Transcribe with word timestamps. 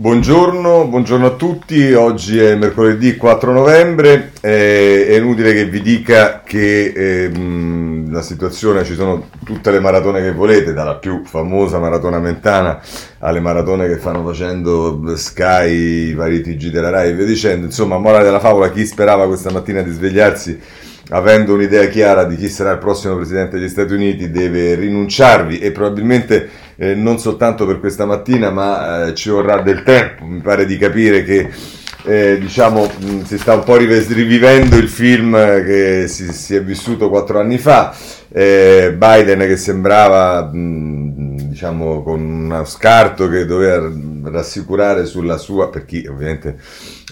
Buongiorno, 0.00 0.86
buongiorno, 0.86 1.26
a 1.26 1.30
tutti, 1.32 1.92
oggi 1.92 2.38
è 2.38 2.54
mercoledì 2.54 3.18
4 3.18 3.52
novembre, 3.52 4.32
eh, 4.40 5.06
è 5.06 5.16
inutile 5.16 5.52
che 5.52 5.66
vi 5.66 5.82
dica 5.82 6.40
che 6.42 6.84
eh, 6.86 7.30
la 8.08 8.22
situazione, 8.22 8.82
ci 8.84 8.94
sono 8.94 9.28
tutte 9.44 9.70
le 9.70 9.78
maratone 9.78 10.22
che 10.22 10.32
volete, 10.32 10.72
dalla 10.72 10.94
più 10.94 11.22
famosa 11.26 11.78
maratona 11.78 12.18
mentana 12.18 12.80
alle 13.18 13.40
maratone 13.40 13.88
che 13.88 13.98
fanno 13.98 14.24
facendo 14.24 15.02
Sky, 15.16 16.08
i 16.08 16.14
vari 16.14 16.40
TG 16.40 16.70
della 16.70 16.88
Rai 16.88 17.10
e 17.10 17.14
via 17.14 17.26
dicendo, 17.26 17.66
insomma, 17.66 17.98
morale 17.98 18.24
della 18.24 18.40
favola, 18.40 18.70
chi 18.70 18.86
sperava 18.86 19.26
questa 19.26 19.50
mattina 19.50 19.82
di 19.82 19.90
svegliarsi 19.90 20.60
avendo 21.10 21.54
un'idea 21.54 21.86
chiara 21.88 22.24
di 22.24 22.36
chi 22.36 22.48
sarà 22.48 22.72
il 22.72 22.78
prossimo 22.78 23.16
presidente 23.16 23.58
degli 23.58 23.68
Stati 23.68 23.92
Uniti 23.92 24.30
deve 24.30 24.74
rinunciarvi 24.76 25.58
e 25.58 25.72
probabilmente 25.72 26.48
eh, 26.80 26.94
non 26.94 27.18
soltanto 27.18 27.66
per 27.66 27.78
questa 27.78 28.06
mattina, 28.06 28.50
ma 28.50 29.08
eh, 29.08 29.14
ci 29.14 29.28
vorrà 29.28 29.60
del 29.60 29.82
tempo. 29.82 30.24
Mi 30.24 30.40
pare 30.40 30.64
di 30.64 30.78
capire 30.78 31.22
che 31.24 31.50
eh, 32.04 32.38
diciamo, 32.40 32.90
mh, 32.98 33.24
si 33.24 33.36
sta 33.36 33.52
un 33.52 33.64
po' 33.64 33.76
rivivendo 33.76 34.76
il 34.76 34.88
film 34.88 35.32
che 35.62 36.06
si, 36.08 36.32
si 36.32 36.54
è 36.54 36.62
vissuto 36.62 37.10
quattro 37.10 37.38
anni 37.38 37.58
fa. 37.58 37.94
Eh, 38.32 38.94
Biden 38.96 39.40
che 39.40 39.58
sembrava 39.58 40.48
mh, 40.50 41.29
diciamo 41.50 42.02
con 42.02 42.20
uno 42.20 42.64
scarto 42.64 43.28
che 43.28 43.44
doveva 43.44 43.90
rassicurare 44.30 45.04
sulla 45.04 45.36
sua, 45.36 45.68
per 45.68 45.84
chi 45.84 46.06
ovviamente 46.08 46.56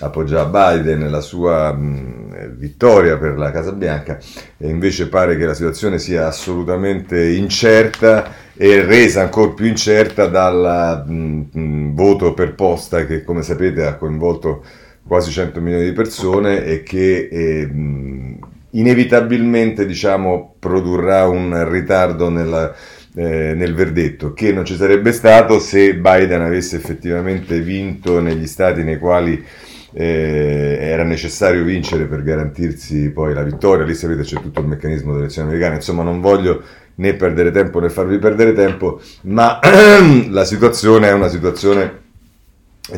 appoggiava 0.01 0.75
Biden, 0.77 1.11
la 1.11 1.21
sua 1.21 1.73
mh, 1.73 2.55
vittoria 2.57 3.19
per 3.19 3.37
la 3.37 3.51
Casa 3.51 3.73
Bianca, 3.73 4.19
e 4.57 4.69
invece 4.69 5.09
pare 5.09 5.37
che 5.37 5.45
la 5.45 5.55
situazione 5.55 5.99
sia 5.99 6.29
assolutamente 6.29 7.29
incerta 7.31 8.33
e 8.57 8.83
resa 8.83 9.23
ancora 9.23 9.51
più 9.51 9.67
incerta 9.67 10.27
dal 10.27 11.05
mh, 11.07 11.95
voto 11.95 12.33
per 12.33 12.55
posta 12.55 13.05
che 13.05 13.25
come 13.25 13.43
sapete 13.43 13.85
ha 13.85 13.97
coinvolto 13.97 14.65
quasi 15.07 15.31
100 15.31 15.61
milioni 15.61 15.85
di 15.85 15.93
persone 15.93 16.65
e 16.65 16.83
che 16.83 17.29
eh, 17.31 17.67
mh, 17.67 18.39
inevitabilmente 18.71 19.87
diciamo, 19.87 20.55
produrrà 20.59 21.27
un 21.27 21.69
ritardo 21.71 22.29
nella, 22.29 22.75
eh, 23.19 23.53
nel 23.53 23.75
verdetto 23.75 24.33
che 24.33 24.53
non 24.53 24.65
ci 24.65 24.77
sarebbe 24.77 25.11
stato 25.11 25.59
se 25.59 25.97
Biden 25.97 26.41
avesse 26.41 26.77
effettivamente 26.77 27.61
vinto 27.61 28.21
negli 28.21 28.47
stati 28.47 28.85
nei 28.85 28.97
quali 28.97 29.45
eh, 29.93 30.79
era 30.81 31.03
necessario 31.03 31.65
vincere 31.65 32.05
per 32.05 32.23
garantirsi 32.23 33.11
poi 33.11 33.35
la 33.35 33.43
vittoria. 33.43 33.85
Lì 33.85 33.95
sapete 33.95 34.23
c'è 34.23 34.41
tutto 34.41 34.61
il 34.61 34.69
meccanismo 34.69 35.11
delle 35.11 35.25
elezioni 35.25 35.49
americane. 35.49 35.77
Insomma, 35.77 36.05
non 36.05 36.21
voglio 36.21 36.63
né 36.95 37.15
perdere 37.15 37.51
tempo 37.51 37.81
né 37.81 37.91
farvi 37.91 38.19
perdere 38.19 38.53
tempo, 38.53 39.01
ma 39.23 39.59
la 40.31 40.45
situazione 40.45 41.09
è 41.09 41.13
una 41.13 41.29
situazione 41.29 42.07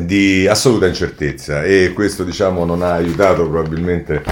di 0.01 0.45
assoluta 0.47 0.85
incertezza 0.85 1.63
e 1.63 1.93
questo 1.95 2.23
diciamo 2.23 2.63
non 2.63 2.83
ha 2.83 2.93
aiutato 2.93 3.49
probabilmente 3.49 4.23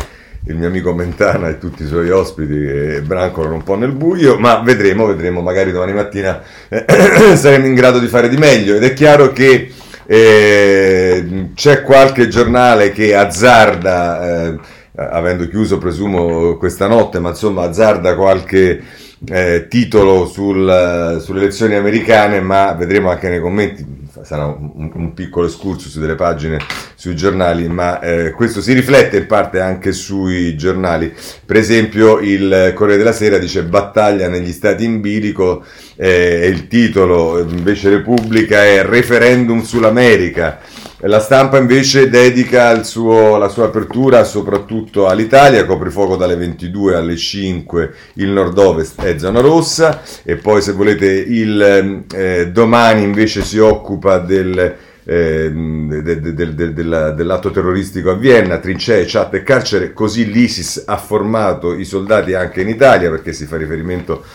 il 0.50 0.55
mio 0.55 0.67
amico 0.67 0.94
Mentana 0.94 1.47
e 1.47 1.59
tutti 1.59 1.83
i 1.83 1.88
suoi 1.88 2.09
ospiti 2.09 2.53
che 2.53 3.02
brancolano 3.03 3.53
un 3.53 3.64
po' 3.64 3.75
nel 3.75 3.92
buio, 3.92 4.38
ma 4.39 4.59
vedremo, 4.61 5.05
vedremo, 5.05 5.42
magari 5.42 5.72
domani 5.72 5.94
mattina 5.94 6.42
eh, 6.67 6.86
saremo 7.38 7.67
in 7.67 7.75
grado 7.75 8.00
di 8.00 8.08
fare 8.08 8.30
di 8.30 8.38
meglio. 8.38 8.75
Ed 8.75 8.83
è 8.83 8.94
chiaro 8.94 9.31
che 9.31 9.72
eh, 10.08 11.50
c'è 11.53 11.83
qualche 11.83 12.27
giornale 12.27 12.92
che 12.92 13.16
azzarda, 13.16 14.47
eh, 14.47 14.59
avendo 14.95 15.47
chiuso 15.47 15.77
presumo 15.77 16.58
questa 16.58 16.88
notte, 16.88 17.20
ma 17.20 17.30
insomma 17.30 17.64
azzarda 17.64 18.16
qualche 18.16 18.81
eh, 19.27 19.67
titolo 19.70 20.25
sul, 20.25 21.20
sulle 21.22 21.42
elezioni 21.42 21.75
americane, 21.75 22.42
ma 22.42 22.73
vedremo 22.73 23.11
anche 23.11 23.30
nei 23.30 23.39
commenti, 23.39 23.86
sarà 24.23 24.45
un, 24.45 24.91
un 24.93 25.13
piccolo 25.13 25.45
excursus 25.45 25.97
delle 25.99 26.15
pagine 26.15 26.59
sui 26.95 27.15
giornali, 27.15 27.67
ma 27.67 27.99
eh, 27.99 28.31
questo 28.31 28.61
si 28.61 28.73
riflette 28.73 29.17
in 29.17 29.25
parte 29.25 29.59
anche 29.59 29.91
sui 29.91 30.55
giornali. 30.55 31.13
Per 31.45 31.55
esempio 31.55 32.19
il 32.19 32.73
Corriere 32.75 32.97
della 32.97 33.13
Sera 33.13 33.37
dice 33.37 33.63
battaglia 33.63 34.27
negli 34.27 34.52
stati 34.52 34.83
in 34.83 35.02
bilico 35.02 35.63
eh, 35.95 36.41
e 36.43 36.47
il 36.47 36.67
titolo 36.67 37.39
invece 37.39 37.89
Repubblica 37.89 38.63
è 38.63 38.83
referendum 38.83 39.61
sull'America. 39.61 40.59
La 41.04 41.21
stampa 41.21 41.58
invece 41.58 42.10
dedica 42.10 42.83
suo, 42.83 43.37
la 43.37 43.48
sua 43.48 43.67
apertura 43.67 44.26
soprattutto 44.26 45.08
all'Italia, 45.08 45.65
coprifuoco 45.65 46.17
dalle 46.17 46.36
22 46.36 46.93
alle 46.93 47.15
5, 47.15 47.93
il 48.15 48.27
nord-ovest 48.27 49.02
è 49.02 49.17
zona 49.17 49.39
rossa 49.39 50.02
e 50.26 50.36
poi 50.36 50.61
se 50.61 50.73
volete 50.73 51.05
il 51.09 52.04
eh, 52.14 52.49
domani 52.52 53.04
invece 53.04 53.45
si 53.45 53.58
occupa 53.59 54.17
del, 54.20 54.76
eh, 55.05 55.49
de, 55.49 56.20
de, 56.20 56.54
de, 56.54 56.73
dell'atto 56.73 57.49
terroristico 57.49 58.09
a 58.09 58.15
Vienna, 58.15 58.58
trincee, 58.58 59.05
chat 59.08 59.33
e 59.36 59.43
carcere, 59.43 59.93
così 59.93 60.30
l'ISIS 60.30 60.83
ha 60.86 60.98
formato 60.98 61.76
i 61.76 61.86
soldati 61.86 62.33
anche 62.33 62.59
in 62.59 62.67
Italia 62.67 63.09
perché 63.09 63.32
si 63.32 63.45
fa 63.45 63.55
riferimento 63.55 64.26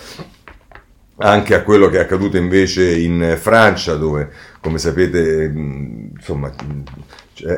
anche 1.17 1.55
a 1.55 1.63
quello 1.63 1.89
che 1.89 1.99
è 1.99 2.01
accaduto 2.01 2.39
invece 2.39 2.91
in 2.91 3.37
Francia 3.39 3.95
dove 3.95 4.31
come 4.65 4.79
sapete 4.79 5.53
insomma 6.17 6.51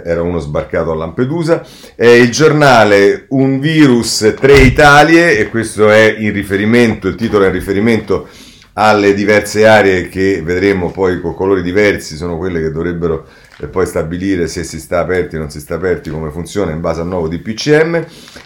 era 0.04 0.22
uno 0.22 0.40
sbarcato 0.40 0.90
a 0.90 0.96
Lampedusa 0.96 1.64
è 1.94 2.06
il 2.06 2.32
giornale 2.32 3.26
Un 3.28 3.60
virus, 3.60 4.34
tre 4.36 4.58
Italie 4.58 5.38
e 5.38 5.48
questo 5.48 5.88
è 5.88 6.16
in 6.18 6.32
riferimento, 6.32 7.06
il 7.06 7.14
titolo 7.14 7.44
è 7.44 7.46
in 7.46 7.52
riferimento 7.52 8.26
alle 8.72 9.14
diverse 9.14 9.68
aree 9.68 10.08
che 10.08 10.42
vedremo 10.42 10.90
poi 10.90 11.20
con 11.20 11.34
colori 11.34 11.62
diversi 11.62 12.16
sono 12.16 12.36
quelle 12.36 12.60
che 12.60 12.72
dovrebbero 12.72 13.24
e 13.58 13.68
poi 13.68 13.86
stabilire 13.86 14.48
se 14.48 14.64
si 14.64 14.78
sta 14.78 14.98
aperti 14.98 15.36
o 15.36 15.38
non 15.38 15.50
si 15.50 15.60
sta 15.60 15.76
aperti, 15.76 16.10
come 16.10 16.30
funziona 16.30 16.72
in 16.72 16.80
base 16.80 17.00
al 17.00 17.06
nuovo 17.06 17.28
DPCM. 17.28 18.04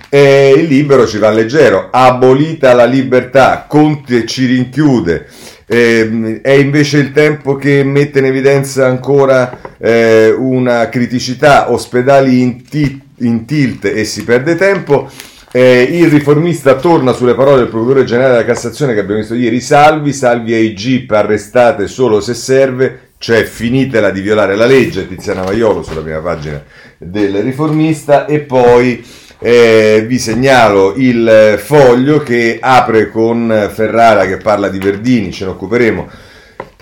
E 0.09 0.55
il 0.57 0.67
libero 0.67 1.07
ci 1.07 1.19
va 1.19 1.31
leggero, 1.31 1.89
abolita 1.91 2.75
la 2.75 2.85
libertà, 2.85 3.67
Conte 3.69 4.25
ci 4.27 4.47
rinchiude. 4.47 5.27
Eh, 5.73 6.41
è 6.43 6.51
invece 6.51 6.99
il 6.99 7.13
tempo 7.13 7.55
che 7.55 7.85
mette 7.85 8.19
in 8.19 8.25
evidenza 8.25 8.87
ancora 8.87 9.77
eh, 9.79 10.35
una 10.37 10.89
criticità, 10.89 11.71
ospedali 11.71 12.41
in, 12.41 12.65
t- 12.65 12.99
in, 13.19 13.45
tilt 13.45 13.85
e 13.85 14.03
si 14.05 14.25
perde 14.25 14.57
tempo. 14.57 15.09
Eh, 15.53 15.83
il 15.83 16.11
riformista 16.11 16.75
torna 16.75 17.13
sulle 17.13 17.37
parole 17.37 17.59
del 17.59 17.69
procuratore 17.69 18.05
generale 18.05 18.33
della 18.33 18.45
Cassazione 18.47 18.95
che 18.95 18.99
abbiamo 18.99 19.21
visto 19.21 19.35
ieri, 19.37 19.61
salvi, 19.61 20.13
salvi 20.13 20.55
ai 20.55 20.75
GIP, 20.75 21.13
arrestate 21.13 21.87
solo 21.87 22.21
se 22.21 22.35
serve, 22.35 23.11
cioè 23.19 23.45
finitela 23.45 24.11
di 24.11 24.23
violare 24.23 24.57
la 24.57 24.67
legge, 24.67 25.07
Tiziana 25.07 25.45
Maiolo 25.45 25.85
sulla 25.85 26.01
prima 26.01 26.19
pagina 26.19 26.61
del 26.99 27.43
riformista. 27.45 28.27
E 28.27 28.41
poi 28.41 29.05
eh, 29.41 30.05
vi 30.07 30.19
segnalo 30.19 30.95
il 30.97 31.59
foglio 31.59 32.23
che 32.23 32.59
apre 32.61 33.11
con 33.11 33.71
Ferrara 33.73 34.27
che 34.27 34.37
parla 34.37 34.69
di 34.69 34.79
Verdini, 34.79 35.33
ce 35.33 35.47
ne 35.47 35.51
occuperemo. 35.53 36.09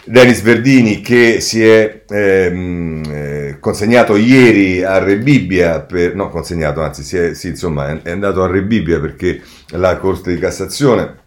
Denis 0.04 0.40
Verdini 0.40 1.00
che 1.00 1.40
si 1.40 1.62
è 1.62 2.02
ehm, 2.08 3.02
eh, 3.06 3.56
consegnato 3.60 4.16
ieri 4.16 4.82
a 4.82 4.98
Rebibbia, 4.98 5.80
per, 5.80 6.14
no 6.14 6.30
consegnato, 6.30 6.80
anzi 6.80 7.02
si 7.02 7.16
è, 7.16 7.34
sì, 7.34 7.48
insomma, 7.48 8.02
è 8.02 8.10
andato 8.10 8.42
a 8.42 8.50
Rebibbia 8.50 9.00
perché 9.00 9.40
la 9.72 9.96
Corte 9.98 10.34
di 10.34 10.40
Cassazione 10.40 11.26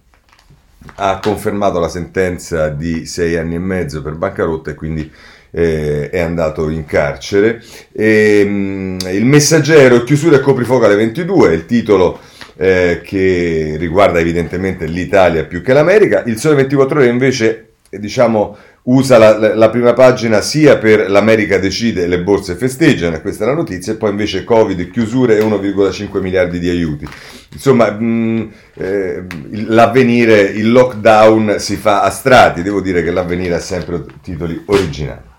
ha 0.96 1.20
confermato 1.22 1.80
la 1.80 1.90
sentenza 1.90 2.70
di 2.70 3.06
sei 3.06 3.38
anni 3.38 3.56
e 3.56 3.60
mezzo 3.60 4.02
per 4.02 4.16
bancarotta 4.16 4.72
e 4.72 4.76
quindi 4.76 5.12
eh, 5.52 6.10
è 6.10 6.20
andato 6.20 6.70
in 6.70 6.86
carcere. 6.86 7.62
E, 7.92 8.44
mh, 8.44 8.50
mm, 8.50 8.98
il 9.12 9.26
messaggero, 9.26 10.04
chiusura 10.04 10.38
e 10.38 10.40
coprifuoco 10.40 10.86
alle 10.86 10.96
22, 10.96 11.54
il 11.54 11.66
titolo 11.66 12.20
eh, 12.58 13.02
che 13.04 13.76
riguarda 13.78 14.20
evidentemente 14.20 14.86
l'Italia 14.86 15.46
più 15.46 15.62
che 15.62 15.74
l'America. 15.74 16.24
Il 16.26 16.38
Sole 16.38 16.56
24 16.56 17.00
Ore 17.00 17.08
invece, 17.08 17.74
diciamo, 17.90 18.58
usa 18.84 19.18
la, 19.18 19.56
la, 19.56 19.70
prima 19.70 19.94
pagina 19.94 20.42
sia 20.42 20.78
per 20.78 21.10
l'America 21.10 21.60
decide 21.60 22.08
le 22.08 22.22
borse 22.22 22.56
festeggiano, 22.56 23.22
questa 23.22 23.44
è 23.44 23.48
la 23.48 23.54
notizia, 23.54 23.94
e 23.94 23.96
poi 23.96 24.10
invece 24.10 24.44
Covid, 24.44 24.90
chiusure 24.90 25.38
e 25.38 25.44
1,5 25.44 26.20
miliardi 26.20 26.60
di 26.60 26.70
aiuti. 26.70 27.08
Insomma, 27.54 27.92
mh, 27.92 28.52
eh, 28.76 29.24
l'avvenire, 29.68 30.42
il 30.42 30.72
lockdown 30.72 31.56
si 31.60 31.76
fa 31.76 32.02
a 32.02 32.10
strati, 32.10 32.64
devo 32.64 32.82
dire 32.82 33.04
che 33.04 33.12
l'avvenire 33.12 33.56
ha 33.56 33.60
sempre 33.60 34.04
titoli 34.22 34.62
originali. 34.66 35.30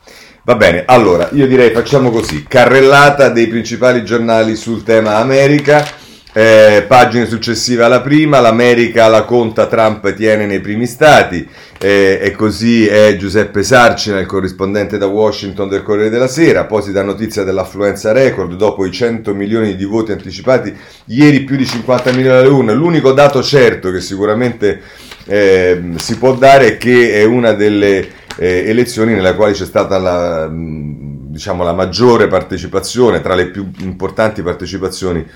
Va 0.44 0.56
bene, 0.56 0.82
allora 0.86 1.28
io 1.34 1.46
direi 1.46 1.70
facciamo 1.70 2.10
così, 2.10 2.44
carrellata 2.48 3.28
dei 3.28 3.46
principali 3.46 4.04
giornali 4.04 4.56
sul 4.56 4.82
tema 4.82 5.18
America 5.18 5.86
eh, 6.34 6.84
pagine 6.88 7.26
successive 7.26 7.84
alla 7.84 8.00
prima, 8.00 8.40
l'America 8.40 9.06
la 9.06 9.24
conta 9.24 9.66
Trump 9.66 10.14
tiene 10.14 10.46
nei 10.46 10.60
primi 10.60 10.86
stati 10.86 11.46
eh, 11.78 12.18
e 12.22 12.30
così 12.32 12.86
è 12.86 13.16
Giuseppe 13.16 13.62
Sarcina, 13.62 14.18
il 14.18 14.26
corrispondente 14.26 14.96
da 14.96 15.06
Washington 15.06 15.68
del 15.68 15.82
Corriere 15.82 16.08
della 16.08 16.28
Sera, 16.28 16.64
poi 16.64 16.82
si 16.82 16.90
dà 16.90 17.02
notizia 17.02 17.44
dell'affluenza 17.44 18.12
record 18.12 18.54
dopo 18.54 18.86
i 18.86 18.90
100 18.90 19.34
milioni 19.34 19.76
di 19.76 19.84
voti 19.84 20.12
anticipati, 20.12 20.74
ieri 21.06 21.42
più 21.42 21.56
di 21.56 21.66
50 21.66 22.12
milioni 22.12 22.38
alle 22.38 22.48
urne, 22.48 22.72
l'unico 22.72 23.12
dato 23.12 23.42
certo 23.42 23.90
che 23.90 24.00
sicuramente 24.00 24.80
eh, 25.26 25.82
si 25.96 26.16
può 26.16 26.34
dare 26.34 26.66
è 26.66 26.76
che 26.78 27.12
è 27.12 27.24
una 27.24 27.52
delle 27.52 28.20
eh, 28.36 28.64
elezioni 28.68 29.14
nella 29.14 29.34
quale 29.34 29.52
c'è 29.52 29.64
stata 29.64 29.98
la... 29.98 30.48
Mh, 30.48 31.02
diciamo, 31.32 31.64
la 31.64 31.72
maggiore 31.72 32.28
partecipazione, 32.28 33.22
tra 33.22 33.34
le 33.34 33.46
più 33.46 33.68
importanti 33.78 34.42
partecipazioni 34.42 35.26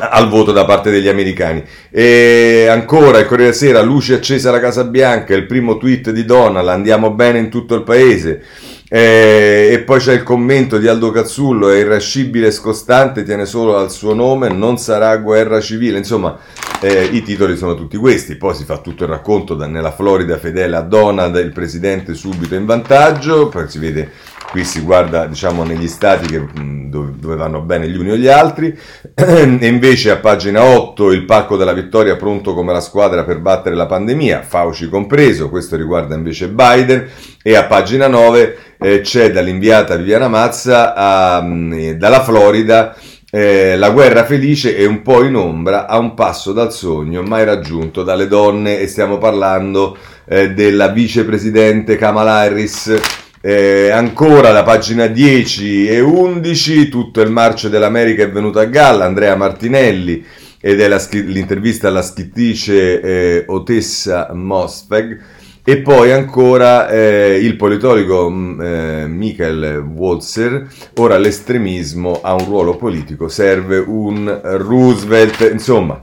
al 0.00 0.28
voto 0.28 0.52
da 0.52 0.64
parte 0.64 0.90
degli 0.90 1.08
americani. 1.08 1.64
E 1.90 2.68
ancora 2.70 3.18
il 3.18 3.26
Corriere 3.26 3.52
Sera, 3.52 3.82
luce 3.82 4.14
accesa 4.14 4.50
alla 4.50 4.60
Casa 4.60 4.84
Bianca, 4.84 5.34
il 5.34 5.46
primo 5.46 5.76
tweet 5.76 6.10
di 6.10 6.24
Donald, 6.24 6.68
andiamo 6.68 7.10
bene 7.10 7.38
in 7.38 7.50
tutto 7.50 7.74
il 7.74 7.82
paese. 7.82 8.42
Eh, 8.90 9.68
e 9.70 9.80
poi 9.80 10.00
c'è 10.00 10.14
il 10.14 10.22
commento 10.22 10.78
di 10.78 10.88
Aldo 10.88 11.10
Cazzullo, 11.10 11.68
è 11.68 11.76
irascibile 11.76 12.46
e 12.46 12.50
scostante, 12.50 13.22
tiene 13.22 13.44
solo 13.44 13.76
al 13.76 13.90
suo 13.90 14.14
nome, 14.14 14.48
non 14.48 14.78
sarà 14.78 15.16
guerra 15.18 15.60
civile. 15.60 15.98
Insomma, 15.98 16.38
eh, 16.80 17.04
i 17.04 17.22
titoli 17.22 17.56
sono 17.56 17.74
tutti 17.74 17.96
questi. 17.98 18.36
Poi 18.36 18.54
si 18.54 18.64
fa 18.64 18.78
tutto 18.78 19.04
il 19.04 19.10
racconto 19.10 19.54
da, 19.54 19.66
nella 19.66 19.92
Florida 19.92 20.38
fedele 20.38 20.76
a 20.76 20.82
Donald, 20.82 21.36
il 21.36 21.52
presidente 21.52 22.14
subito 22.14 22.54
in 22.54 22.64
vantaggio, 22.64 23.48
poi 23.48 23.68
si 23.68 23.78
vede 23.78 24.10
qui 24.50 24.64
si 24.64 24.80
guarda 24.80 25.26
diciamo 25.26 25.62
negli 25.62 25.88
stati 25.88 26.26
che, 26.26 26.42
dove, 26.54 27.36
vanno 27.36 27.60
bene 27.60 27.88
gli 27.88 27.96
uni 27.96 28.10
o 28.10 28.16
gli 28.16 28.28
altri. 28.28 28.76
E 29.18 29.66
invece 29.66 30.10
a 30.10 30.16
pagina 30.16 30.62
8 30.62 31.10
il 31.12 31.24
palco 31.24 31.56
della 31.56 31.72
vittoria 31.72 32.16
pronto 32.16 32.54
come 32.54 32.72
la 32.72 32.80
squadra 32.80 33.24
per 33.24 33.40
battere 33.40 33.74
la 33.74 33.86
pandemia 33.86 34.42
Fauci 34.42 34.88
compreso 34.88 35.48
questo 35.48 35.76
riguarda 35.76 36.14
invece 36.14 36.48
Biden. 36.48 37.06
E 37.42 37.54
a 37.56 37.64
pagina 37.64 38.06
9 38.06 38.58
eh, 38.78 39.00
c'è 39.00 39.30
dall'inviata 39.30 39.96
Viviana 39.96 40.28
Mazza 40.28 40.94
a, 40.94 41.46
eh, 41.72 41.96
dalla 41.96 42.22
Florida 42.22 42.94
eh, 43.30 43.76
la 43.76 43.90
guerra 43.90 44.24
felice 44.24 44.74
è 44.74 44.86
un 44.86 45.02
po' 45.02 45.22
in 45.22 45.36
ombra 45.36 45.86
a 45.86 45.98
un 45.98 46.14
passo 46.14 46.54
dal 46.54 46.72
sogno 46.72 47.22
mai 47.22 47.44
raggiunto 47.44 48.02
dalle 48.02 48.26
donne. 48.26 48.80
E 48.80 48.86
stiamo 48.86 49.18
parlando 49.18 49.96
eh, 50.26 50.52
della 50.52 50.88
vicepresidente 50.88 51.96
Kamala 51.96 52.36
Harris 52.36 53.17
eh, 53.48 53.88
ancora 53.88 54.52
la 54.52 54.62
pagina 54.62 55.06
10 55.06 55.88
e 55.88 56.00
11, 56.00 56.90
tutto 56.90 57.22
il 57.22 57.30
marcio 57.30 57.70
dell'America 57.70 58.22
è 58.22 58.30
venuto 58.30 58.58
a 58.58 58.66
galla, 58.66 59.06
Andrea 59.06 59.36
Martinelli 59.36 60.22
ed 60.60 60.82
è 60.82 60.86
la, 60.86 61.02
l'intervista 61.10 61.88
alla 61.88 62.02
scrittrice 62.02 63.00
eh, 63.00 63.44
Otessa 63.46 64.28
Mosfeg. 64.34 65.18
E 65.64 65.78
poi 65.78 66.12
ancora 66.12 66.90
eh, 66.90 67.38
il 67.40 67.56
politologo 67.56 68.28
mm, 68.28 68.60
eh, 68.60 69.06
Michael 69.06 69.78
Walzer, 69.94 70.68
ora 70.96 71.16
l'estremismo 71.16 72.20
ha 72.22 72.34
un 72.34 72.44
ruolo 72.44 72.76
politico, 72.76 73.28
serve 73.28 73.78
un 73.78 74.40
Roosevelt, 74.42 75.48
insomma 75.50 76.02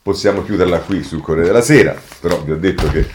possiamo 0.00 0.44
chiuderla 0.44 0.78
qui 0.80 1.02
sul 1.02 1.20
Corriere 1.20 1.48
della 1.48 1.62
Sera, 1.62 1.96
però 2.20 2.40
vi 2.44 2.52
ho 2.52 2.58
detto 2.58 2.88
che 2.90 3.06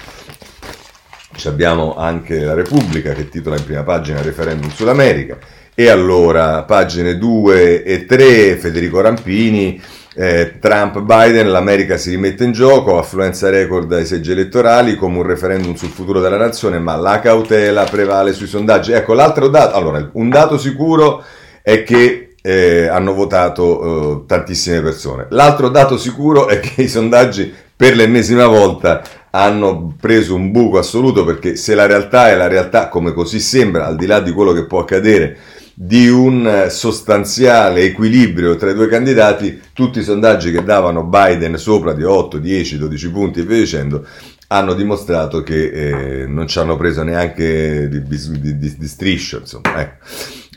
abbiamo 1.48 1.96
anche 1.96 2.40
la 2.40 2.54
Repubblica 2.54 3.14
che 3.14 3.30
titola 3.30 3.58
in 3.58 3.64
prima 3.64 3.84
pagina 3.84 4.22
referendum 4.22 4.70
sull'America. 4.70 5.38
E 5.74 5.90
allora, 5.90 6.64
pagine 6.64 7.18
2 7.18 7.84
e 7.84 8.06
3, 8.06 8.58
Federico 8.58 9.00
Rampini, 9.00 9.82
eh, 10.16 10.58
Trump-Biden, 10.60 11.50
l'America 11.50 11.96
si 11.96 12.10
rimette 12.10 12.44
in 12.44 12.52
gioco, 12.52 12.98
affluenza 12.98 13.50
record 13.50 13.92
ai 13.94 14.06
seggi 14.06 14.32
elettorali 14.32 14.98
come 14.98 15.20
un 15.20 15.24
referendum 15.24 15.76
sul 15.76 15.88
futuro 15.90 16.20
della 16.20 16.36
nazione, 16.36 16.80
ma 16.80 16.98
la 16.98 17.22
cautela 17.22 17.86
prevale 17.86 18.34
sui 18.34 18.48
sondaggi. 18.48 18.92
Ecco, 18.92 19.14
l'altro 19.14 19.48
dato, 19.48 19.76
allora, 19.76 20.10
un 20.14 20.30
dato 20.30 20.58
sicuro 20.58 21.24
è 21.62 21.84
che 21.84 22.36
eh, 22.42 22.88
hanno 22.88 23.14
votato 23.14 24.24
eh, 24.24 24.26
tantissime 24.26 24.82
persone. 24.82 25.28
L'altro 25.30 25.70
dato 25.70 25.98
sicuro 25.98 26.48
è 26.48 26.60
che 26.60 26.82
i 26.82 26.88
sondaggi 26.88 27.54
per 27.76 27.96
l'ennesima 27.96 28.46
volta 28.46 29.02
hanno 29.32 29.96
preso 30.00 30.36
un 30.36 30.52
buco 30.52 30.78
assoluto 30.78 31.24
perché 31.24 31.56
se 31.56 31.76
la 31.76 31.86
realtà 31.86 32.30
è 32.30 32.36
la 32.36 32.48
realtà 32.48 32.88
come 32.90 33.14
così 33.14 33.40
sembra, 33.40 33.86
al 33.86 33.96
di 33.96 34.06
là 34.06 34.20
di 34.20 34.32
quello 34.32 34.54
che 34.54 34.66
può 34.66 34.80
accadere, 34.80 35.38
di 35.74 36.10
un 36.10 36.68
sostanziale 36.70 37.84
equilibrio 37.84 38.56
tra 38.58 38.70
i 38.72 38.74
due 38.74 38.88
candidati, 38.88 39.62
tutti 39.72 40.00
i 40.00 40.04
sondaggi 40.04 40.52
che 40.52 40.64
davano 40.64 41.04
Biden 41.04 41.58
sopra 41.58 41.94
di 41.94 42.04
8, 42.04 42.38
10, 42.38 42.78
12 42.78 43.10
punti 43.12 43.40
e 43.40 43.44
via 43.44 43.58
dicendo, 43.58 44.06
hanno 44.52 44.74
dimostrato 44.74 45.44
che 45.44 45.70
eh, 45.70 46.26
non 46.26 46.48
ci 46.48 46.58
hanno 46.58 46.76
preso 46.76 47.04
neanche 47.04 47.88
di, 47.88 48.02
di, 48.02 48.58
di, 48.58 48.76
di 48.78 48.88
striscio. 48.88 49.40
Insomma, 49.40 49.80
ecco. 49.80 50.06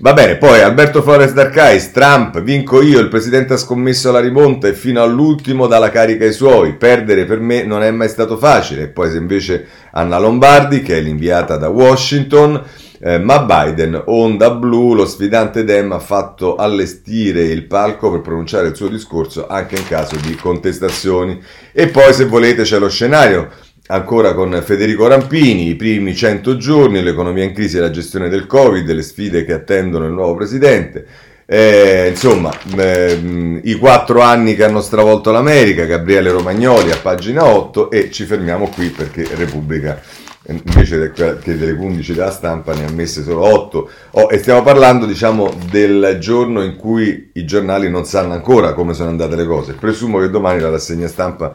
Va 0.00 0.14
bene, 0.14 0.36
poi 0.36 0.62
Alberto 0.62 1.02
Flores 1.02 1.32
d'Arcais, 1.32 1.92
Trump, 1.92 2.40
vinco 2.40 2.80
io, 2.80 2.98
il 2.98 3.08
presidente 3.08 3.52
ha 3.52 3.58
scommesso 3.58 4.10
la 4.10 4.20
rimonta 4.20 4.66
e 4.66 4.72
fino 4.72 5.02
all'ultimo 5.02 5.66
dà 5.66 5.78
la 5.78 5.90
carica 5.90 6.24
ai 6.24 6.32
suoi, 6.32 6.74
perdere 6.74 7.26
per 7.26 7.38
me 7.40 7.64
non 7.64 7.82
è 7.82 7.90
mai 7.90 8.08
stato 8.08 8.38
facile. 8.38 8.84
E 8.84 8.88
poi 8.88 9.10
se 9.10 9.18
invece 9.18 9.66
Anna 9.92 10.18
Lombardi, 10.18 10.82
che 10.82 10.96
è 10.96 11.00
l'inviata 11.00 11.56
da 11.56 11.68
Washington, 11.68 12.64
eh, 12.98 13.18
ma 13.18 13.44
Biden, 13.44 14.00
onda 14.06 14.50
blu, 14.52 14.94
lo 14.94 15.04
sfidante 15.04 15.64
Dem 15.64 15.92
ha 15.92 15.98
fatto 15.98 16.56
allestire 16.56 17.42
il 17.42 17.66
palco 17.66 18.10
per 18.10 18.22
pronunciare 18.22 18.68
il 18.68 18.76
suo 18.76 18.88
discorso 18.88 19.46
anche 19.48 19.76
in 19.76 19.86
caso 19.86 20.16
di 20.16 20.34
contestazioni. 20.34 21.40
E 21.72 21.88
poi 21.88 22.14
se 22.14 22.24
volete 22.24 22.62
c'è 22.62 22.78
lo 22.78 22.88
scenario 22.88 23.50
Ancora 23.88 24.32
con 24.32 24.62
Federico 24.64 25.08
Rampini, 25.08 25.68
i 25.68 25.74
primi 25.74 26.14
100 26.14 26.56
giorni, 26.56 27.02
l'economia 27.02 27.42
in 27.42 27.52
crisi 27.52 27.78
e 27.78 27.80
la 27.80 27.90
gestione 27.90 28.28
del 28.28 28.46
Covid, 28.46 28.88
le 28.88 29.02
sfide 29.02 29.44
che 29.44 29.52
attendono 29.52 30.06
il 30.06 30.12
nuovo 30.12 30.36
presidente. 30.36 31.04
Eh, 31.44 32.06
insomma, 32.08 32.50
eh, 32.78 33.60
i 33.64 33.74
quattro 33.74 34.20
anni 34.20 34.54
che 34.54 34.62
hanno 34.62 34.80
stravolto 34.80 35.32
l'America, 35.32 35.84
Gabriele 35.84 36.30
Romagnoli 36.30 36.92
a 36.92 36.96
pagina 36.96 37.44
8 37.44 37.90
e 37.90 38.10
ci 38.12 38.24
fermiamo 38.24 38.68
qui 38.68 38.88
perché 38.90 39.26
Repubblica 39.34 40.00
invece 40.46 41.12
che 41.12 41.56
delle 41.56 41.74
15 41.74 42.14
della 42.14 42.30
stampa 42.30 42.74
ne 42.74 42.86
ha 42.86 42.90
messe 42.90 43.22
solo 43.22 43.42
8 43.42 43.90
oh, 44.10 44.28
e 44.28 44.38
stiamo 44.38 44.62
parlando 44.62 45.06
diciamo 45.06 45.54
del 45.70 46.16
giorno 46.18 46.64
in 46.64 46.74
cui 46.74 47.30
i 47.34 47.44
giornali 47.44 47.88
non 47.88 48.04
sanno 48.04 48.32
ancora 48.32 48.72
come 48.72 48.92
sono 48.92 49.10
andate 49.10 49.36
le 49.36 49.46
cose 49.46 49.74
presumo 49.74 50.18
che 50.18 50.30
domani 50.30 50.58
la 50.58 50.70
rassegna 50.70 51.06
stampa 51.06 51.54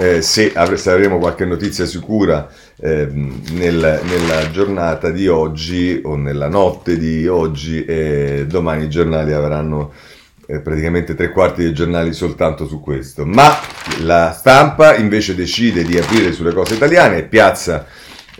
eh, 0.00 0.22
se, 0.22 0.52
avremo 0.54 1.18
qualche 1.18 1.44
notizia 1.44 1.84
sicura 1.84 2.48
eh, 2.80 3.06
nel, 3.12 4.00
nella 4.02 4.50
giornata 4.50 5.10
di 5.10 5.28
oggi 5.28 6.00
o 6.02 6.16
nella 6.16 6.48
notte 6.48 6.96
di 6.96 7.28
oggi, 7.28 7.84
eh, 7.84 8.46
domani 8.48 8.84
i 8.84 8.88
giornali 8.88 9.34
avranno 9.34 9.92
eh, 10.46 10.60
praticamente 10.60 11.14
tre 11.14 11.30
quarti 11.30 11.64
dei 11.64 11.74
giornali 11.74 12.14
soltanto 12.14 12.66
su 12.66 12.80
questo. 12.80 13.26
Ma 13.26 13.58
la 14.00 14.32
stampa 14.32 14.96
invece 14.96 15.34
decide 15.34 15.84
di 15.84 15.98
aprire 15.98 16.32
sulle 16.32 16.54
cose 16.54 16.76
italiane 16.76 17.18
e 17.18 17.24
piazza 17.24 17.86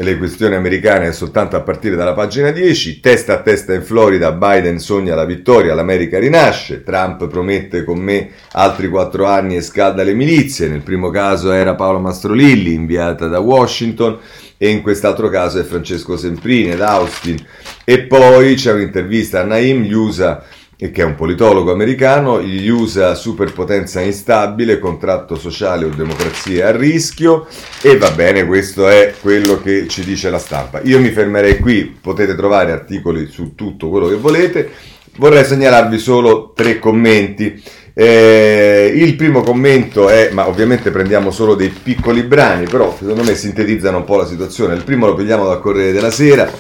le 0.02 0.16
questioni 0.16 0.54
americane 0.54 1.12
soltanto 1.12 1.56
a 1.56 1.60
partire 1.60 1.94
dalla 1.94 2.14
pagina 2.14 2.50
10. 2.50 3.00
Testa 3.00 3.34
a 3.34 3.42
testa 3.42 3.74
in 3.74 3.82
Florida, 3.82 4.32
Biden 4.32 4.78
sogna 4.78 5.14
la 5.14 5.26
vittoria, 5.26 5.74
l'America 5.74 6.18
rinasce, 6.18 6.82
Trump 6.82 7.28
promette 7.28 7.84
con 7.84 7.98
me 7.98 8.30
altri 8.52 8.88
quattro 8.88 9.26
anni 9.26 9.56
e 9.56 9.62
scalda 9.62 10.02
le 10.02 10.14
milizie. 10.14 10.68
Nel 10.68 10.80
primo 10.80 11.10
caso 11.10 11.52
era 11.52 11.74
Paolo 11.74 11.98
Mastrolilli, 11.98 12.72
inviata 12.72 13.26
da 13.26 13.40
Washington, 13.40 14.18
e 14.56 14.68
in 14.68 14.82
quest'altro 14.82 15.28
caso 15.28 15.58
è 15.58 15.64
Francesco 15.64 16.16
Semprini 16.16 16.70
ed 16.70 16.80
Austin. 16.80 17.36
E 17.84 18.00
poi 18.00 18.54
c'è 18.54 18.72
un'intervista 18.72 19.40
a 19.40 19.44
Naim, 19.44 19.82
gli 19.82 19.92
USA 19.92 20.42
che 20.88 21.02
è 21.02 21.04
un 21.04 21.14
politologo 21.14 21.72
americano, 21.72 22.40
gli 22.40 22.68
USA 22.68 23.14
superpotenza 23.14 24.00
instabile, 24.00 24.78
contratto 24.78 25.34
sociale 25.34 25.84
o 25.84 25.88
democrazia 25.90 26.68
a 26.68 26.76
rischio 26.76 27.46
e 27.82 27.98
va 27.98 28.10
bene, 28.12 28.46
questo 28.46 28.88
è 28.88 29.12
quello 29.20 29.60
che 29.60 29.86
ci 29.88 30.02
dice 30.02 30.30
la 30.30 30.38
stampa. 30.38 30.80
Io 30.84 30.98
mi 30.98 31.10
fermerei 31.10 31.58
qui, 31.58 31.84
potete 32.00 32.34
trovare 32.34 32.72
articoli 32.72 33.26
su 33.26 33.54
tutto 33.54 33.90
quello 33.90 34.08
che 34.08 34.14
volete, 34.14 34.70
vorrei 35.16 35.44
segnalarvi 35.44 35.98
solo 35.98 36.52
tre 36.54 36.78
commenti. 36.78 37.62
Eh, 37.92 38.90
il 38.94 39.16
primo 39.16 39.42
commento 39.42 40.08
è, 40.08 40.30
ma 40.32 40.48
ovviamente 40.48 40.90
prendiamo 40.90 41.30
solo 41.30 41.54
dei 41.54 41.68
piccoli 41.68 42.22
brani, 42.22 42.64
però 42.64 42.96
secondo 42.98 43.22
me 43.22 43.34
sintetizzano 43.34 43.98
un 43.98 44.04
po' 44.04 44.16
la 44.16 44.26
situazione. 44.26 44.76
Il 44.76 44.84
primo 44.84 45.04
lo 45.04 45.14
prendiamo 45.14 45.44
dal 45.44 45.60
Corriere 45.60 45.92
della 45.92 46.10
Sera 46.10 46.50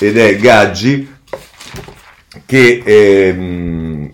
ed 0.00 0.16
è 0.16 0.36
Gaggi 0.36 1.16
che 2.48 2.80
ehm, 2.82 4.10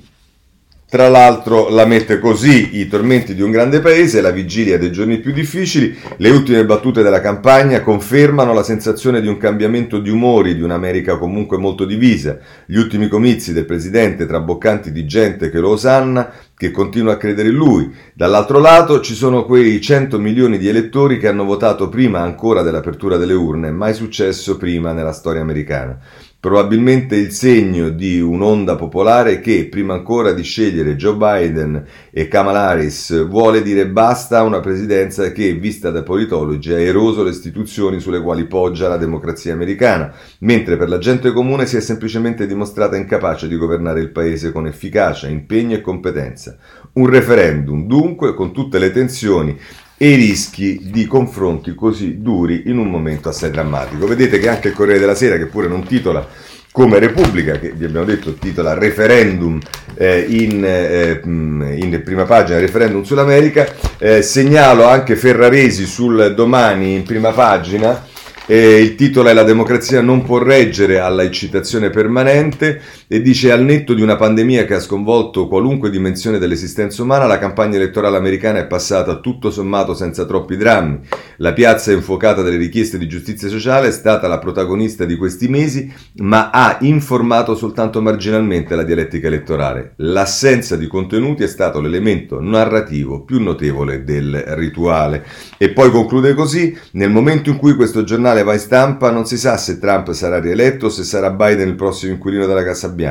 tra 0.89 1.09
l'altro 1.09 1.69
la 1.69 1.87
mette 1.87 2.19
così, 2.19 2.81
i 2.81 2.89
tormenti 2.89 3.37
di 3.37 3.43
un 3.43 3.53
grande 3.53 3.79
paese, 3.79 4.21
la 4.21 4.33
vigilia 4.33 4.77
dei 4.77 4.91
giorni 4.91 5.19
più 5.19 5.33
difficili, 5.33 5.97
le 6.17 6.31
ultime 6.31 6.65
battute 6.65 7.05
della 7.05 7.21
campagna 7.21 7.81
confermano 7.81 8.53
la 8.53 8.65
sensazione 8.65 9.21
di 9.21 9.29
un 9.29 9.37
cambiamento 9.37 10.01
di 10.01 10.11
umori 10.11 10.57
di 10.57 10.63
un'America 10.63 11.17
comunque 11.17 11.59
molto 11.59 11.85
divisa, 11.85 12.39
gli 12.67 12.77
ultimi 12.77 13.07
comizi 13.07 13.53
del 13.53 13.67
presidente 13.67 14.27
traboccanti 14.27 14.91
di 14.91 15.07
gente 15.07 15.49
che 15.49 15.61
lo 15.61 15.71
osanna, 15.71 16.33
che 16.57 16.73
continua 16.73 17.13
a 17.13 17.17
credere 17.17 17.51
in 17.51 17.55
lui. 17.55 17.93
Dall'altro 18.15 18.59
lato 18.59 19.01
ci 19.01 19.15
sono 19.15 19.45
quei 19.45 19.81
100 19.81 20.19
milioni 20.19 20.59
di 20.59 20.67
elettori 20.67 21.19
che 21.19 21.29
hanno 21.29 21.45
votato 21.45 21.89
prima 21.89 22.21
ancora 22.21 22.63
dell'apertura 22.63 23.17
delle 23.17 23.35
urne, 23.35 23.71
mai 23.71 23.95
successo 23.95 24.57
prima 24.57 24.93
nella 24.93 25.13
storia 25.13 25.41
americana. 25.41 25.99
Probabilmente 26.45 27.17
il 27.17 27.31
segno 27.31 27.89
di 27.89 28.21
un'onda 28.21 28.77
popolare 28.77 29.41
che, 29.41 29.67
prima 29.71 29.95
ancora 29.95 30.33
di 30.33 30.43
scegliere 30.43 30.95
Joe 30.95 31.15
Biden 31.15 31.83
e 32.11 32.29
Kamala 32.29 32.69
Harris, 32.69 33.27
vuole 33.27 33.63
dire 33.63 33.89
basta 33.89 34.41
a 34.41 34.43
una 34.43 34.61
presidenza 34.61 35.33
che, 35.33 35.55
vista 35.55 35.91
da 35.91 36.03
politologi, 36.03 36.71
ha 36.71 36.79
eroso 36.79 37.23
le 37.23 37.31
istituzioni 37.31 37.99
sulle 37.99 38.21
quali 38.21 38.45
poggia 38.45 38.89
la 38.89 38.99
democrazia 38.99 39.55
americana, 39.55 40.13
mentre 40.41 40.77
per 40.77 40.91
la 40.91 40.99
gente 40.99 41.33
comune 41.33 41.65
si 41.65 41.79
è 41.79 41.81
semplicemente 41.81 42.47
dimostrata 42.47 42.95
incapace 42.95 43.49
di 43.49 43.57
governare 43.57 44.01
il 44.01 44.11
paese 44.11 44.53
con 44.53 44.67
efficacia, 44.67 45.29
impegno 45.29 45.77
e 45.77 45.81
competenza. 45.81 46.59
Un 46.93 47.07
referendum, 47.07 47.87
dunque, 47.87 48.35
con 48.35 48.53
tutte 48.53 48.79
le 48.79 48.93
tensioni 48.93 49.59
e 49.97 50.09
i 50.09 50.15
rischi 50.17 50.81
di 50.83 51.07
confronti 51.07 51.75
così 51.75 52.21
duri 52.21 52.65
in 52.67 52.79
un 52.79 52.89
momento 52.89 53.29
assai 53.29 53.51
drammatico. 53.51 54.07
Vedete 54.07 54.39
che 54.39 54.49
anche 54.49 54.69
il 54.69 54.75
Corriere 54.75 54.99
della 54.99 55.15
Sera, 55.15 55.37
che 55.37 55.47
pure 55.47 55.69
non 55.69 55.85
titola 55.85 56.27
come 56.73 56.99
Repubblica, 56.99 57.59
che 57.59 57.71
vi 57.71 57.85
abbiamo 57.85 58.05
detto 58.05 58.35
titola 58.35 58.75
referendum 58.75 59.61
eh, 59.95 60.27
in, 60.29 60.65
eh, 60.65 61.21
in, 61.23 62.01
prima 62.05 62.25
pagina, 62.25 62.59
referendum 62.59 63.03
sull'America, 63.03 63.73
eh, 63.99 64.23
segnalo 64.23 64.85
anche 64.85 65.15
Ferraresi 65.15 65.87
sul 65.87 66.35
domani 66.35 66.95
in 66.95 67.05
prima 67.05 67.31
pagina 67.31 68.13
eh, 68.47 68.81
il 68.81 68.95
titolo 68.95 69.29
è 69.29 69.33
La 69.33 69.43
democrazia 69.43 70.03
non 70.03 70.23
può 70.23 70.39
reggere 70.39 70.99
alla 70.99 71.23
eccitazione 71.23 71.89
permanente 71.91 72.81
e 73.15 73.23
dice 73.23 73.53
al 73.53 73.63
netto 73.63 73.95
di 73.95 74.03
una 74.03 74.17
pandemia 74.17 74.65
che 74.65 74.75
ha 74.75 74.81
sconvolto 74.81 75.47
qualunque 75.47 75.89
dimensione 75.89 76.39
dell'esistenza 76.39 77.01
umana, 77.05 77.27
la 77.27 77.39
campagna 77.39 77.77
elettorale 77.77 78.17
americana 78.17 78.59
è 78.59 78.67
passata 78.67 79.21
tutto 79.21 79.53
sommato 79.53 79.95
senza 79.95 80.25
troppi 80.25 80.57
drammi. 80.57 80.99
La 81.37 81.53
piazza 81.53 81.93
infuocata 81.93 82.43
dalle 82.43 82.57
richieste 82.57 82.99
di 82.99 83.07
giustizia 83.07 83.49
sociale 83.49 83.87
è 83.87 83.93
stata 83.93 84.27
la 84.27 84.41
protagonista 84.41 85.05
di 85.05 85.15
questi 85.15 85.47
mesi, 85.47 85.95
ma 86.23 86.51
ha 86.51 86.79
informato 86.81 87.55
soltanto 87.55 88.03
marginalmente 88.03 88.75
la 88.75 88.83
dialettica 88.83 89.29
elettorale. 89.29 89.93
L'assenza 89.99 90.75
di 90.75 90.89
contenuti 90.89 91.45
è 91.45 91.47
stato 91.47 91.81
l'elemento 91.81 92.41
narrativo 92.41 93.23
più 93.23 93.41
notevole 93.41 94.03
del 94.03 94.43
rituale. 94.57 95.25
E 95.57 95.71
poi 95.71 95.93
conclude 95.93 96.35
così, 96.35 96.77
nel 96.95 97.11
momento 97.11 97.49
in 97.49 97.59
cui 97.59 97.77
questo 97.77 98.03
giornale 98.03 98.43
va 98.43 98.55
in 98.55 98.59
stampa 98.59 99.13
non 99.13 99.25
si 99.25 99.39
sa 99.39 99.57
se 99.57 99.79
Trump 99.79 100.11
sarà 100.11 100.41
rieletto 100.41 100.87
o 100.87 100.89
se 100.89 101.05
sarà 101.05 101.31
Biden 101.31 101.69
il 101.69 101.77
prossimo 101.77 102.13
inquilino 102.15 102.47
della 102.47 102.65
Casa 102.65 102.89
Bianca. 102.89 103.03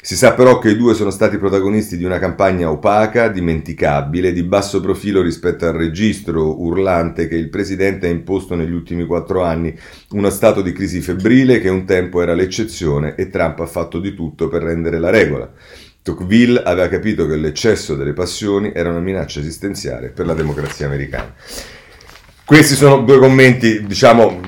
Si 0.00 0.16
sa 0.16 0.32
però 0.34 0.58
che 0.58 0.70
i 0.70 0.76
due 0.76 0.94
sono 0.94 1.10
stati 1.10 1.38
protagonisti 1.38 1.96
di 1.96 2.04
una 2.04 2.18
campagna 2.18 2.70
opaca, 2.70 3.28
dimenticabile, 3.28 4.32
di 4.32 4.42
basso 4.42 4.80
profilo 4.80 5.22
rispetto 5.22 5.66
al 5.66 5.74
registro 5.74 6.60
urlante 6.60 7.28
che 7.28 7.36
il 7.36 7.48
presidente 7.48 8.06
ha 8.06 8.10
imposto 8.10 8.54
negli 8.54 8.72
ultimi 8.72 9.06
quattro 9.06 9.42
anni, 9.42 9.76
uno 10.10 10.30
stato 10.30 10.62
di 10.62 10.72
crisi 10.72 11.00
febbrile 11.00 11.60
che 11.60 11.68
un 11.68 11.84
tempo 11.84 12.22
era 12.22 12.34
l'eccezione 12.34 13.14
e 13.14 13.28
Trump 13.28 13.60
ha 13.60 13.66
fatto 13.66 13.98
di 14.00 14.14
tutto 14.14 14.48
per 14.48 14.62
rendere 14.62 14.98
la 14.98 15.10
regola. 15.10 15.50
Tocqueville 16.02 16.62
aveva 16.62 16.88
capito 16.88 17.28
che 17.28 17.36
l'eccesso 17.36 17.94
delle 17.94 18.12
passioni 18.12 18.72
era 18.74 18.90
una 18.90 18.98
minaccia 18.98 19.38
esistenziale 19.38 20.08
per 20.08 20.26
la 20.26 20.34
democrazia 20.34 20.86
americana. 20.86 21.32
Questi 22.44 22.74
sono 22.74 23.02
due 23.02 23.18
commenti, 23.18 23.86
diciamo, 23.86 24.40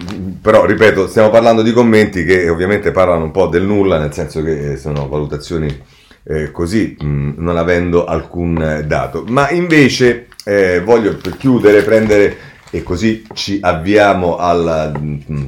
però 0.45 0.67
ripeto, 0.67 1.09
stiamo 1.09 1.31
parlando 1.31 1.63
di 1.63 1.73
commenti 1.73 2.23
che 2.23 2.51
ovviamente 2.51 2.91
parlano 2.91 3.25
un 3.25 3.31
po' 3.31 3.47
del 3.47 3.63
nulla, 3.63 3.97
nel 3.97 4.13
senso 4.13 4.43
che 4.43 4.77
sono 4.77 5.09
valutazioni 5.09 5.75
eh, 6.23 6.51
così, 6.51 6.95
mh, 7.01 7.37
non 7.39 7.57
avendo 7.57 8.05
alcun 8.05 8.85
dato. 8.87 9.25
Ma 9.27 9.49
invece 9.49 10.27
eh, 10.45 10.83
voglio 10.85 11.17
per 11.17 11.39
chiudere 11.39 11.81
prendere 11.81 12.37
e 12.71 12.83
così 12.83 13.25
ci 13.33 13.59
avviamo 13.63 14.37
alla 14.37 14.93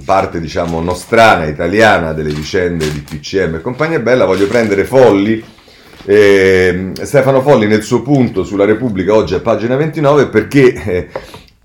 parte 0.02 0.40
diciamo 0.40 0.80
nostrana 0.80 1.44
italiana 1.44 2.14
delle 2.14 2.32
vicende 2.32 2.90
di 2.90 3.00
PCM 3.00 3.56
e 3.56 3.60
compagnia 3.60 4.00
bella, 4.00 4.24
voglio 4.24 4.46
prendere 4.46 4.86
Folli. 4.86 5.44
Eh, 6.06 6.92
Stefano 7.02 7.42
Folli 7.42 7.66
nel 7.66 7.82
suo 7.82 8.00
punto 8.00 8.44
sulla 8.44 8.64
Repubblica 8.64 9.12
oggi 9.12 9.34
a 9.34 9.40
pagina 9.40 9.76
29 9.76 10.28
perché 10.28 10.72
eh, 10.72 11.08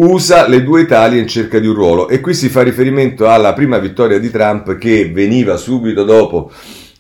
usa 0.04 0.48
le 0.48 0.64
due 0.64 0.82
Italie 0.82 1.20
in 1.20 1.28
cerca 1.28 1.60
di 1.60 1.68
un 1.68 1.76
ruolo 1.76 2.10
e 2.10 2.22
qui 2.22 2.34
si 2.34 2.50
fa 2.50 2.64
riferimento 2.64 3.30
alla 3.30 3.54
prima 3.54 3.78
vittoria 3.78 4.18
di 4.18 4.32
Trump 4.32 4.78
che 4.78 5.12
veniva 5.12 5.58
subito 5.58 6.04
dopo 6.04 6.52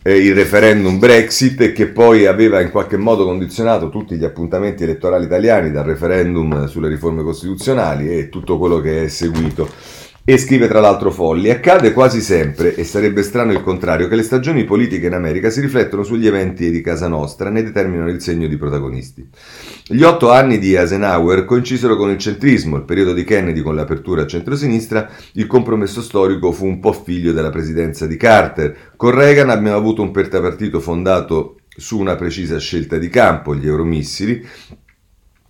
eh, 0.03 0.17
il 0.17 0.35
referendum 0.35 0.99
Brexit 0.99 1.61
e 1.61 1.71
che 1.71 1.87
poi 1.87 2.27
aveva 2.27 2.61
in 2.61 2.69
qualche 2.69 2.97
modo 2.97 3.25
condizionato 3.25 3.89
tutti 3.89 4.15
gli 4.17 4.23
appuntamenti 4.23 4.83
elettorali 4.83 5.25
italiani 5.25 5.71
dal 5.71 5.85
referendum 5.85 6.67
sulle 6.67 6.89
riforme 6.89 7.23
costituzionali 7.23 8.07
e 8.07 8.29
tutto 8.29 8.59
quello 8.59 8.79
che 8.79 9.05
è 9.05 9.07
seguito. 9.07 9.67
E 10.23 10.37
scrive 10.37 10.67
tra 10.67 10.79
l'altro 10.79 11.09
Folli, 11.09 11.49
accade 11.49 11.93
quasi 11.93 12.21
sempre, 12.21 12.75
e 12.75 12.83
sarebbe 12.83 13.23
strano 13.23 13.53
il 13.53 13.63
contrario, 13.63 14.07
che 14.07 14.15
le 14.15 14.21
stagioni 14.21 14.65
politiche 14.65 15.07
in 15.07 15.15
America 15.15 15.49
si 15.49 15.61
riflettono 15.61 16.03
sugli 16.03 16.27
eventi 16.27 16.69
di 16.69 16.79
casa 16.81 17.07
nostra 17.07 17.49
ne 17.49 17.63
determinano 17.63 18.11
il 18.11 18.21
segno 18.21 18.47
di 18.47 18.55
protagonisti. 18.55 19.27
Gli 19.87 20.03
otto 20.03 20.29
anni 20.29 20.59
di 20.59 20.75
Eisenhower 20.75 21.43
coincisero 21.43 21.95
con 21.95 22.11
il 22.11 22.19
centrismo, 22.19 22.77
il 22.77 22.83
periodo 22.83 23.13
di 23.13 23.23
Kennedy 23.23 23.61
con 23.61 23.73
l'apertura 23.73 24.21
a 24.21 24.27
centrosinistra, 24.27 25.09
il 25.33 25.47
compromesso 25.47 26.03
storico 26.03 26.51
fu 26.51 26.67
un 26.67 26.79
po' 26.79 26.93
figlio 26.93 27.31
della 27.31 27.49
presidenza 27.49 28.05
di 28.05 28.15
Carter. 28.15 28.91
Con 28.95 29.09
Reagan 29.11 29.49
abbiamo 29.49 29.75
avuto 29.75 30.03
un 30.03 30.11
pertapartito 30.11 30.79
fondato 30.79 31.55
su 31.75 31.97
una 31.97 32.15
precisa 32.15 32.59
scelta 32.59 32.97
di 32.97 33.09
campo, 33.09 33.55
gli 33.55 33.65
euromissili, 33.65 34.45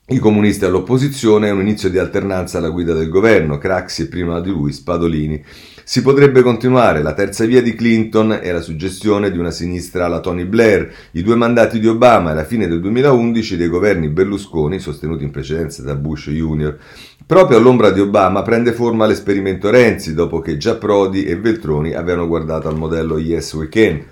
i 0.07 0.19
comunisti 0.19 0.65
all'opposizione 0.65 1.47
e 1.47 1.51
un 1.51 1.61
inizio 1.61 1.89
di 1.89 1.97
alternanza 1.97 2.57
alla 2.57 2.69
guida 2.69 2.93
del 2.93 3.07
governo, 3.07 3.57
Craxi 3.57 4.03
e 4.03 4.07
prima 4.07 4.41
di 4.41 4.49
lui 4.49 4.73
Spadolini. 4.73 5.41
Si 5.83 6.01
potrebbe 6.01 6.41
continuare, 6.41 7.01
la 7.01 7.13
terza 7.13 7.45
via 7.45 7.61
di 7.61 7.73
Clinton 7.73 8.39
è 8.41 8.51
la 8.51 8.61
suggestione 8.61 9.31
di 9.31 9.37
una 9.37 9.51
sinistra 9.51 10.05
alla 10.05 10.19
Tony 10.19 10.45
Blair, 10.45 10.91
i 11.11 11.23
due 11.23 11.35
mandati 11.35 11.79
di 11.79 11.87
Obama 11.87 12.31
e 12.31 12.35
la 12.35 12.43
fine 12.43 12.67
del 12.67 12.81
2011 12.81 13.55
dei 13.55 13.67
governi 13.67 14.09
Berlusconi, 14.09 14.79
sostenuti 14.79 15.23
in 15.23 15.31
precedenza 15.31 15.81
da 15.81 15.95
Bush 15.95 16.29
Jr. 16.29 16.77
Proprio 17.25 17.57
all'ombra 17.57 17.91
di 17.91 18.01
Obama 18.01 18.41
prende 18.41 18.73
forma 18.73 19.05
l'esperimento 19.05 19.69
Renzi, 19.69 20.13
dopo 20.13 20.41
che 20.41 20.57
già 20.57 20.75
Prodi 20.75 21.23
e 21.23 21.37
Veltroni 21.37 21.93
avevano 21.93 22.27
guardato 22.27 22.67
al 22.67 22.77
modello 22.77 23.17
Yes 23.17 23.53
We 23.53 23.69
Can. 23.69 24.03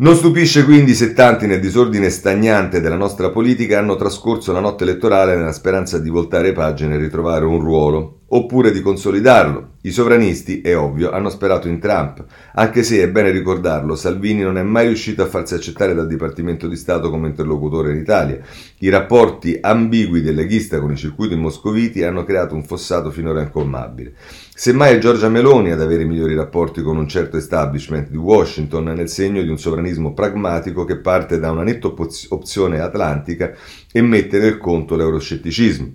Non 0.00 0.14
stupisce 0.14 0.64
quindi 0.64 0.94
se 0.94 1.12
tanti 1.12 1.48
nel 1.48 1.58
disordine 1.58 2.08
stagnante 2.08 2.80
della 2.80 2.94
nostra 2.94 3.30
politica 3.30 3.80
hanno 3.80 3.96
trascorso 3.96 4.52
la 4.52 4.60
notte 4.60 4.84
elettorale 4.84 5.34
nella 5.34 5.50
speranza 5.50 5.98
di 5.98 6.08
voltare 6.08 6.52
pagine 6.52 6.94
e 6.94 6.98
ritrovare 6.98 7.44
un 7.44 7.58
ruolo, 7.58 8.17
oppure 8.28 8.72
di 8.72 8.80
consolidarlo. 8.80 9.76
I 9.82 9.90
sovranisti, 9.90 10.60
è 10.60 10.76
ovvio, 10.76 11.10
hanno 11.12 11.30
sperato 11.30 11.68
in 11.68 11.78
Trump, 11.78 12.24
anche 12.54 12.82
se, 12.82 13.00
è 13.00 13.08
bene 13.08 13.30
ricordarlo, 13.30 13.94
Salvini 13.94 14.42
non 14.42 14.58
è 14.58 14.62
mai 14.62 14.86
riuscito 14.88 15.22
a 15.22 15.26
farsi 15.26 15.54
accettare 15.54 15.94
dal 15.94 16.06
Dipartimento 16.06 16.66
di 16.66 16.76
Stato 16.76 17.10
come 17.10 17.28
interlocutore 17.28 17.92
in 17.92 17.98
Italia. 17.98 18.38
I 18.80 18.88
rapporti 18.90 19.56
ambigui 19.60 20.20
del 20.20 20.34
leghista 20.34 20.80
con 20.80 20.92
i 20.92 20.96
circuiti 20.96 21.36
moscoviti 21.36 22.02
hanno 22.02 22.24
creato 22.24 22.54
un 22.54 22.64
fossato 22.64 23.10
finora 23.10 23.40
incolmabile. 23.40 24.14
Semmai 24.54 24.96
è 24.96 24.98
Giorgia 24.98 25.28
Meloni 25.28 25.70
ad 25.70 25.80
avere 25.80 26.04
migliori 26.04 26.34
rapporti 26.34 26.82
con 26.82 26.96
un 26.96 27.08
certo 27.08 27.36
establishment 27.36 28.10
di 28.10 28.16
Washington 28.16 28.84
nel 28.84 29.08
segno 29.08 29.40
di 29.40 29.48
un 29.48 29.58
sovranismo 29.58 30.12
pragmatico 30.12 30.84
che 30.84 30.98
parte 30.98 31.38
da 31.38 31.52
una 31.52 31.62
netta 31.62 31.94
opzione 32.30 32.80
atlantica 32.80 33.52
e 33.90 34.02
mette 34.02 34.38
nel 34.38 34.58
conto 34.58 34.96
l'euroscetticismo. 34.96 35.92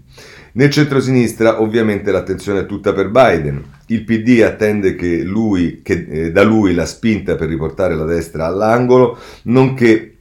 Nel 0.56 0.70
centro-sinistra 0.70 1.62
ovviamente 1.62 2.12
l'attenzione 2.12 2.62
è 2.62 2.66
tutta 2.66 2.94
per 2.94 3.10
Biden. 3.10 3.64
Il 3.88 4.04
PD 4.04 4.42
attende 4.44 4.96
che, 4.96 5.24
lui, 5.24 5.82
che 5.82 6.06
eh, 6.08 6.32
da 6.32 6.44
lui 6.44 6.74
la 6.76 6.86
spinta 6.86 7.36
per 7.36 7.50
riportare 7.50 7.96
la 7.96 8.06
destra 8.06 8.46
all'angolo, 8.46 9.18
nonché 9.44 10.14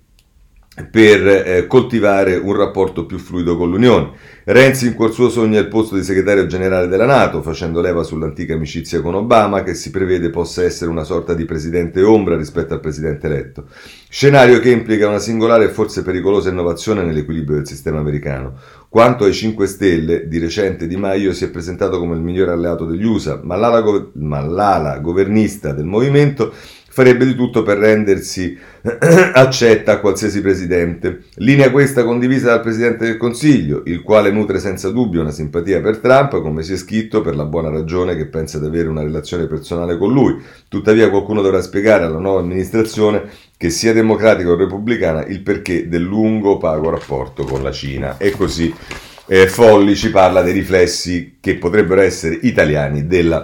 per 0.91 1.27
eh, 1.27 1.67
coltivare 1.67 2.37
un 2.37 2.57
rapporto 2.57 3.05
più 3.05 3.19
fluido 3.19 3.59
con 3.59 3.69
l'Unione. 3.69 4.13
Renzi 4.45 4.87
in 4.87 4.95
cuor 4.95 5.13
suo 5.13 5.29
sogna 5.29 5.61
il 5.61 5.69
posto 5.69 5.97
di 5.97 6.03
segretario 6.03 6.47
generale 6.47 6.89
della 6.89 7.05
Nato, 7.05 7.43
facendo 7.43 7.83
leva 7.83 8.03
sull'antica 8.03 8.55
amicizia 8.55 9.03
con 9.03 9.15
Obama, 9.15 9.63
che 9.63 9.75
si 9.75 9.91
prevede 9.91 10.31
possa 10.31 10.65
essere 10.65 10.91
una 10.91 11.05
sorta 11.05 11.35
di 11.35 11.45
presidente 11.45 12.03
ombra 12.03 12.39
rispetto 12.39 12.73
al 12.73 12.81
presidente 12.81 13.27
eletto. 13.27 13.67
Scenario 14.09 14.61
che 14.61 14.71
implica 14.71 15.09
una 15.09 15.19
singolare 15.19 15.67
e 15.67 15.69
forse 15.69 16.03
pericolosa 16.03 16.49
innovazione 16.49 17.03
nell'equilibrio 17.03 17.57
del 17.57 17.67
sistema 17.67 17.99
americano. 17.99 18.55
Quanto 18.93 19.25
ai 19.25 19.33
5 19.33 19.67
Stelle, 19.67 20.29
di 20.29 20.39
recente 20.39 20.87
Di 20.87 20.97
Maio 20.97 21.33
si 21.33 21.45
è 21.45 21.49
presentato 21.49 21.99
come 21.99 22.15
il 22.15 22.21
migliore 22.21 22.51
alleato 22.51 22.85
degli 22.85 23.07
USA, 23.07 23.41
ma 23.43 23.57
l'ala, 23.57 23.81
go- 23.81 24.11
ma 24.17 24.41
l'ala 24.41 24.99
governista 24.99 25.73
del 25.73 25.87
movimento 25.87 26.53
farebbe 26.93 27.25
di 27.25 27.35
tutto 27.35 27.63
per 27.63 27.79
rendersi 27.79 28.55
accetta 29.33 29.93
a 29.93 29.99
qualsiasi 29.99 30.43
presidente. 30.43 31.23
Linea 31.37 31.71
questa 31.71 32.05
condivisa 32.05 32.49
dal 32.49 32.61
Presidente 32.61 33.07
del 33.07 33.17
Consiglio, 33.17 33.81
il 33.87 34.03
quale 34.03 34.31
nutre 34.31 34.59
senza 34.59 34.91
dubbio 34.91 35.23
una 35.23 35.31
simpatia 35.31 35.81
per 35.81 35.99
Trump, 35.99 36.43
come 36.43 36.63
si 36.63 36.75
è 36.75 36.77
scritto, 36.77 37.23
per 37.23 37.35
la 37.35 37.47
buona 37.47 37.71
ragione 37.71 38.15
che 38.15 38.27
pensa 38.27 38.59
di 38.59 38.67
avere 38.67 38.89
una 38.89 39.03
relazione 39.03 39.47
personale 39.47 39.97
con 39.97 40.13
lui. 40.13 40.37
Tuttavia 40.69 41.09
qualcuno 41.09 41.41
dovrà 41.41 41.63
spiegare 41.63 42.05
alla 42.05 42.19
nuova 42.19 42.41
amministrazione 42.41 43.23
che 43.57 43.71
sia 43.71 43.95
democratica 43.95 44.51
o 44.51 44.57
repubblicana 44.57 45.25
il 45.25 45.41
perché 45.41 45.89
del 45.89 46.03
lungo 46.03 46.59
pago 46.59 46.91
rapporto 46.91 47.45
con 47.45 47.63
la 47.63 47.73
Cina. 47.73 48.19
E 48.19 48.33
così 48.33 48.71
eh, 49.29 49.49
Folli 49.49 49.97
ci 49.97 50.11
parla 50.11 50.43
dei 50.43 50.53
riflessi 50.53 51.39
che 51.41 51.57
potrebbero 51.57 52.03
essere 52.03 52.39
italiani 52.43 53.07
della 53.07 53.43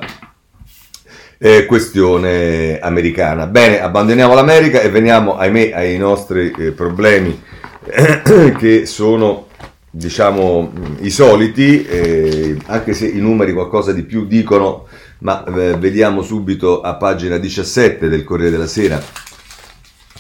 eh, 1.39 1.67
questione 1.67 2.79
americana. 2.81 3.47
Bene, 3.47 3.81
abbandoniamo 3.81 4.35
l'America 4.35 4.81
e 4.81 4.91
veniamo, 4.91 5.37
ahimè, 5.37 5.73
ai 5.73 5.97
nostri 5.97 6.53
eh, 6.59 6.73
problemi 6.73 7.41
che 8.59 8.87
sono 8.87 9.47
diciamo 9.91 10.73
i 11.01 11.11
soliti, 11.11 11.85
eh, 11.85 12.57
anche 12.67 12.93
se 12.93 13.07
i 13.07 13.19
numeri 13.19 13.53
qualcosa 13.53 13.93
di 13.93 14.03
più 14.03 14.27
dicono, 14.27 14.87
ma 15.21 15.45
eh, 15.45 15.77
vediamo 15.77 16.23
subito 16.23 16.83
a 16.83 16.95
pagina 16.97 17.39
17 17.39 18.09
del 18.09 18.25
Corriere 18.25 18.51
della 18.51 18.67
Sera 18.67 19.03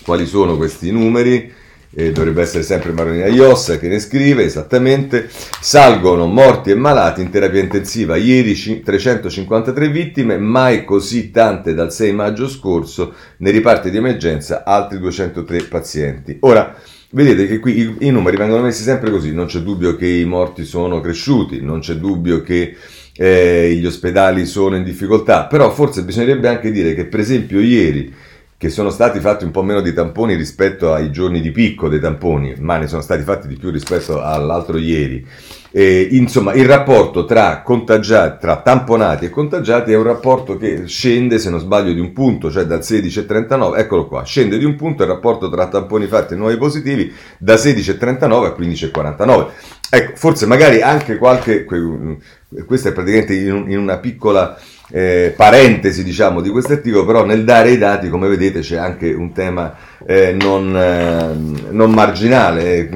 quali 0.08 0.26
sono 0.26 0.56
questi 0.56 0.90
numeri. 0.90 1.52
Eh, 1.94 2.12
dovrebbe 2.12 2.42
essere 2.42 2.62
sempre 2.62 2.92
Marolina 2.92 3.26
Iossa 3.26 3.78
che 3.78 3.88
ne 3.88 3.98
scrive 3.98 4.44
esattamente. 4.44 5.28
Salgono 5.60 6.26
morti 6.26 6.70
e 6.70 6.74
malati 6.74 7.22
in 7.22 7.30
terapia 7.30 7.60
intensiva. 7.60 8.16
Ieri 8.16 8.82
353 8.82 9.88
vittime, 9.88 10.38
mai 10.38 10.84
così 10.84 11.30
tante 11.30 11.74
dal 11.74 11.92
6 11.92 12.12
maggio 12.12 12.48
scorso. 12.48 13.14
Nei 13.38 13.52
riparti 13.52 13.90
di 13.90 13.96
emergenza 13.96 14.64
altri 14.64 14.98
203 14.98 15.62
pazienti. 15.64 16.36
Ora, 16.40 16.76
Vedete 17.10 17.46
che 17.46 17.58
qui 17.58 17.78
i, 17.78 17.96
i, 18.00 18.10
numeri 18.10 18.36
vengono 18.36 18.60
messi 18.60 18.82
sempre 18.82 19.10
così, 19.10 19.32
non 19.32 19.46
c'è 19.46 19.60
dubbio 19.60 19.96
che 19.96 20.06
i 20.06 20.26
morti 20.26 20.64
sono 20.64 21.00
cresciuti, 21.00 21.62
non 21.62 21.80
c'è 21.80 21.94
dubbio 21.94 22.42
che 22.42 22.76
eh, 23.16 23.74
gli 23.74 23.86
ospedali 23.86 24.44
sono 24.44 24.76
in 24.76 24.84
difficoltà, 24.84 25.46
però 25.46 25.70
forse 25.70 26.04
bisognerebbe 26.04 26.48
anche 26.48 26.70
dire 26.70 26.94
che 26.94 27.06
per 27.06 27.20
esempio 27.20 27.60
ieri 27.60 28.12
che 28.58 28.70
sono 28.70 28.90
stati 28.90 29.20
fatti 29.20 29.44
un 29.44 29.52
po' 29.52 29.62
meno 29.62 29.80
di 29.80 29.92
tamponi 29.92 30.34
rispetto 30.34 30.92
ai 30.92 31.12
giorni 31.12 31.40
di 31.40 31.52
picco 31.52 31.88
dei 31.88 32.00
tamponi, 32.00 32.56
ma 32.58 32.76
ne 32.76 32.88
sono 32.88 33.02
stati 33.02 33.22
fatti 33.22 33.46
di 33.46 33.56
più 33.56 33.70
rispetto 33.70 34.20
all'altro 34.20 34.78
ieri. 34.78 35.24
Eh, 35.70 36.08
insomma, 36.10 36.54
il 36.54 36.66
rapporto 36.66 37.24
tra, 37.24 37.62
tra 37.62 38.60
tamponati 38.60 39.26
e 39.26 39.30
contagiati 39.30 39.92
è 39.92 39.96
un 39.96 40.02
rapporto 40.02 40.56
che 40.56 40.88
scende, 40.88 41.38
se 41.38 41.50
non 41.50 41.60
sbaglio, 41.60 41.92
di 41.92 42.00
un 42.00 42.12
punto, 42.12 42.50
cioè 42.50 42.64
dal 42.64 42.80
16,39, 42.80 43.78
eccolo 43.78 44.08
qua, 44.08 44.24
scende 44.24 44.58
di 44.58 44.64
un 44.64 44.74
punto 44.74 45.04
il 45.04 45.08
rapporto 45.08 45.48
tra 45.48 45.68
tamponi 45.68 46.06
fatti 46.08 46.34
e 46.34 46.36
nuovi 46.36 46.56
positivi 46.56 47.14
da 47.38 47.54
16,39 47.54 48.24
a 48.24 48.56
15,49. 48.58 49.46
Ecco, 49.90 50.16
forse 50.16 50.46
magari 50.46 50.82
anche 50.82 51.16
qualche, 51.16 51.64
questa 51.64 52.88
è 52.88 52.92
praticamente 52.92 53.34
in, 53.34 53.78
una 53.78 53.98
piccola 53.98 54.58
eh, 54.90 55.34
parentesi 55.36 56.02
diciamo 56.02 56.40
di 56.40 56.48
questo 56.48 56.72
articolo, 56.72 57.04
però 57.04 57.24
nel 57.24 57.44
dare 57.44 57.70
i 57.70 57.78
dati, 57.78 58.08
come 58.08 58.28
vedete, 58.28 58.60
c'è 58.60 58.76
anche 58.76 59.12
un 59.12 59.32
tema 59.32 59.76
eh, 60.06 60.32
non, 60.32 60.76
eh, 60.76 61.70
non, 61.70 61.92
marginale 61.92 62.76
eh, 62.76 62.88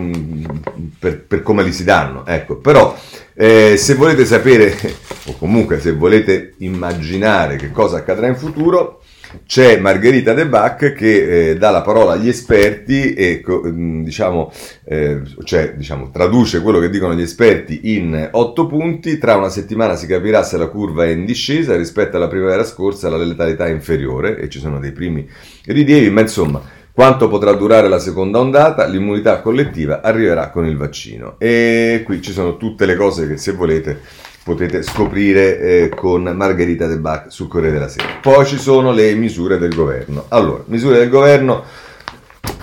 per, 0.99 1.21
per, 1.25 1.43
come 1.43 1.63
li 1.63 1.73
si 1.73 1.85
danno. 1.85 2.25
Ecco, 2.27 2.57
però 2.57 2.97
eh, 3.35 3.77
se 3.77 3.95
volete 3.95 4.25
sapere, 4.25 4.75
o 5.27 5.37
comunque 5.37 5.81
se 5.81 5.93
volete 5.93 6.55
immaginare 6.59 7.57
che 7.57 7.71
cosa 7.71 7.99
accadrà 7.99 8.27
in 8.27 8.37
futuro, 8.37 9.02
c'è 9.47 9.79
Margherita 9.79 10.35
De 10.35 10.47
Bach 10.47 10.93
che 10.93 11.51
eh, 11.51 11.57
dà 11.57 11.71
la 11.71 11.83
parola 11.83 12.13
agli 12.13 12.29
esperti 12.29 13.15
e 13.15 13.43
mm, 13.47 14.03
diciamo, 14.03 14.53
eh, 14.85 15.23
cioè, 15.45 15.75
diciamo, 15.75 16.11
traduce 16.11 16.61
quello 16.61 16.79
che 16.79 16.91
dicono 16.91 17.15
gli 17.15 17.23
esperti 17.23 17.95
in 17.95 18.29
otto 18.33 18.67
punti. 18.67 19.19
Tra 19.19 19.37
una 19.37 19.49
settimana 19.49 19.97
si 19.97 20.07
capirà 20.07 20.43
se 20.43 20.57
la 20.57 20.69
curva 20.69 21.05
è 21.05 21.09
in 21.09 21.25
discesa 21.25 21.77
rispetto 21.77 22.17
alla 22.17 22.29
primavera 22.29 22.65
scorsa, 22.65 23.09
la 23.09 23.17
letalità 23.17 23.67
è 23.67 23.71
inferiore 23.71 24.39
e 24.39 24.49
ci 24.49 24.59
sono 24.59 24.79
dei 24.79 24.93
primi 24.93 25.29
rilievi, 25.65 26.11
ma 26.11 26.21
insomma. 26.21 26.81
Quanto 26.95 27.27
potrà 27.27 27.55
durare 27.55 27.89
la 27.89 27.99
seconda 27.99 28.39
ondata? 28.39 28.85
L'immunità 28.85 29.41
collettiva 29.41 30.03
arriverà 30.03 30.51
con 30.51 30.67
il 30.67 30.77
vaccino. 30.77 31.37
E 31.39 32.03
qui 32.05 32.21
ci 32.21 32.33
sono 32.33 32.59
tutte 32.59 32.85
le 32.85 32.97
cose 32.97 33.27
che 33.27 33.39
se 33.39 33.53
volete 33.53 34.01
potete 34.45 34.83
scoprire 34.83 35.59
eh, 35.59 35.89
con 35.89 36.23
Margherita 36.23 36.87
De 36.87 36.99
Bach 36.99 37.27
sul 37.29 37.49
Corriere 37.49 37.75
della 37.75 37.89
Sera. 37.89 38.07
Poi 38.21 38.45
ci 38.45 38.59
sono 38.59 38.93
le 38.93 39.15
misure 39.15 39.59
del 39.59 39.75
governo. 39.75 40.25
Allora, 40.29 40.63
misure 40.67 40.99
del 40.99 41.09
governo, 41.09 41.63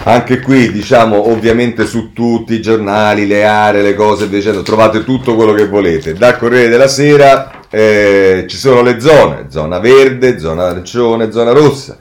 anche 0.03 0.39
qui 0.39 0.71
diciamo 0.71 1.29
ovviamente 1.29 1.86
su 1.86 2.12
tutti 2.13 2.53
i 2.53 2.62
giornali, 2.62 3.27
le 3.27 3.45
aree, 3.45 3.81
le 3.81 3.95
cose, 3.95 4.27
dicendo, 4.27 4.62
trovate 4.62 5.03
tutto 5.03 5.36
quello 5.36 5.53
che 5.53 5.67
volete. 5.67 6.13
Dal 6.13 6.38
Corriere 6.38 6.69
della 6.69 6.88
Sera 6.88 7.62
eh, 7.69 8.45
ci 8.48 8.57
sono 8.57 8.81
le 8.81 9.00
zone, 9.00 9.45
zona 9.50 9.79
verde, 9.79 10.39
zona 10.39 10.67
arancione, 10.67 11.31
zona 11.31 11.51
rossa. 11.51 11.98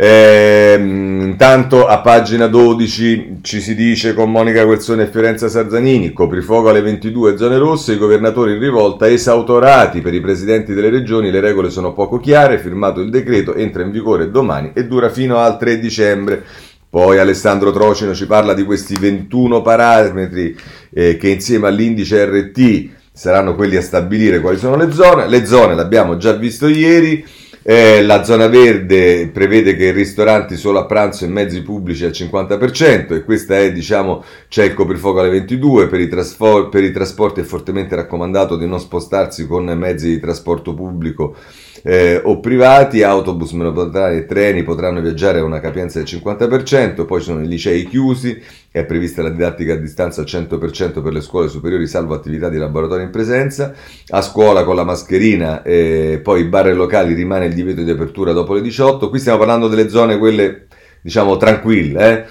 Eh, 0.00 0.76
intanto 0.78 1.88
a 1.88 1.98
pagina 1.98 2.46
12 2.46 3.38
ci 3.42 3.60
si 3.60 3.74
dice 3.74 4.14
con 4.14 4.30
Monica 4.30 4.62
Guerzoni 4.62 5.02
e 5.02 5.08
Fiorenza 5.08 5.48
Sarzanini, 5.48 6.12
coprifuoco 6.12 6.68
alle 6.68 6.82
22 6.82 7.36
zone 7.36 7.58
rosse, 7.58 7.94
i 7.94 7.98
governatori 7.98 8.52
in 8.52 8.60
rivolta 8.60 9.08
esautorati 9.08 10.00
per 10.00 10.14
i 10.14 10.20
presidenti 10.20 10.72
delle 10.72 10.90
regioni, 10.90 11.32
le 11.32 11.40
regole 11.40 11.70
sono 11.70 11.94
poco 11.94 12.20
chiare, 12.20 12.60
firmato 12.60 13.00
il 13.00 13.10
decreto, 13.10 13.54
entra 13.54 13.82
in 13.82 13.90
vigore 13.90 14.30
domani 14.30 14.70
e 14.72 14.86
dura 14.86 15.08
fino 15.08 15.38
al 15.38 15.58
3 15.58 15.80
dicembre. 15.80 16.44
Poi 16.88 17.18
Alessandro 17.18 17.72
Trocino 17.72 18.14
ci 18.14 18.26
parla 18.26 18.54
di 18.54 18.62
questi 18.62 18.94
21 18.94 19.62
parametri 19.62 20.56
eh, 20.94 21.16
che 21.16 21.28
insieme 21.28 21.66
all'indice 21.66 22.24
RT 22.24 22.88
saranno 23.12 23.56
quelli 23.56 23.74
a 23.74 23.82
stabilire 23.82 24.38
quali 24.38 24.58
sono 24.58 24.76
le 24.76 24.92
zone. 24.92 25.26
Le 25.26 25.44
zone 25.44 25.74
l'abbiamo 25.74 26.16
già 26.16 26.34
visto 26.34 26.68
ieri. 26.68 27.24
Eh, 27.70 28.02
la 28.02 28.24
zona 28.24 28.46
verde 28.46 29.28
prevede 29.28 29.76
che 29.76 29.88
i 29.88 29.92
ristoranti 29.92 30.56
solo 30.56 30.78
a 30.78 30.86
pranzo 30.86 31.26
e 31.26 31.28
mezzi 31.28 31.60
pubblici 31.60 32.02
al 32.06 32.12
50% 32.12 33.12
e 33.12 33.24
questa 33.24 33.58
è, 33.58 33.70
diciamo, 33.72 34.24
c'è 34.48 34.64
il 34.64 34.72
coprifuoco 34.72 35.20
alle 35.20 35.28
22, 35.28 35.86
per 35.86 36.00
i, 36.00 36.08
trasfor- 36.08 36.70
per 36.70 36.82
i 36.82 36.92
trasporti 36.92 37.40
è 37.40 37.44
fortemente 37.44 37.94
raccomandato 37.94 38.56
di 38.56 38.66
non 38.66 38.80
spostarsi 38.80 39.46
con 39.46 39.66
mezzi 39.66 40.08
di 40.08 40.18
trasporto 40.18 40.72
pubblico 40.72 41.36
eh, 41.82 42.20
o 42.22 42.40
privati, 42.40 43.02
autobus, 43.02 43.52
metropolitani 43.52 44.16
e 44.18 44.26
treni 44.26 44.62
potranno 44.62 45.00
viaggiare 45.00 45.38
a 45.40 45.44
una 45.44 45.60
capienza 45.60 45.98
del 45.98 46.08
50%, 46.08 47.04
poi 47.04 47.20
ci 47.20 47.26
sono 47.26 47.42
i 47.42 47.48
licei 47.48 47.86
chiusi, 47.86 48.40
è 48.70 48.84
prevista 48.84 49.22
la 49.22 49.30
didattica 49.30 49.74
a 49.74 49.76
distanza 49.76 50.20
al 50.20 50.26
100% 50.26 51.02
per 51.02 51.12
le 51.12 51.20
scuole 51.20 51.48
superiori, 51.48 51.86
salvo 51.86 52.14
attività 52.14 52.48
di 52.48 52.58
laboratorio 52.58 53.04
in 53.04 53.10
presenza, 53.10 53.72
a 54.08 54.22
scuola 54.22 54.64
con 54.64 54.76
la 54.76 54.84
mascherina, 54.84 55.62
eh, 55.62 56.20
poi 56.22 56.44
bar 56.44 56.68
e 56.68 56.74
locali 56.74 57.14
rimane 57.14 57.46
il 57.46 57.54
divieto 57.54 57.82
di 57.82 57.90
apertura 57.90 58.32
dopo 58.32 58.54
le 58.54 58.60
18, 58.60 59.08
qui 59.08 59.18
stiamo 59.18 59.38
parlando 59.38 59.68
delle 59.68 59.88
zone 59.88 60.18
quelle 60.18 60.66
diciamo 61.00 61.36
tranquille, 61.36 62.10
eh? 62.10 62.26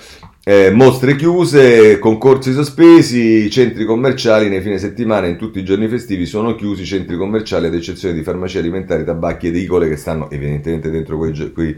Eh, 0.50 0.72
mostre 0.72 1.18
chiuse, 1.18 2.00
concorsi 2.00 2.54
sospesi, 2.54 3.50
centri 3.50 3.84
commerciali 3.84 4.48
nei 4.48 4.62
fine 4.62 4.78
settimana 4.78 5.28
e 5.28 5.32
in 5.32 5.36
tutti 5.36 5.60
i 5.60 5.64
giorni 5.66 5.90
festivi 5.90 6.26
sono 6.26 6.56
chiusi, 6.56 6.86
centri 6.86 7.18
commerciali 7.18 7.68
ad 7.68 7.74
eccezione 7.74 8.14
di 8.14 8.24
farmacie 8.24 8.60
alimentari, 8.60 9.04
tabacchi 9.04 9.48
ed 9.48 9.58
edicole 9.58 9.90
che 9.90 9.98
stanno 9.98 10.30
evidentemente 10.32 10.90
dentro 10.90 11.18
quei, 11.18 11.52
quei 11.52 11.78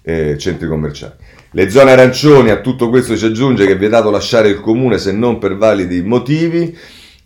eh, 0.00 0.38
centri 0.38 0.66
commerciali. 0.66 1.12
Le 1.50 1.68
zone 1.68 1.90
arancioni, 1.90 2.48
a 2.48 2.62
tutto 2.62 2.88
questo 2.88 3.14
si 3.16 3.26
aggiunge 3.26 3.66
che 3.66 3.72
è 3.72 3.76
vietato 3.76 4.08
lasciare 4.08 4.48
il 4.48 4.60
comune 4.60 4.96
se 4.96 5.12
non 5.12 5.36
per 5.36 5.58
validi 5.58 6.00
motivi. 6.00 6.74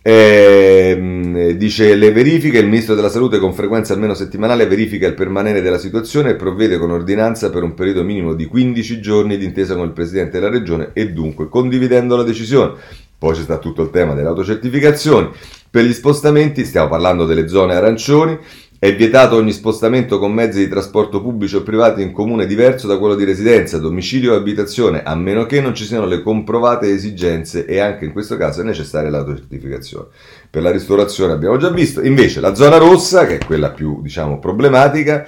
Eh, 0.03 1.55
dice 1.57 1.95
le 1.95 2.11
verifiche, 2.11 2.57
il 2.57 2.65
ministro 2.65 2.95
della 2.95 3.09
salute 3.09 3.37
con 3.37 3.53
frequenza 3.53 3.93
almeno 3.93 4.15
settimanale 4.15 4.65
verifica 4.65 5.05
il 5.05 5.13
permanere 5.13 5.61
della 5.61 5.77
situazione 5.77 6.31
e 6.31 6.35
provvede 6.35 6.79
con 6.79 6.89
ordinanza 6.89 7.51
per 7.51 7.61
un 7.61 7.75
periodo 7.75 8.03
minimo 8.03 8.33
di 8.33 8.45
15 8.45 8.99
giorni 8.99 9.37
d'intesa 9.37 9.75
con 9.75 9.85
il 9.85 9.91
presidente 9.91 10.39
della 10.39 10.49
regione 10.49 10.89
e 10.93 11.11
dunque 11.11 11.49
condividendo 11.49 12.15
la 12.15 12.23
decisione. 12.23 12.73
Poi 13.15 13.35
c'è 13.35 13.59
tutto 13.59 13.83
il 13.83 13.91
tema 13.91 14.15
delle 14.15 14.29
autocertificazioni. 14.29 15.29
Per 15.69 15.85
gli 15.85 15.93
spostamenti 15.93 16.65
stiamo 16.65 16.89
parlando 16.89 17.25
delle 17.25 17.47
zone 17.47 17.75
arancioni, 17.75 18.35
è 18.83 18.95
vietato 18.95 19.35
ogni 19.35 19.51
spostamento 19.51 20.17
con 20.17 20.33
mezzi 20.33 20.57
di 20.57 20.67
trasporto 20.67 21.21
pubblici 21.21 21.55
o 21.55 21.61
privati 21.61 22.01
in 22.01 22.11
comune 22.11 22.47
diverso 22.47 22.87
da 22.87 22.97
quello 22.97 23.13
di 23.13 23.23
residenza, 23.25 23.77
domicilio 23.77 24.33
o 24.33 24.35
abitazione, 24.35 25.03
a 25.03 25.13
meno 25.13 25.45
che 25.45 25.61
non 25.61 25.75
ci 25.75 25.85
siano 25.85 26.07
le 26.07 26.23
comprovate 26.23 26.91
esigenze 26.91 27.67
e 27.67 27.77
anche 27.77 28.05
in 28.05 28.11
questo 28.11 28.37
caso 28.37 28.61
è 28.61 28.63
necessaria 28.63 29.11
l'autocertificazione. 29.11 30.07
Per 30.49 30.63
la 30.63 30.71
ristorazione 30.71 31.31
abbiamo 31.31 31.57
già 31.57 31.69
visto, 31.69 32.01
invece 32.01 32.39
la 32.39 32.55
zona 32.55 32.77
rossa, 32.77 33.27
che 33.27 33.37
è 33.37 33.45
quella 33.45 33.69
più 33.69 34.01
diciamo 34.01 34.39
problematica, 34.39 35.27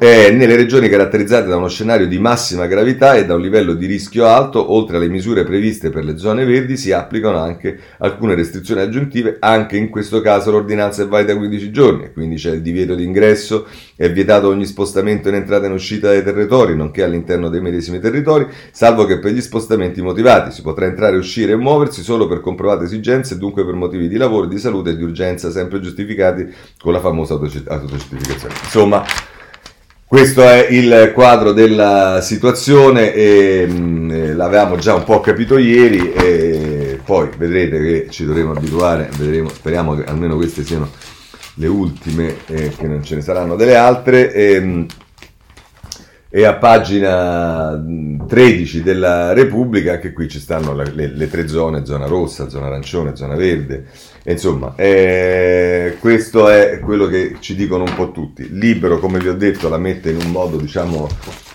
eh, 0.00 0.30
nelle 0.30 0.54
regioni 0.54 0.88
caratterizzate 0.88 1.48
da 1.48 1.56
uno 1.56 1.68
scenario 1.68 2.06
di 2.06 2.18
massima 2.18 2.66
gravità 2.66 3.14
e 3.14 3.26
da 3.26 3.34
un 3.34 3.40
livello 3.40 3.74
di 3.74 3.86
rischio 3.86 4.26
alto, 4.26 4.72
oltre 4.72 4.96
alle 4.96 5.08
misure 5.08 5.42
previste 5.42 5.90
per 5.90 6.04
le 6.04 6.16
zone 6.18 6.44
verdi, 6.44 6.76
si 6.76 6.92
applicano 6.92 7.38
anche 7.38 7.78
alcune 7.98 8.36
restrizioni 8.36 8.80
aggiuntive. 8.80 9.38
Anche 9.40 9.76
in 9.76 9.88
questo 9.88 10.20
caso 10.20 10.52
l'ordinanza 10.52 11.02
è 11.02 11.06
valida 11.08 11.36
15 11.36 11.70
giorni 11.70 12.12
quindi 12.12 12.36
c'è 12.36 12.52
il 12.52 12.62
divieto 12.62 12.94
di 12.94 13.04
ingresso, 13.04 13.66
è 13.96 14.10
vietato 14.10 14.48
ogni 14.48 14.66
spostamento 14.66 15.28
in 15.28 15.34
entrata 15.34 15.64
e 15.64 15.68
in 15.68 15.72
uscita 15.72 16.08
dai 16.08 16.22
territori, 16.22 16.76
nonché 16.76 17.02
all'interno 17.02 17.48
dei 17.48 17.60
medesimi 17.60 17.98
territori, 17.98 18.46
salvo 18.70 19.04
che 19.04 19.18
per 19.18 19.32
gli 19.32 19.40
spostamenti 19.40 20.00
motivati 20.00 20.52
si 20.52 20.62
potrà 20.62 20.86
entrare, 20.86 21.16
uscire 21.16 21.52
e 21.52 21.56
muoversi 21.56 22.02
solo 22.02 22.28
per 22.28 22.40
comprovate 22.40 22.84
esigenze 22.84 23.34
e 23.34 23.38
dunque 23.38 23.64
per 23.64 23.74
motivi 23.74 24.06
di 24.06 24.16
lavoro, 24.16 24.46
di 24.46 24.58
salute 24.58 24.90
e 24.90 24.96
di 24.96 25.02
urgenza, 25.02 25.50
sempre 25.50 25.80
giustificati 25.80 26.46
con 26.78 26.92
la 26.92 27.00
famosa 27.00 27.34
autocertificazione. 27.34 28.54
Insomma, 28.62 29.04
questo 30.08 30.42
è 30.42 30.68
il 30.70 31.12
quadro 31.14 31.52
della 31.52 32.22
situazione 32.22 33.12
e 33.12 33.66
mh, 33.66 33.74
mm, 33.78 34.10
eh, 34.10 34.32
l'avevamo 34.32 34.76
già 34.76 34.94
un 34.94 35.04
po' 35.04 35.20
capito 35.20 35.58
ieri 35.58 36.12
e 36.14 36.98
poi 37.04 37.28
vedrete 37.36 37.78
che 37.78 38.06
ci 38.08 38.24
dovremo 38.24 38.52
abituare, 38.52 39.10
vedremo, 39.18 39.50
speriamo 39.50 39.94
che 39.94 40.04
almeno 40.04 40.36
queste 40.36 40.64
siano 40.64 40.90
le 41.54 41.66
ultime 41.66 42.36
e 42.46 42.70
che 42.74 42.86
non 42.86 43.04
ce 43.04 43.16
ne 43.16 43.20
saranno 43.20 43.54
delle 43.54 43.76
altre. 43.76 44.32
E, 44.32 44.60
mh, 44.60 44.86
e 46.30 46.44
a 46.44 46.54
pagina 46.54 47.82
13 48.26 48.82
della 48.82 49.32
Repubblica, 49.32 49.92
anche 49.92 50.12
qui 50.12 50.28
ci 50.28 50.38
stanno 50.38 50.74
le, 50.74 50.92
le, 50.92 51.28
tre 51.28 51.48
zone, 51.48 51.86
zona 51.86 52.06
rossa, 52.06 52.50
zona 52.50 52.66
arancione, 52.66 53.16
zona 53.16 53.34
verde, 53.34 53.86
e 54.22 54.32
insomma 54.32 54.74
eh, 54.76 55.96
questo 56.00 56.50
è 56.50 56.80
quello 56.80 57.06
che 57.06 57.36
ci 57.40 57.54
dicono 57.54 57.84
un 57.84 57.94
po' 57.94 58.12
tutti. 58.12 58.46
Libero, 58.50 58.98
come 58.98 59.18
vi 59.18 59.28
ho 59.28 59.34
detto, 59.34 59.70
la 59.70 59.78
mette 59.78 60.10
in 60.10 60.18
un 60.22 60.30
modo 60.30 60.58
diciamo 60.58 61.08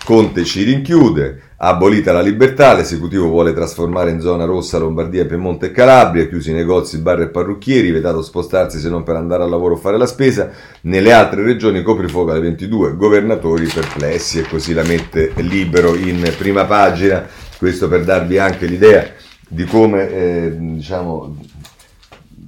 Conte 0.04 0.44
ci 0.44 0.64
rinchiude, 0.64 1.40
abolita 1.56 2.12
la 2.12 2.20
libertà, 2.20 2.74
l'esecutivo 2.74 3.26
vuole 3.28 3.54
trasformare 3.54 4.10
in 4.10 4.20
zona 4.20 4.44
rossa 4.44 4.76
Lombardia, 4.76 5.24
Piemonte 5.24 5.66
e 5.66 5.72
Calabria, 5.72 6.28
chiusi 6.28 6.50
i 6.50 6.52
negozi, 6.52 6.98
bar 6.98 7.22
e 7.22 7.28
parrucchieri, 7.28 7.90
vietato 7.90 8.20
spostarsi 8.20 8.78
se 8.78 8.90
non 8.90 9.02
per 9.02 9.16
andare 9.16 9.44
al 9.44 9.48
lavoro 9.48 9.76
o 9.76 9.78
fare 9.78 9.96
la 9.96 10.04
spesa, 10.04 10.50
nelle 10.82 11.10
altre 11.10 11.42
regioni 11.42 11.82
coprifuoco 11.82 12.32
alle 12.32 12.40
22, 12.40 12.96
governatori 12.96 13.64
perplessi 13.64 14.40
e 14.40 14.46
così 14.46 14.74
la 14.74 14.84
mette 14.84 15.32
libero 15.36 15.94
in 15.94 16.30
prima 16.36 16.66
pagina, 16.66 17.26
questo 17.56 17.88
per 17.88 18.04
darvi 18.04 18.36
anche 18.36 18.66
l'idea 18.66 19.10
di 19.48 19.64
come 19.64 20.10
eh, 20.10 20.54
diciamo, 20.54 21.34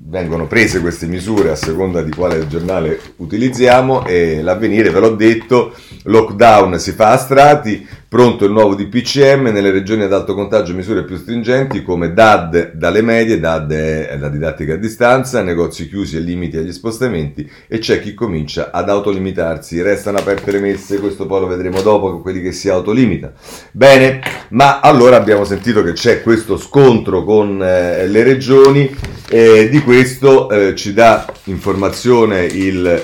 vengono 0.08 0.46
prese 0.46 0.80
queste 0.80 1.06
misure 1.06 1.50
a 1.50 1.56
seconda 1.56 2.02
di 2.02 2.10
quale 2.10 2.46
giornale 2.46 3.00
utilizziamo 3.16 4.06
e 4.06 4.40
l'avvenire, 4.40 4.90
ve 4.90 5.00
l'ho 5.00 5.14
detto, 5.14 5.74
lockdown 6.04 6.78
si 6.78 6.92
fa 6.92 7.12
a 7.12 7.16
strati, 7.16 7.86
pronto 8.08 8.44
il 8.44 8.52
nuovo 8.52 8.74
DPCM, 8.74 9.48
nelle 9.48 9.70
regioni 9.70 10.04
ad 10.04 10.12
alto 10.12 10.34
contagio 10.34 10.74
misure 10.74 11.04
più 11.04 11.16
stringenti 11.16 11.82
come 11.82 12.12
DAD 12.12 12.72
dalle 12.74 13.02
medie, 13.02 13.40
DAD 13.40 13.72
è 13.72 14.16
la 14.18 14.28
didattica 14.28 14.74
a 14.74 14.76
distanza, 14.76 15.42
negozi 15.42 15.88
chiusi 15.88 16.16
e 16.16 16.20
limiti 16.20 16.56
agli 16.56 16.72
spostamenti 16.72 17.48
e 17.66 17.78
c'è 17.78 18.00
chi 18.00 18.14
comincia 18.14 18.70
ad 18.70 18.88
autolimitarsi, 18.88 19.82
restano 19.82 20.18
aperte 20.18 20.52
le 20.52 20.60
messe, 20.60 21.00
questo 21.00 21.26
poi 21.26 21.40
lo 21.40 21.46
vedremo 21.46 21.82
dopo 21.82 22.10
con 22.10 22.22
quelli 22.22 22.40
che 22.40 22.52
si 22.52 22.68
autolimita. 22.68 23.32
Bene, 23.72 24.20
ma 24.50 24.80
allora 24.80 25.16
abbiamo 25.16 25.44
sentito 25.44 25.82
che 25.82 25.92
c'è 25.92 26.22
questo 26.22 26.56
scontro 26.56 27.24
con 27.24 27.60
eh, 27.62 28.06
le 28.06 28.22
regioni 28.22 28.94
e 29.28 29.68
di 29.68 29.80
questo 29.82 30.48
eh, 30.50 30.74
ci 30.76 30.92
dà 30.92 31.26
informazione 31.44 32.44
il 32.44 33.02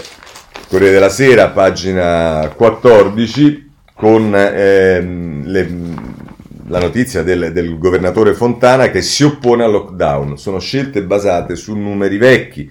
Corriere 0.69 0.95
della 0.95 1.11
Sera, 1.11 1.49
pagina 1.49 2.51
14, 2.57 3.72
con 3.95 4.35
ehm, 4.35 5.47
le, 5.47 5.69
la 6.67 6.81
notizia 6.81 7.23
del, 7.23 7.53
del, 7.53 7.79
governatore 7.79 8.35
Fontana 8.35 8.91
che 8.91 9.03
si 9.03 9.25
oppone 9.25 9.65
al 9.65 9.71
lockdown. 9.71 10.39
Sono 10.39 10.59
scelte 10.59 11.03
basate 11.03 11.57
su 11.57 11.77
numeri 11.77 12.17
vecchi. 12.17 12.71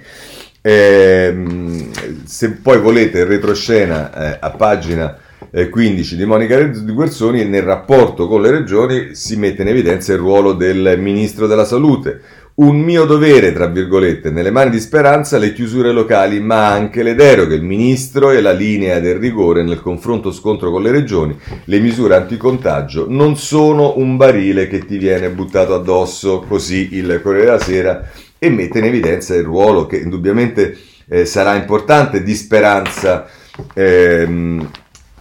Eh, 0.64 1.90
se 2.26 2.52
poi 2.52 2.80
volete 2.80 3.24
retroscena 3.24 4.34
eh, 4.34 4.38
a 4.40 4.52
pagina 4.52 5.18
15 5.50 6.14
eh, 6.14 6.18
di 6.18 6.26
Monica 6.26 6.64
Guerzoni 6.64 7.46
nel 7.46 7.64
rapporto 7.64 8.28
con 8.28 8.42
le 8.42 8.52
regioni 8.52 9.16
si 9.16 9.38
mette 9.38 9.64
in 9.64 9.70
evidenza 9.70 10.14
il 10.14 10.20
ruolo 10.20 10.54
del 10.54 10.98
ministro 11.00 11.48
della 11.48 11.66
salute 11.66 12.22
un 12.62 12.80
mio 12.80 13.06
dovere, 13.06 13.54
tra 13.54 13.65
virgolette, 13.65 14.30
nelle 14.30 14.52
mani 14.52 14.69
di 14.69 14.80
Speranza 14.80 15.39
le 15.39 15.52
chiusure 15.52 15.91
locali, 15.91 16.39
ma 16.39 16.67
anche 16.67 17.02
le 17.02 17.15
deroghe, 17.15 17.56
il 17.56 17.63
ministro 17.63 18.30
e 18.30 18.39
la 18.39 18.52
linea 18.52 19.00
del 19.00 19.15
rigore 19.15 19.63
nel 19.63 19.82
confronto 19.82 20.32
scontro 20.32 20.69
con 20.69 20.84
le 20.84 20.91
regioni, 20.91 21.36
le 21.65 21.80
misure 21.80 22.15
anticontagio 22.15 23.08
non 23.10 23.36
sono 23.36 23.97
un 23.97 24.15
barile 24.15 24.67
che 24.67 24.86
ti 24.86 24.97
viene 24.97 25.32
buttato 25.32 25.74
addosso, 25.74 26.41
così 26.47 26.89
il 26.91 27.19
Corriere 27.24 27.45
della 27.45 27.60
Sera, 27.60 28.10
e 28.38 28.50
mette 28.50 28.78
in 28.78 28.86
evidenza 28.86 29.34
il 29.36 29.43
ruolo 29.43 29.88
che 29.88 29.97
indubbiamente 29.97 30.78
eh, 31.10 31.26
sarà 31.26 31.56
importante 31.56 32.21
di 32.21 32.36
Speranza. 32.36 33.28
Ehm, 33.74 34.69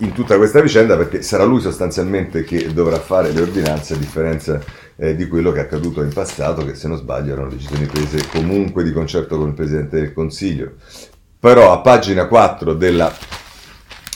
in 0.02 0.12
tutta 0.12 0.38
questa 0.38 0.62
vicenda 0.62 0.96
perché 0.96 1.20
sarà 1.20 1.44
lui 1.44 1.60
sostanzialmente 1.60 2.42
che 2.42 2.72
dovrà 2.72 2.98
fare 2.98 3.32
le 3.32 3.42
ordinanze 3.42 3.92
a 3.92 3.96
differenza 3.98 4.58
eh, 5.00 5.16
di 5.16 5.26
quello 5.26 5.50
che 5.50 5.60
è 5.60 5.62
accaduto 5.62 6.02
in 6.02 6.12
passato 6.12 6.64
che 6.64 6.74
se 6.74 6.86
non 6.86 6.98
sbaglio 6.98 7.32
erano 7.32 7.48
decisioni 7.48 7.86
prese 7.86 8.28
comunque 8.28 8.84
di 8.84 8.92
concerto 8.92 9.38
con 9.38 9.48
il 9.48 9.54
Presidente 9.54 9.98
del 9.98 10.12
Consiglio. 10.12 10.74
Però 11.38 11.72
a 11.72 11.80
pagina 11.80 12.26
4 12.26 12.74
della 12.74 13.10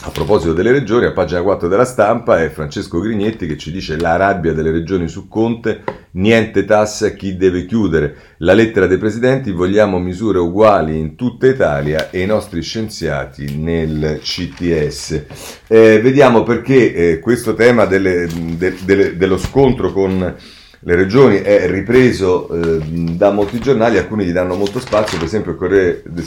a 0.07 0.11
proposito 0.11 0.53
delle 0.53 0.70
regioni, 0.70 1.07
a 1.07 1.12
pagina 1.12 1.40
4 1.40 1.66
della 1.66 1.87
stampa 1.87 2.42
è 2.42 2.51
Francesco 2.51 3.01
Grignetti 3.01 3.47
che 3.47 3.57
ci 3.57 3.73
dice 3.73 3.99
la 3.99 4.16
rabbia 4.16 4.53
delle 4.53 4.70
regioni 4.70 5.09
su 5.09 5.29
Conte, 5.29 5.83
niente 6.11 6.66
tasse 6.66 7.07
a 7.07 7.11
chi 7.14 7.38
deve 7.38 7.64
chiudere. 7.64 8.14
La 8.38 8.53
lettera 8.53 8.87
dei 8.87 8.99
presidenti, 8.99 9.51
vogliamo 9.51 9.99
misure 9.99 10.38
uguali 10.38 10.99
in 10.99 11.16
tutta 11.16 11.47
Italia 11.47 12.11
e 12.11 12.20
i 12.20 12.27
nostri 12.27 12.61
scienziati 12.61 13.57
nel 13.57 14.18
CTS. 14.20 15.23
Eh, 15.68 16.01
vediamo 16.03 16.42
perché 16.42 16.92
eh, 16.92 17.18
questo 17.20 17.55
tema 17.55 17.87
delle, 17.87 18.29
de, 18.59 18.75
de, 18.85 19.16
dello 19.16 19.38
scontro 19.38 19.90
con 19.90 20.37
le 20.85 20.94
regioni 20.94 21.37
è 21.38 21.66
ripreso 21.68 22.49
eh, 22.49 22.79
da 23.16 23.31
molti 23.31 23.59
giornali, 23.59 23.97
alcuni 23.97 24.25
gli 24.25 24.33
danno 24.33 24.55
molto 24.55 24.79
spazio, 24.79 25.16
per 25.16 25.27
esempio 25.27 25.53
il 25.53 25.59
Corriere 25.59 26.03
del 26.07 26.25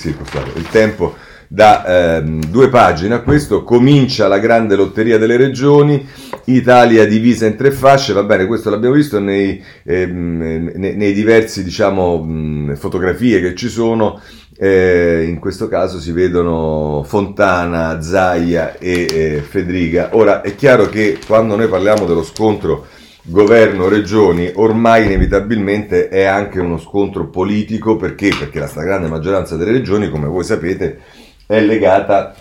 il 0.55 0.69
Tempo 0.69 1.15
da 1.47 2.17
ehm, 2.17 2.43
due 2.45 2.67
pagine 2.67 3.15
a 3.15 3.21
questo, 3.21 3.63
comincia 3.63 4.27
la 4.27 4.39
grande 4.39 4.75
lotteria 4.75 5.17
delle 5.17 5.37
regioni, 5.37 6.05
Italia 6.45 7.05
divisa 7.05 7.45
in 7.45 7.55
tre 7.55 7.71
fasce, 7.71 8.13
va 8.13 8.23
bene, 8.23 8.47
questo 8.47 8.69
l'abbiamo 8.69 8.95
visto 8.95 9.19
nei, 9.19 9.63
ehm, 9.83 10.71
nei, 10.75 10.95
nei 10.95 11.13
diversi 11.13 11.63
diciamo, 11.63 12.73
fotografie 12.75 13.39
che 13.39 13.55
ci 13.55 13.69
sono, 13.69 14.19
eh, 14.57 15.25
in 15.27 15.39
questo 15.39 15.67
caso 15.67 15.99
si 15.99 16.11
vedono 16.11 17.03
Fontana, 17.05 18.01
Zaia 18.01 18.77
e 18.77 19.07
eh, 19.09 19.43
Federica. 19.47 20.09
Ora 20.13 20.41
è 20.41 20.55
chiaro 20.55 20.89
che 20.89 21.19
quando 21.25 21.55
noi 21.55 21.67
parliamo 21.67 22.05
dello 22.05 22.23
scontro 22.23 22.87
governo-regioni 23.29 24.51
ormai 24.55 25.05
inevitabilmente 25.05 26.07
è 26.07 26.23
anche 26.23 26.61
uno 26.61 26.77
scontro 26.77 27.27
politico 27.27 27.97
perché? 27.97 28.29
Perché 28.29 28.59
la 28.59 28.67
stragrande 28.67 29.09
maggioranza 29.09 29.57
delle 29.57 29.71
regioni, 29.71 30.09
come 30.09 30.27
voi 30.27 30.45
sapete, 30.45 30.99
è 31.45 31.59
legata 31.59 32.33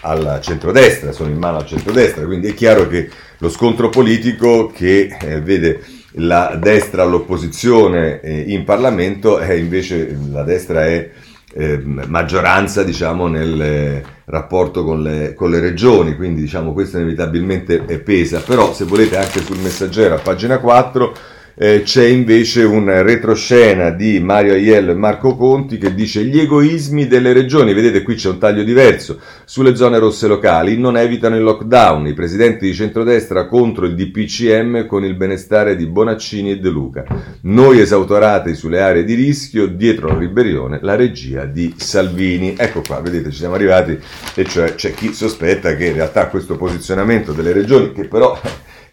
al 0.00 0.38
centrodestra, 0.40 1.12
sono 1.12 1.28
in 1.28 1.38
mano 1.38 1.58
al 1.58 1.66
centrodestra, 1.66 2.24
quindi 2.24 2.48
è 2.48 2.54
chiaro 2.54 2.88
che 2.88 3.10
lo 3.38 3.50
scontro 3.50 3.90
politico 3.90 4.68
che 4.68 5.14
eh, 5.20 5.40
vede 5.40 5.84
la 6.12 6.56
destra 6.58 7.02
all'opposizione 7.02 8.20
eh, 8.20 8.44
in 8.48 8.64
Parlamento 8.64 9.38
è 9.38 9.52
invece 9.52 10.16
la 10.30 10.42
destra 10.42 10.86
è 10.86 11.10
eh, 11.58 11.82
maggioranza 11.84 12.84
diciamo, 12.84 13.26
nel 13.26 14.00
rapporto 14.26 14.84
con 14.84 15.02
le, 15.02 15.34
con 15.34 15.50
le, 15.50 15.58
regioni, 15.58 16.14
quindi 16.14 16.40
diciamo, 16.40 16.72
questo 16.72 16.98
inevitabilmente 16.98 17.80
pesa, 17.98 18.40
però 18.40 18.72
se 18.72 18.84
volete 18.84 19.16
anche 19.16 19.40
sul 19.40 19.58
messaggero 19.58 20.14
a 20.14 20.18
pagina 20.18 20.58
4 20.58 21.16
eh, 21.58 21.82
c'è 21.82 22.04
invece 22.04 22.62
un 22.62 23.02
retroscena 23.02 23.90
di 23.90 24.20
Mario 24.20 24.54
Aiello 24.54 24.92
e 24.92 24.94
Marco 24.94 25.36
Conti 25.36 25.76
che 25.76 25.94
dice 25.94 26.24
gli 26.24 26.38
egoismi 26.38 27.06
delle 27.06 27.32
regioni, 27.32 27.74
vedete 27.74 28.02
qui 28.02 28.14
c'è 28.14 28.30
un 28.30 28.38
taglio 28.38 28.62
diverso, 28.62 29.20
sulle 29.44 29.76
zone 29.76 29.98
rosse 29.98 30.26
locali 30.26 30.78
non 30.78 30.96
evitano 30.96 31.36
il 31.36 31.42
lockdown, 31.42 32.06
i 32.06 32.14
presidenti 32.14 32.66
di 32.66 32.74
centrodestra 32.74 33.46
contro 33.46 33.86
il 33.86 33.94
DPCM 33.94 34.86
con 34.86 35.04
il 35.04 35.14
benestare 35.14 35.76
di 35.76 35.86
Bonaccini 35.86 36.52
e 36.52 36.58
De 36.58 36.70
Luca, 36.70 37.04
noi 37.42 37.80
esautorati 37.80 38.54
sulle 38.54 38.80
aree 38.80 39.04
di 39.04 39.14
rischio, 39.14 39.66
dietro 39.66 40.08
la 40.08 40.18
ribellione 40.18 40.78
la 40.82 40.94
regia 40.94 41.44
di 41.44 41.74
Salvini. 41.76 42.54
Ecco 42.56 42.82
qua, 42.86 43.00
vedete 43.00 43.30
ci 43.30 43.38
siamo 43.38 43.54
arrivati. 43.54 43.98
E 44.34 44.44
cioè 44.44 44.74
c'è 44.74 44.92
chi 44.94 45.12
sospetta 45.12 45.74
che 45.76 45.86
in 45.86 45.94
realtà 45.94 46.28
questo 46.28 46.56
posizionamento 46.56 47.32
delle 47.32 47.52
regioni, 47.52 47.92
che 47.92 48.06
però 48.06 48.38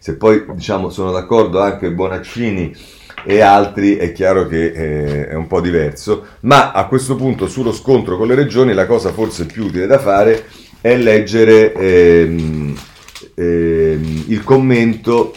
se 0.06 0.14
poi 0.14 0.44
diciamo, 0.52 0.88
sono 0.88 1.10
d'accordo 1.10 1.60
anche 1.60 1.90
Bonaccini 1.90 2.72
e 3.24 3.40
altri, 3.40 3.96
è 3.96 4.12
chiaro 4.12 4.46
che 4.46 4.66
eh, 4.66 5.26
è 5.26 5.34
un 5.34 5.48
po' 5.48 5.60
diverso, 5.60 6.26
ma 6.42 6.70
a 6.70 6.86
questo 6.86 7.16
punto 7.16 7.48
sullo 7.48 7.72
scontro 7.72 8.16
con 8.16 8.28
le 8.28 8.36
regioni 8.36 8.72
la 8.72 8.86
cosa 8.86 9.10
forse 9.10 9.46
più 9.46 9.64
utile 9.64 9.88
da 9.88 9.98
fare 9.98 10.44
è 10.80 10.96
leggere 10.96 11.72
ehm, 11.72 12.78
ehm, 13.34 14.24
il 14.28 14.44
commento 14.44 15.34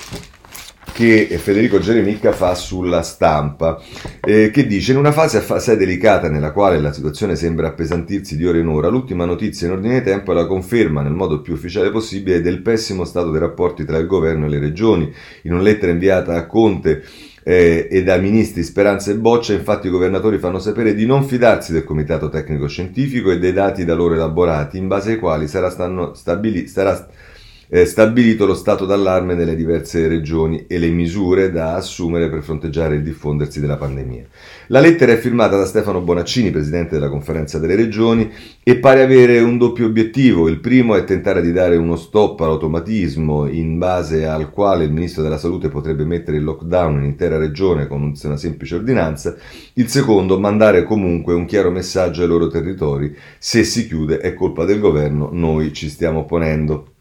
che 0.99 1.37
Federico 1.37 1.79
Geremicca 1.79 2.33
fa 2.33 2.55
sulla 2.55 3.03
stampa, 3.03 3.81
eh, 4.19 4.51
che 4.51 4.67
dice 4.67 4.91
in 4.91 4.97
una 4.97 5.13
fase 5.13 5.37
assai 5.37 5.77
delicata 5.77 6.27
nella 6.27 6.51
quale 6.51 6.77
la 6.77 6.91
situazione 6.91 7.37
sembra 7.37 7.67
appesantirsi 7.67 8.35
di 8.35 8.45
ora 8.45 8.57
in 8.57 8.67
ora, 8.67 8.89
l'ultima 8.89 9.23
notizia 9.23 9.67
in 9.67 9.73
ordine 9.75 9.99
di 9.99 10.03
tempo 10.03 10.33
è 10.33 10.35
la 10.35 10.45
conferma 10.45 11.01
nel 11.01 11.13
modo 11.13 11.39
più 11.39 11.53
ufficiale 11.53 11.89
possibile 11.89 12.41
del 12.41 12.61
pessimo 12.61 13.05
stato 13.05 13.31
dei 13.31 13.39
rapporti 13.39 13.85
tra 13.85 13.95
il 13.95 14.07
governo 14.07 14.45
e 14.45 14.49
le 14.49 14.59
regioni. 14.59 15.09
In 15.43 15.53
una 15.53 15.61
lettera 15.61 15.93
inviata 15.93 16.35
a 16.35 16.45
Conte 16.45 17.01
eh, 17.43 17.87
e 17.89 18.03
dai 18.03 18.19
ministri 18.19 18.61
Speranza 18.63 19.09
e 19.09 19.15
Boccia, 19.15 19.53
infatti 19.53 19.87
i 19.87 19.91
governatori 19.91 20.37
fanno 20.37 20.59
sapere 20.59 20.93
di 20.93 21.05
non 21.05 21.23
fidarsi 21.23 21.71
del 21.71 21.85
comitato 21.85 22.27
tecnico 22.27 22.67
scientifico 22.67 23.31
e 23.31 23.39
dei 23.39 23.53
dati 23.53 23.85
da 23.85 23.95
loro 23.95 24.15
elaborati, 24.15 24.77
in 24.77 24.89
base 24.89 25.11
ai 25.11 25.17
quali 25.17 25.47
sarà, 25.47 25.69
stanno, 25.69 26.13
stabili, 26.13 26.67
sarà 26.67 27.07
eh, 27.71 27.85
stabilito 27.85 28.47
lo 28.47 28.55
stato 28.55 28.85
d'allarme 28.85 29.35
nelle 29.35 29.55
diverse 29.55 30.07
regioni 30.07 30.65
e 30.67 30.79
le 30.79 30.89
misure 30.89 31.51
da 31.51 31.75
assumere 31.75 32.27
per 32.27 32.41
fronteggiare 32.41 32.95
il 32.95 33.03
diffondersi 33.03 33.59
della 33.59 33.77
pandemia. 33.77 34.25
La 34.67 34.79
lettera 34.79 35.11
è 35.11 35.17
firmata 35.17 35.55
da 35.55 35.65
Stefano 35.65 36.01
Bonaccini, 36.01 36.49
presidente 36.49 36.95
della 36.95 37.09
conferenza 37.09 37.59
delle 37.59 37.75
regioni, 37.75 38.31
e 38.63 38.77
pare 38.77 39.03
avere 39.03 39.39
un 39.39 39.59
doppio 39.59 39.85
obiettivo. 39.85 40.47
Il 40.47 40.59
primo 40.59 40.95
è 40.95 41.03
tentare 41.03 41.41
di 41.41 41.51
dare 41.51 41.77
uno 41.77 41.95
stop 41.95 42.39
all'automatismo 42.41 43.47
in 43.47 43.77
base 43.77 44.25
al 44.25 44.49
quale 44.49 44.85
il 44.85 44.91
ministro 44.91 45.21
della 45.21 45.37
salute 45.37 45.69
potrebbe 45.69 46.05
mettere 46.05 46.37
il 46.37 46.43
lockdown 46.43 46.97
in 46.97 47.03
intera 47.03 47.37
regione 47.37 47.85
con 47.85 48.13
una 48.23 48.37
semplice 48.37 48.75
ordinanza. 48.75 49.35
Il 49.73 49.89
secondo, 49.89 50.39
mandare 50.39 50.83
comunque 50.83 51.35
un 51.35 51.45
chiaro 51.45 51.69
messaggio 51.69 52.23
ai 52.23 52.27
loro 52.27 52.47
territori. 52.47 53.15
Se 53.37 53.63
si 53.63 53.87
chiude 53.87 54.17
è 54.17 54.33
colpa 54.33 54.65
del 54.65 54.79
governo, 54.79 55.29
noi 55.31 55.71
ci 55.71 55.87
stiamo 55.87 56.19
opponendo. 56.19 56.97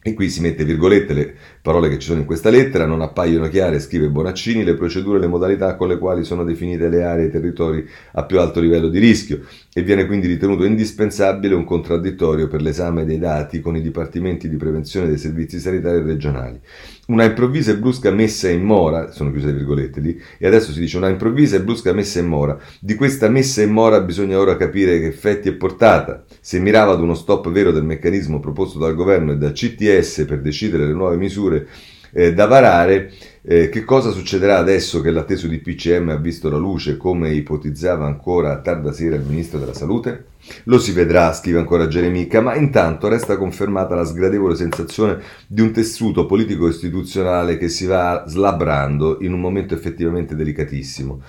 E 0.00 0.14
qui 0.14 0.30
si 0.30 0.40
mette 0.40 0.64
virgolette 0.64 1.12
le 1.12 1.34
parole 1.68 1.90
che 1.90 1.98
ci 1.98 2.06
sono 2.06 2.20
in 2.20 2.24
questa 2.24 2.48
lettera, 2.48 2.86
non 2.86 3.02
appaiono 3.02 3.46
chiare, 3.46 3.78
scrive 3.78 4.08
Bonaccini, 4.08 4.64
le 4.64 4.72
procedure 4.72 5.18
e 5.18 5.20
le 5.20 5.26
modalità 5.26 5.76
con 5.76 5.88
le 5.88 5.98
quali 5.98 6.24
sono 6.24 6.42
definite 6.42 6.88
le 6.88 7.04
aree 7.04 7.24
e 7.24 7.26
i 7.26 7.30
territori 7.30 7.86
a 8.12 8.24
più 8.24 8.40
alto 8.40 8.58
livello 8.58 8.88
di 8.88 8.98
rischio 8.98 9.42
e 9.74 9.82
viene 9.82 10.06
quindi 10.06 10.28
ritenuto 10.28 10.64
indispensabile 10.64 11.54
un 11.54 11.64
contraddittorio 11.64 12.48
per 12.48 12.62
l'esame 12.62 13.04
dei 13.04 13.18
dati 13.18 13.60
con 13.60 13.76
i 13.76 13.82
dipartimenti 13.82 14.48
di 14.48 14.56
prevenzione 14.56 15.08
dei 15.08 15.18
servizi 15.18 15.58
sanitari 15.58 16.02
regionali. 16.02 16.58
Una 17.08 17.24
improvvisa 17.24 17.70
e 17.70 17.78
brusca 17.78 18.10
messa 18.10 18.50
in 18.50 18.62
mora, 18.62 19.12
sono 19.12 19.30
chiuse 19.30 19.46
le 19.46 19.54
virgolette 19.54 20.00
lì, 20.00 20.20
e 20.36 20.46
adesso 20.46 20.72
si 20.72 20.80
dice 20.80 20.98
una 20.98 21.08
improvvisa 21.08 21.56
e 21.56 21.62
brusca 21.62 21.94
messa 21.94 22.18
in 22.18 22.26
mora. 22.26 22.58
Di 22.80 22.94
questa 22.96 23.28
messa 23.30 23.62
in 23.62 23.70
mora 23.70 24.00
bisogna 24.00 24.38
ora 24.38 24.56
capire 24.56 25.00
che 25.00 25.06
effetti 25.06 25.48
è 25.48 25.52
portata. 25.52 26.24
Se 26.40 26.58
mirava 26.58 26.92
ad 26.92 27.00
uno 27.00 27.14
stop 27.14 27.50
vero 27.50 27.72
del 27.72 27.84
meccanismo 27.84 28.40
proposto 28.40 28.78
dal 28.78 28.94
governo 28.94 29.32
e 29.32 29.36
dal 29.36 29.52
CTS 29.52 30.24
per 30.26 30.40
decidere 30.40 30.86
le 30.86 30.92
nuove 30.92 31.16
misure 31.16 31.57
eh, 32.12 32.32
da 32.32 32.46
varare, 32.46 33.12
eh, 33.42 33.68
che 33.68 33.84
cosa 33.84 34.10
succederà 34.10 34.58
adesso 34.58 35.00
che 35.00 35.10
l'atteso 35.10 35.46
di 35.46 35.58
PCM 35.58 36.10
ha 36.10 36.16
visto 36.16 36.50
la 36.50 36.58
luce, 36.58 36.96
come 36.96 37.32
ipotizzava 37.32 38.06
ancora 38.06 38.52
a 38.52 38.60
tarda 38.60 38.92
sera 38.92 39.16
il 39.16 39.22
Ministro 39.22 39.58
della 39.58 39.74
Salute? 39.74 40.26
Lo 40.64 40.78
si 40.78 40.92
vedrà, 40.92 41.32
scrive 41.32 41.58
ancora 41.58 41.88
Geremica, 41.88 42.40
ma 42.40 42.54
intanto 42.54 43.08
resta 43.08 43.36
confermata 43.36 43.94
la 43.94 44.04
sgradevole 44.04 44.54
sensazione 44.54 45.20
di 45.46 45.60
un 45.60 45.72
tessuto 45.72 46.26
politico-istituzionale 46.26 47.58
che 47.58 47.68
si 47.68 47.86
va 47.86 48.24
slabrando 48.26 49.18
in 49.20 49.32
un 49.32 49.40
momento 49.40 49.74
effettivamente 49.74 50.34
delicatissimo. 50.34 51.20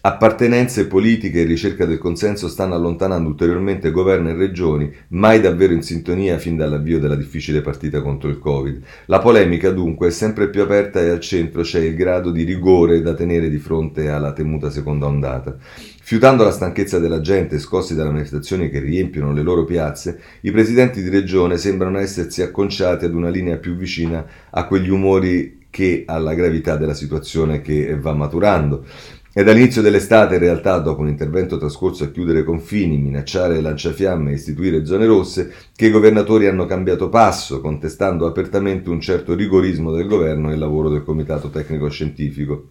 Appartenenze 0.00 0.86
politiche 0.86 1.40
e 1.40 1.44
ricerca 1.44 1.84
del 1.84 1.98
consenso 1.98 2.46
stanno 2.46 2.76
allontanando 2.76 3.28
ulteriormente 3.28 3.90
governo 3.90 4.28
e 4.28 4.34
regioni, 4.34 4.88
mai 5.08 5.40
davvero 5.40 5.72
in 5.72 5.82
sintonia 5.82 6.38
fin 6.38 6.56
dall'avvio 6.56 7.00
della 7.00 7.16
difficile 7.16 7.62
partita 7.62 8.00
contro 8.00 8.28
il 8.28 8.38
Covid. 8.38 8.80
La 9.06 9.18
polemica 9.18 9.70
dunque 9.72 10.08
è 10.08 10.10
sempre 10.10 10.50
più 10.50 10.62
aperta 10.62 11.00
e 11.00 11.08
al 11.08 11.18
centro 11.18 11.62
c'è 11.62 11.80
il 11.80 11.96
grado 11.96 12.30
di 12.30 12.44
rigore 12.44 13.02
da 13.02 13.14
tenere 13.14 13.50
di 13.50 13.58
fronte 13.58 14.08
alla 14.08 14.32
temuta 14.32 14.70
seconda 14.70 15.06
ondata. 15.06 15.56
Fiutando 16.00 16.44
la 16.44 16.52
stanchezza 16.52 17.00
della 17.00 17.20
gente, 17.20 17.58
scossi 17.58 17.96
dalle 17.96 18.10
manifestazioni 18.10 18.70
che 18.70 18.78
riempiono 18.78 19.32
le 19.32 19.42
loro 19.42 19.64
piazze, 19.64 20.20
i 20.42 20.52
presidenti 20.52 21.02
di 21.02 21.08
regione 21.08 21.58
sembrano 21.58 21.98
essersi 21.98 22.40
acconciati 22.40 23.04
ad 23.04 23.14
una 23.14 23.30
linea 23.30 23.56
più 23.56 23.74
vicina 23.74 24.24
a 24.48 24.64
quegli 24.64 24.90
umori 24.90 25.66
che 25.70 26.04
alla 26.06 26.34
gravità 26.34 26.76
della 26.76 26.94
situazione 26.94 27.60
che 27.60 27.96
va 27.98 28.14
maturando. 28.14 28.86
È 29.30 29.44
dall'inizio 29.44 29.82
dell'estate, 29.82 30.36
in 30.36 30.40
realtà, 30.40 30.78
dopo 30.78 31.02
un 31.02 31.08
intervento 31.08 31.58
trascorso 31.58 32.02
a 32.02 32.10
chiudere 32.10 32.44
confini, 32.44 32.96
minacciare 32.96 33.60
lanciafiamme 33.60 34.30
e 34.30 34.34
istituire 34.34 34.86
zone 34.86 35.04
rosse, 35.04 35.52
che 35.76 35.86
i 35.86 35.90
governatori 35.90 36.46
hanno 36.46 36.64
cambiato 36.64 37.10
passo, 37.10 37.60
contestando 37.60 38.26
apertamente 38.26 38.88
un 38.88 39.02
certo 39.02 39.34
rigorismo 39.34 39.92
del 39.92 40.06
governo 40.06 40.50
e 40.50 40.54
il 40.54 40.58
lavoro 40.58 40.88
del 40.88 41.04
Comitato 41.04 41.50
Tecnico 41.50 41.90
Scientifico. 41.90 42.68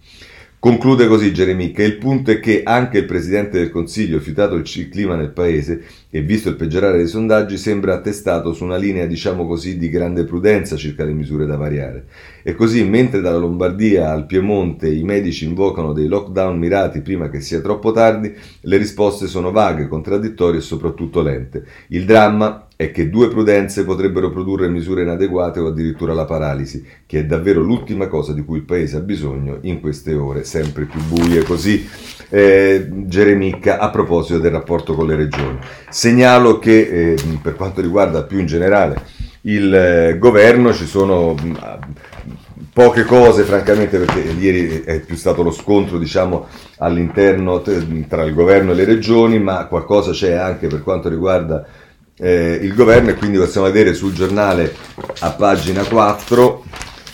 Conclude 0.60 1.08
così 1.08 1.32
Geremica, 1.32 1.84
il 1.84 1.98
punto 1.98 2.32
è 2.32 2.40
che 2.40 2.64
anche 2.64 2.98
il 2.98 3.06
Presidente 3.06 3.60
del 3.60 3.70
Consiglio, 3.70 4.20
fiutato 4.20 4.56
il 4.56 4.90
clima 4.90 5.16
nel 5.16 5.30
Paese 5.30 5.84
e 6.10 6.22
visto 6.22 6.50
il 6.50 6.56
peggiorare 6.56 6.98
dei 6.98 7.08
sondaggi, 7.08 7.58
sembra 7.58 7.94
attestato 7.94 8.52
su 8.54 8.64
una 8.64 8.76
linea, 8.76 9.06
diciamo 9.06 9.46
così, 9.46 9.78
di 9.78 9.88
grande 9.88 10.24
prudenza 10.24 10.76
circa 10.76 11.06
le 11.06 11.14
misure 11.14 11.46
da 11.46 11.58
variare. 11.58 12.08
E 12.48 12.56
così, 12.56 12.86
mentre 12.86 13.20
dalla 13.20 13.40
Lombardia 13.40 14.10
al 14.10 14.26
Piemonte 14.26 14.88
i 14.88 15.04
medici 15.04 15.44
invocano 15.44 15.92
dei 15.92 16.08
lockdown 16.08 16.58
mirati 16.58 17.02
prima 17.02 17.30
che 17.30 17.42
sia 17.42 17.60
troppo 17.60 17.92
tardi, 17.92 18.34
le 18.62 18.78
risposte 18.78 19.28
sono 19.28 19.52
vaghe, 19.52 19.90
contraddittorie 19.90 20.60
e 20.60 20.64
soprattutto 20.64 21.22
lente. 21.22 21.66
Il 21.90 22.06
dramma 22.06 22.68
è 22.78 22.92
che 22.92 23.10
due 23.10 23.28
prudenze 23.28 23.84
potrebbero 23.84 24.32
produrre 24.32 24.70
misure 24.70 25.02
inadeguate 25.02 25.60
o 25.60 25.68
addirittura 25.68 26.14
la 26.14 26.24
paralisi, 26.24 26.86
che 27.06 27.20
è 27.20 27.26
davvero 27.26 27.60
l'ultima 27.60 28.08
cosa 28.08 28.32
di 28.32 28.46
cui 28.46 28.60
il 28.60 28.64
Paese 28.64 28.96
ha 28.96 29.02
bisogno 29.02 29.58
in 29.64 29.82
queste 29.82 30.14
ore 30.14 30.46
sempre 30.46 30.86
più 30.86 31.02
buie. 31.04 31.44
Così 31.44 31.86
eh, 32.30 32.88
Geremicca 32.90 33.78
a 33.78 33.90
proposito 33.90 34.40
del 34.40 34.52
rapporto 34.52 34.96
con 34.96 35.06
le 35.06 35.18
regioni. 35.18 35.60
Segnalo 35.90 36.60
che 36.60 36.80
eh, 37.12 37.16
per 37.42 37.58
quanto 37.58 37.82
riguarda 37.82 38.24
più 38.24 38.40
in 38.40 38.46
generale 38.46 39.26
il 39.42 39.74
eh, 39.74 40.18
governo 40.18 40.74
ci 40.74 40.86
sono 40.86 41.34
mh, 41.34 41.60
poche 42.78 43.06
cose 43.06 43.42
francamente 43.42 43.98
perché 43.98 44.20
ieri 44.20 44.84
è 44.84 45.00
più 45.00 45.16
stato 45.16 45.42
lo 45.42 45.50
scontro 45.50 45.98
diciamo 45.98 46.46
all'interno 46.78 47.60
tra 47.64 48.22
il 48.24 48.36
governo 48.36 48.72
e 48.72 48.76
le 48.76 48.86
regioni 48.86 49.40
ma 49.40 49.66
qualcosa 49.66 50.12
c'è 50.12 50.34
anche 50.34 50.68
per 50.68 50.84
quanto 50.84 51.10
riguarda 51.10 51.66
eh, 52.16 52.60
il 52.62 52.76
governo 52.76 53.10
e 53.10 53.16
quindi 53.16 53.40
possiamo 53.40 53.66
vedere 53.66 53.96
sul 53.96 54.14
giornale 54.14 54.76
a 55.22 55.32
pagina 55.32 55.84
4 55.86 56.64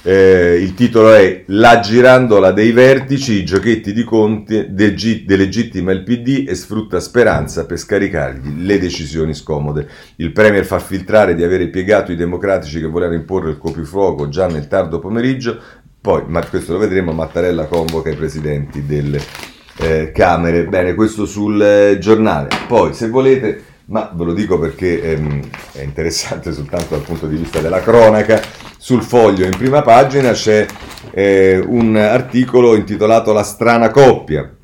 eh, 0.05 0.59
il 0.61 0.73
titolo 0.73 1.13
è 1.13 1.43
La 1.47 1.79
girandola 1.79 2.51
dei 2.51 2.73
vertici, 2.73 3.33
i 3.33 3.45
giochetti 3.45 3.93
di 3.93 4.03
Conte 4.03 4.73
delegittima 4.73 5.91
il 5.91 6.03
PD 6.03 6.45
e 6.47 6.55
sfrutta 6.55 6.99
Speranza 6.99 7.65
per 7.65 7.77
scaricargli 7.77 8.65
le 8.65 8.79
decisioni 8.79 9.33
scomode. 9.33 9.87
Il 10.17 10.33
Premier 10.33 10.65
fa 10.65 10.79
filtrare 10.79 11.35
di 11.35 11.43
avere 11.43 11.69
piegato 11.69 12.11
i 12.11 12.17
democratici 12.17 12.81
che 12.81 12.87
volevano 12.87 13.17
imporre 13.17 13.51
il 13.51 13.57
coprifuoco 13.57 14.27
già 14.27 14.47
nel 14.47 14.67
tardo 14.67 14.99
pomeriggio, 14.99 15.57
poi, 16.01 16.23
ma 16.27 16.45
questo 16.45 16.73
lo 16.73 16.79
vedremo, 16.79 17.13
Mattarella 17.13 17.65
convoca 17.65 18.09
i 18.09 18.15
presidenti 18.15 18.85
delle 18.85 19.21
eh, 19.77 20.11
Camere. 20.13 20.65
Bene, 20.65 20.95
questo 20.95 21.25
sul 21.25 21.61
eh, 21.61 21.97
giornale. 21.97 22.49
Poi, 22.67 22.93
se 22.93 23.07
volete 23.07 23.63
ma 23.85 24.11
ve 24.13 24.23
lo 24.23 24.33
dico 24.33 24.57
perché 24.57 25.01
ehm, 25.01 25.41
è 25.73 25.81
interessante 25.81 26.51
soltanto 26.53 26.95
dal 26.95 27.03
punto 27.03 27.27
di 27.27 27.35
vista 27.35 27.59
della 27.59 27.81
cronaca. 27.81 28.41
Sul 28.77 29.01
foglio 29.01 29.45
in 29.45 29.55
prima 29.57 29.81
pagina 29.81 30.31
c'è 30.31 30.65
eh, 31.11 31.63
un 31.65 31.95
articolo 31.95 32.75
intitolato 32.75 33.31
La 33.31 33.43
strana 33.43 33.89
coppia. 33.89 34.55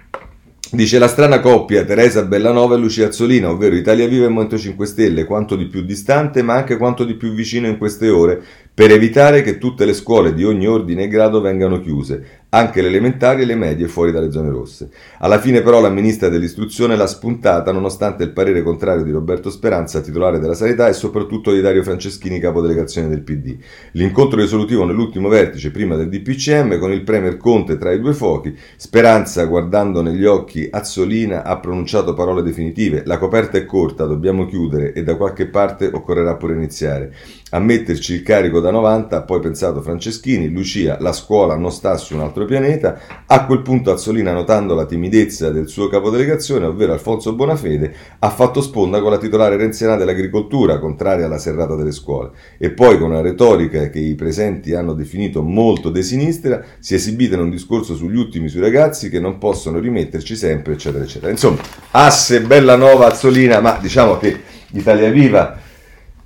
Dice 0.71 0.99
la 0.99 1.07
strana 1.07 1.39
coppia 1.39 1.83
Teresa 1.83 2.23
Bellanova 2.23 2.75
e 2.75 2.77
Lucia 2.77 3.07
Azzolina, 3.07 3.49
ovvero 3.49 3.75
Italia 3.75 4.07
Viva 4.07 4.25
e 4.25 4.27
Movimento 4.27 4.55
5 4.55 4.85
Stelle, 4.85 5.23
quanto 5.23 5.55
di 5.55 5.65
più 5.65 5.81
distante 5.81 6.43
ma 6.43 6.53
anche 6.53 6.77
quanto 6.77 7.05
di 7.05 7.15
più 7.15 7.31
vicino 7.31 7.65
in 7.65 7.79
queste 7.79 8.07
ore, 8.07 8.39
per 8.71 8.91
evitare 8.91 9.41
che 9.41 9.57
tutte 9.57 9.83
le 9.83 9.93
scuole 9.93 10.31
di 10.31 10.43
ogni 10.43 10.67
ordine 10.67 11.05
e 11.05 11.07
grado 11.07 11.41
vengano 11.41 11.81
chiuse, 11.81 12.38
anche 12.49 12.81
le 12.81 12.87
elementari 12.87 13.43
e 13.43 13.45
le 13.45 13.55
medie 13.55 13.87
fuori 13.87 14.11
dalle 14.11 14.31
zone 14.31 14.49
rosse. 14.49 14.89
Alla 15.19 15.39
fine 15.39 15.61
però 15.61 15.79
la 15.79 15.89
ministra 15.89 16.29
dell'istruzione 16.29 16.95
l'ha 16.95 17.05
spuntata 17.05 17.71
nonostante 17.71 18.23
il 18.23 18.31
parere 18.31 18.63
contrario 18.63 19.03
di 19.03 19.11
Roberto 19.11 19.49
Speranza, 19.51 20.01
titolare 20.01 20.39
della 20.39 20.55
sanità, 20.55 20.87
e 20.87 20.93
soprattutto 20.93 21.51
di 21.51 21.61
Dario 21.61 21.83
Franceschini, 21.83 22.39
capodelegazione 22.39 23.07
del 23.07 23.21
PD. 23.21 23.57
L'incontro 23.91 24.39
risolutivo 24.39 24.83
nell'ultimo 24.83 25.27
vertice 25.27 25.69
prima 25.69 25.95
del 25.95 26.09
DPCM 26.09 26.79
con 26.79 26.91
il 26.91 27.03
Premier 27.03 27.37
Conte 27.37 27.77
tra 27.77 27.91
i 27.91 27.99
due 27.99 28.13
fuochi, 28.13 28.57
Speranza 28.75 29.45
guardando 29.45 30.01
negli 30.01 30.25
occhi 30.25 30.67
Azzolina 30.71 31.43
ha 31.43 31.59
pronunciato 31.59 32.13
parole 32.13 32.41
definitive, 32.41 33.03
la 33.05 33.17
coperta 33.17 33.57
è 33.57 33.65
corta, 33.65 34.05
dobbiamo 34.05 34.45
chiudere 34.47 34.93
e 34.93 35.03
da 35.03 35.15
qualche 35.15 35.47
parte 35.47 35.89
occorrerà 35.91 36.35
pure 36.35 36.55
iniziare. 36.55 37.13
A 37.51 37.59
metterci 37.59 38.13
il 38.13 38.23
carico 38.23 38.59
da 38.59 38.69
90 38.69 39.17
ha 39.17 39.21
poi 39.23 39.39
pensato 39.39 39.81
Franceschini, 39.81 40.49
Lucia, 40.49 40.97
la 40.99 41.13
scuola 41.13 41.55
non 41.55 41.71
sta 41.71 41.97
su 41.97 42.13
un 42.13 42.21
altro 42.21 42.38
pianeta. 42.45 42.99
A 43.25 43.45
quel 43.45 43.61
punto 43.61 43.91
Azzolina, 43.91 44.31
notando 44.33 44.75
la 44.75 44.85
timidezza 44.85 45.49
del 45.49 45.67
suo 45.67 45.87
capodelegazione, 45.87 46.65
ovvero 46.65 46.93
Alfonso 46.93 47.33
Bonafede, 47.33 47.93
ha 48.19 48.29
fatto 48.29 48.61
sponda 48.61 49.01
con 49.01 49.11
la 49.11 49.17
titolare 49.17 49.57
renziana 49.57 49.95
dell'agricoltura, 49.95 50.79
contraria 50.79 51.25
alla 51.25 51.37
serrata 51.37 51.75
delle 51.75 51.91
scuole. 51.91 52.31
E 52.57 52.71
poi, 52.71 52.97
con 52.97 53.11
una 53.11 53.21
retorica 53.21 53.89
che 53.89 53.99
i 53.99 54.15
presenti 54.15 54.73
hanno 54.73 54.93
definito 54.93 55.41
molto 55.41 55.89
de 55.89 56.03
sinistra, 56.03 56.63
si 56.79 56.93
è 56.93 56.97
esibita 56.97 57.35
in 57.35 57.41
un 57.41 57.49
discorso 57.49 57.95
sugli 57.95 58.17
ultimi 58.17 58.49
sui 58.49 58.61
ragazzi 58.61 59.09
che 59.09 59.19
non 59.19 59.37
possono 59.37 59.79
rimetterci 59.79 60.35
sempre, 60.35 60.73
eccetera, 60.73 61.03
eccetera. 61.03 61.31
Insomma, 61.31 61.61
asse 61.91 62.41
bella 62.41 62.75
nova 62.75 63.07
Azzolina, 63.07 63.59
ma 63.59 63.77
diciamo 63.81 64.17
che 64.17 64.37
Italia 64.71 65.09
Viva 65.09 65.67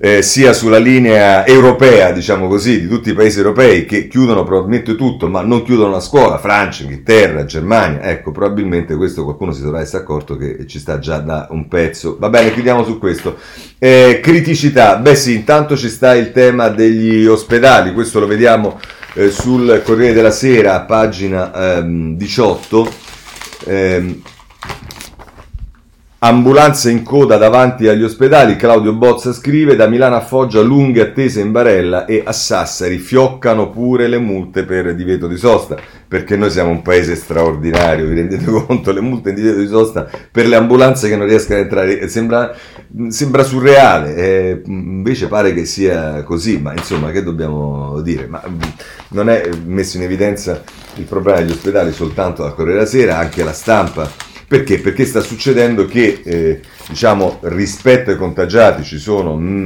eh, 0.04 0.22
sia 0.22 0.52
sulla 0.52 0.80
linea 0.80 1.46
europea, 1.46 2.12
diciamo 2.12 2.50
così, 2.50 2.82
di 2.82 2.90
tutti 2.90 3.12
i 3.12 3.14
paesi 3.14 3.38
europei 3.38 3.86
che 3.86 4.10
chiudono 4.10 4.44
probabilmente 4.44 4.96
tutto, 4.96 5.30
ma 5.30 5.40
non 5.44 5.64
chiudono 5.64 5.92
la 5.92 6.02
scuola, 6.02 6.40
Francia, 6.40 6.84
Inghilterra, 6.84 7.46
Germania, 7.46 8.02
ecco, 8.02 8.32
probabilmente 8.34 8.98
questo 8.98 9.24
qualcuno 9.24 9.54
si 9.54 9.62
dovrà 9.62 9.80
essere 9.80 10.04
accorto 10.04 10.36
che 10.36 10.68
ci 10.68 10.78
sta 10.78 11.00
già 11.00 11.20
da 11.20 11.48
un 11.52 11.70
pezzo. 11.70 12.18
Va 12.20 12.28
bene, 12.28 12.52
chiudiamo 12.52 12.84
su 12.84 13.00
questo. 13.00 13.38
Eh, 13.80 14.20
criticità, 14.22 14.98
beh 14.98 15.16
sì, 15.16 15.36
intanto 15.36 15.78
ci 15.78 15.88
sta 15.88 16.14
il 16.16 16.34
tema 16.34 16.68
degli 16.68 17.26
ospedali, 17.26 17.94
questo 17.94 18.20
lo 18.20 18.28
vediamo 18.28 18.82
eh, 19.14 19.32
sul 19.32 19.84
Corriere 19.86 20.12
della 20.12 20.32
Sera, 20.32 20.82
pagina 20.82 21.78
ehm, 21.78 22.18
18. 22.18 22.92
Ehm, 23.68 24.22
Ambulanze 26.26 26.90
in 26.90 27.04
coda 27.04 27.36
davanti 27.36 27.90
agli 27.90 28.02
ospedali, 28.02 28.56
Claudio 28.56 28.94
Bozza 28.94 29.34
scrive, 29.34 29.76
da 29.76 29.88
Milano 29.88 30.16
a 30.16 30.22
Foggia 30.22 30.62
lunghe 30.62 31.02
attese 31.02 31.42
in 31.42 31.52
barella 31.52 32.06
e 32.06 32.24
a 32.26 32.32
Sassari 32.32 32.98
fioccano 32.98 33.70
pure 33.70 34.08
le 34.08 34.20
multe 34.20 34.64
per 34.64 34.96
divieto 34.96 35.28
di 35.28 35.36
sosta, 35.36 35.76
perché 36.08 36.38
noi 36.38 36.50
siamo 36.50 36.70
un 36.70 36.82
paese 36.82 37.18
straordinario, 37.18 38.08
vi 38.08 38.16
rendete 38.16 38.46
conto? 38.50 38.94
Le 38.94 39.02
multe 39.02 39.32
in 39.32 39.36
divieto 39.36 39.60
di 39.60 39.68
sosta 39.68 40.10
per 40.32 40.48
le 40.48 40.56
ambulanze 40.56 41.10
che 41.10 41.18
non 41.18 41.28
riescono 41.28 41.60
ad 41.60 41.66
entrare, 41.66 42.08
sembra, 42.08 42.56
sembra 43.10 43.44
surreale, 43.44 44.16
eh, 44.16 44.62
invece 44.68 45.28
pare 45.28 45.54
che 45.54 45.66
sia 45.66 46.24
così, 46.24 46.58
ma 46.58 46.72
insomma 46.72 47.12
che 47.12 47.22
dobbiamo 47.22 48.00
dire? 48.00 48.28
Ma 48.28 48.42
non 49.10 49.28
è 49.28 49.50
messo 49.66 49.98
in 49.98 50.04
evidenza 50.04 50.64
il 50.96 51.04
problema 51.04 51.40
degli 51.40 51.52
ospedali 51.52 51.92
soltanto 51.92 52.44
dal 52.44 52.56
Corriere 52.56 52.78
della 52.78 52.90
Sera, 52.90 53.18
anche 53.18 53.44
la 53.44 53.52
stampa 53.52 54.32
perché? 54.54 54.78
Perché 54.78 55.06
sta 55.06 55.22
succedendo 55.22 55.88
che, 55.88 56.22
eh, 56.24 56.60
diciamo, 56.88 57.40
rispetto 57.42 58.12
ai 58.12 58.18
contagiati 58.18 58.84
ci 58.84 59.00
sono, 59.00 59.36
mh, 59.36 59.42
mm, 59.42 59.66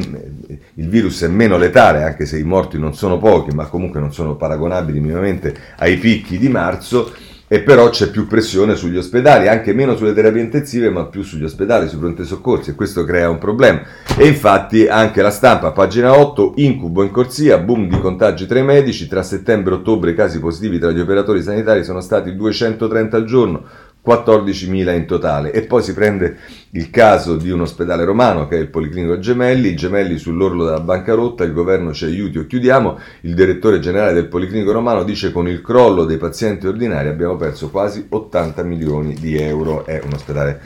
il 0.75 0.87
virus 0.87 1.23
è 1.23 1.27
meno 1.27 1.57
letale, 1.57 2.03
anche 2.03 2.25
se 2.25 2.37
i 2.37 2.43
morti 2.43 2.79
non 2.79 2.95
sono 2.95 3.17
pochi, 3.17 3.53
ma 3.53 3.65
comunque 3.65 3.99
non 3.99 4.13
sono 4.13 4.37
paragonabili 4.37 5.01
minimamente 5.01 5.53
ai 5.79 5.97
picchi 5.97 6.37
di 6.37 6.47
marzo, 6.47 7.11
e 7.49 7.61
però 7.61 7.89
c'è 7.89 8.09
più 8.09 8.27
pressione 8.27 8.75
sugli 8.75 8.97
ospedali, 8.97 9.47
anche 9.47 9.73
meno 9.73 9.95
sulle 9.95 10.13
terapie 10.13 10.41
intensive, 10.41 10.89
ma 10.89 11.05
più 11.05 11.21
sugli 11.21 11.43
ospedali, 11.43 11.87
sui 11.87 11.97
pronti 11.97 12.25
soccorsi, 12.25 12.69
e 12.69 12.75
questo 12.75 13.03
crea 13.03 13.29
un 13.29 13.37
problema. 13.37 13.81
E 14.17 14.27
infatti 14.27 14.87
anche 14.87 15.21
la 15.21 15.31
stampa, 15.31 15.71
pagina 15.71 16.17
8, 16.17 16.53
incubo 16.57 17.03
in 17.03 17.11
corsia, 17.11 17.57
boom 17.57 17.87
di 17.87 17.99
contagi 17.99 18.45
tra 18.47 18.59
i 18.59 18.63
medici, 18.63 19.07
tra 19.07 19.23
settembre 19.23 19.73
e 19.73 19.77
ottobre 19.77 20.11
i 20.11 20.15
casi 20.15 20.39
positivi 20.39 20.79
tra 20.79 20.91
gli 20.91 20.99
operatori 20.99 21.41
sanitari 21.41 21.85
sono 21.85 22.01
stati 22.01 22.35
230 22.35 23.15
al 23.15 23.23
giorno, 23.23 23.63
14.000 24.07 24.95
in 24.95 25.05
totale. 25.05 25.51
E 25.51 25.63
poi 25.63 25.83
si 25.83 25.93
prende 25.93 26.37
il 26.71 26.89
caso 26.89 27.35
di 27.35 27.49
un 27.49 27.61
ospedale 27.61 28.05
romano 28.05 28.47
che 28.47 28.55
è 28.55 28.59
il 28.59 28.69
Policlinico 28.69 29.19
Gemelli, 29.19 29.75
gemelli 29.75 30.17
sull'orlo 30.17 30.63
della 30.63 30.79
bancarotta, 30.79 31.43
il 31.43 31.51
governo 31.51 31.93
ci 31.93 32.05
aiuti 32.05 32.37
o 32.37 32.45
chiudiamo, 32.45 32.97
il 33.21 33.35
direttore 33.35 33.79
generale 33.79 34.13
del 34.13 34.27
Policlinico 34.27 34.71
Romano 34.71 35.03
dice 35.03 35.31
con 35.33 35.47
il 35.49 35.61
crollo 35.61 36.05
dei 36.05 36.17
pazienti 36.17 36.67
ordinari 36.67 37.09
abbiamo 37.09 37.35
perso 37.35 37.69
quasi 37.69 38.05
80 38.07 38.63
milioni 38.63 39.13
di 39.15 39.37
euro, 39.37 39.85
è 39.85 39.99
un 40.03 40.13
ospedale 40.13 40.61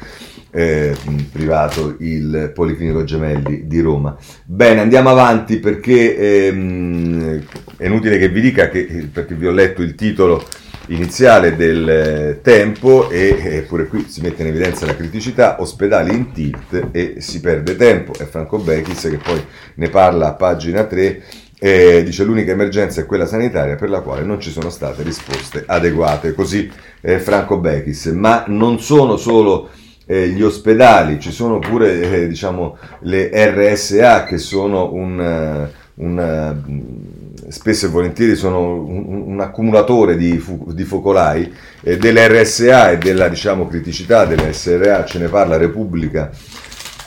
eh, 0.52 0.96
privato, 1.32 1.96
il 2.00 2.52
Policlinico 2.54 3.04
Gemelli 3.04 3.68
di 3.68 3.80
Roma. 3.80 4.16
Bene, 4.46 4.82
andiamo 4.82 5.10
avanti 5.10 5.58
perché 5.58 6.48
ehm, 6.48 7.44
è 7.78 7.86
inutile 7.86 8.20
che 8.20 8.30
vi 8.30 8.42
dica 8.42 8.70
che, 8.70 9.10
perché 9.12 9.34
vi 9.34 9.48
ho 9.48 9.52
letto 9.52 9.82
il 9.82 9.96
titolo 9.96 10.44
iniziale 10.88 11.56
del 11.56 11.90
eh, 11.90 12.40
tempo 12.42 13.10
e 13.10 13.66
pure 13.68 13.88
qui 13.88 14.06
si 14.10 14.22
mette 14.22 14.42
in 14.42 14.50
evidenza 14.50 14.86
la 14.86 14.96
criticità, 14.96 15.62
ospedali 15.62 16.14
in 16.14 16.32
tilt 16.32 16.90
e 16.92 17.16
si 17.20 17.40
perde 17.40 17.76
tempo. 17.76 18.14
È 18.14 18.26
Franco 18.26 18.58
Bechis 18.58 19.02
che 19.02 19.18
poi 19.18 19.44
ne 19.76 19.90
parla 19.90 20.28
a 20.28 20.34
pagina 20.34 20.84
3 20.84 21.24
eh, 21.64 22.02
dice 22.04 22.24
l'unica 22.24 22.54
emergenza 22.54 23.02
è 23.02 23.06
quella 23.06 23.28
sanitaria 23.28 23.76
per 23.76 23.92
la 23.92 24.02
quale 24.02 24.24
non 24.24 24.40
ci 24.40 24.50
sono 24.50 24.72
state 24.72 25.04
risposte 25.04 25.64
adeguate, 25.68 26.34
così 26.34 26.68
eh, 27.02 27.20
Franco 27.20 27.60
Bechis, 27.60 28.08
ma 28.08 28.46
non 28.48 28.80
sono 28.80 29.16
solo 29.16 29.70
eh, 30.08 30.30
gli 30.30 30.42
ospedali, 30.42 31.20
ci 31.20 31.32
sono 31.32 31.60
pure 31.60 32.24
eh, 32.24 32.28
diciamo, 32.28 32.80
le 33.02 33.30
RSA 33.32 34.24
che 34.24 34.40
sono 34.40 34.92
un, 34.92 35.22
eh, 35.22 35.72
un 36.04 37.21
spesso 37.52 37.86
e 37.86 37.90
volentieri 37.90 38.36
sono 38.36 38.84
un, 38.84 39.24
un 39.28 39.40
accumulatore 39.40 40.18
di, 40.18 40.38
fu, 40.38 40.72
di 40.74 40.84
focolai, 40.84 41.52
eh, 41.82 41.98
dell'RSA 41.98 42.92
e 42.92 42.98
della 42.98 43.28
diciamo, 43.28 43.68
criticità 43.68 44.26
dell'SRA, 44.26 45.06
ce 45.06 45.20
ne 45.20 45.28
parla 45.28 45.58
Repubblica 45.58 46.32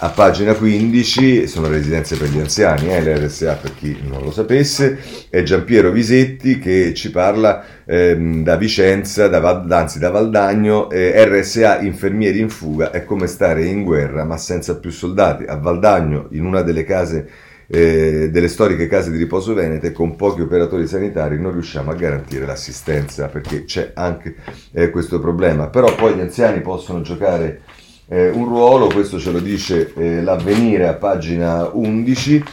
a 0.04 0.10
pagina 0.10 0.54
15, 0.54 1.46
sono 1.46 1.68
residenze 1.68 2.16
per 2.16 2.28
gli 2.28 2.38
anziani, 2.38 2.92
eh, 2.92 3.00
l'RSA 3.00 3.54
per 3.54 3.74
chi 3.74 3.96
non 4.02 4.22
lo 4.22 4.30
sapesse, 4.30 4.98
è 5.30 5.42
Giampiero 5.42 5.90
Visetti 5.90 6.58
che 6.58 6.92
ci 6.92 7.10
parla 7.10 7.64
ehm, 7.86 8.42
da 8.42 8.56
Vicenza, 8.56 9.28
da, 9.28 9.64
anzi 9.66 9.98
da 9.98 10.10
Valdagno, 10.10 10.90
eh, 10.90 11.24
RSA 11.24 11.80
infermieri 11.80 12.40
in 12.40 12.50
fuga, 12.50 12.90
è 12.90 13.04
come 13.04 13.26
stare 13.26 13.64
in 13.64 13.82
guerra 13.82 14.24
ma 14.24 14.36
senza 14.36 14.76
più 14.78 14.90
soldati. 14.90 15.44
A 15.44 15.56
Valdagno, 15.56 16.26
in 16.32 16.44
una 16.44 16.60
delle 16.60 16.84
case 16.84 17.26
eh, 17.74 18.30
delle 18.30 18.46
storiche 18.46 18.86
case 18.86 19.10
di 19.10 19.18
riposo 19.18 19.52
venete 19.52 19.90
con 19.90 20.14
pochi 20.14 20.42
operatori 20.42 20.86
sanitari 20.86 21.40
non 21.40 21.50
riusciamo 21.50 21.90
a 21.90 21.94
garantire 21.94 22.46
l'assistenza 22.46 23.26
perché 23.26 23.64
c'è 23.64 23.90
anche 23.94 24.36
eh, 24.72 24.90
questo 24.90 25.18
problema. 25.18 25.66
Però 25.66 25.92
poi 25.96 26.14
gli 26.14 26.20
anziani 26.20 26.60
possono 26.60 27.00
giocare 27.00 27.62
eh, 28.06 28.28
un 28.28 28.44
ruolo 28.44 28.86
questo 28.86 29.18
ce 29.18 29.32
lo 29.32 29.40
dice 29.40 29.92
eh, 29.96 30.22
l'avvenire 30.22 30.86
a 30.86 30.94
pagina 30.94 31.68
11 31.72 32.44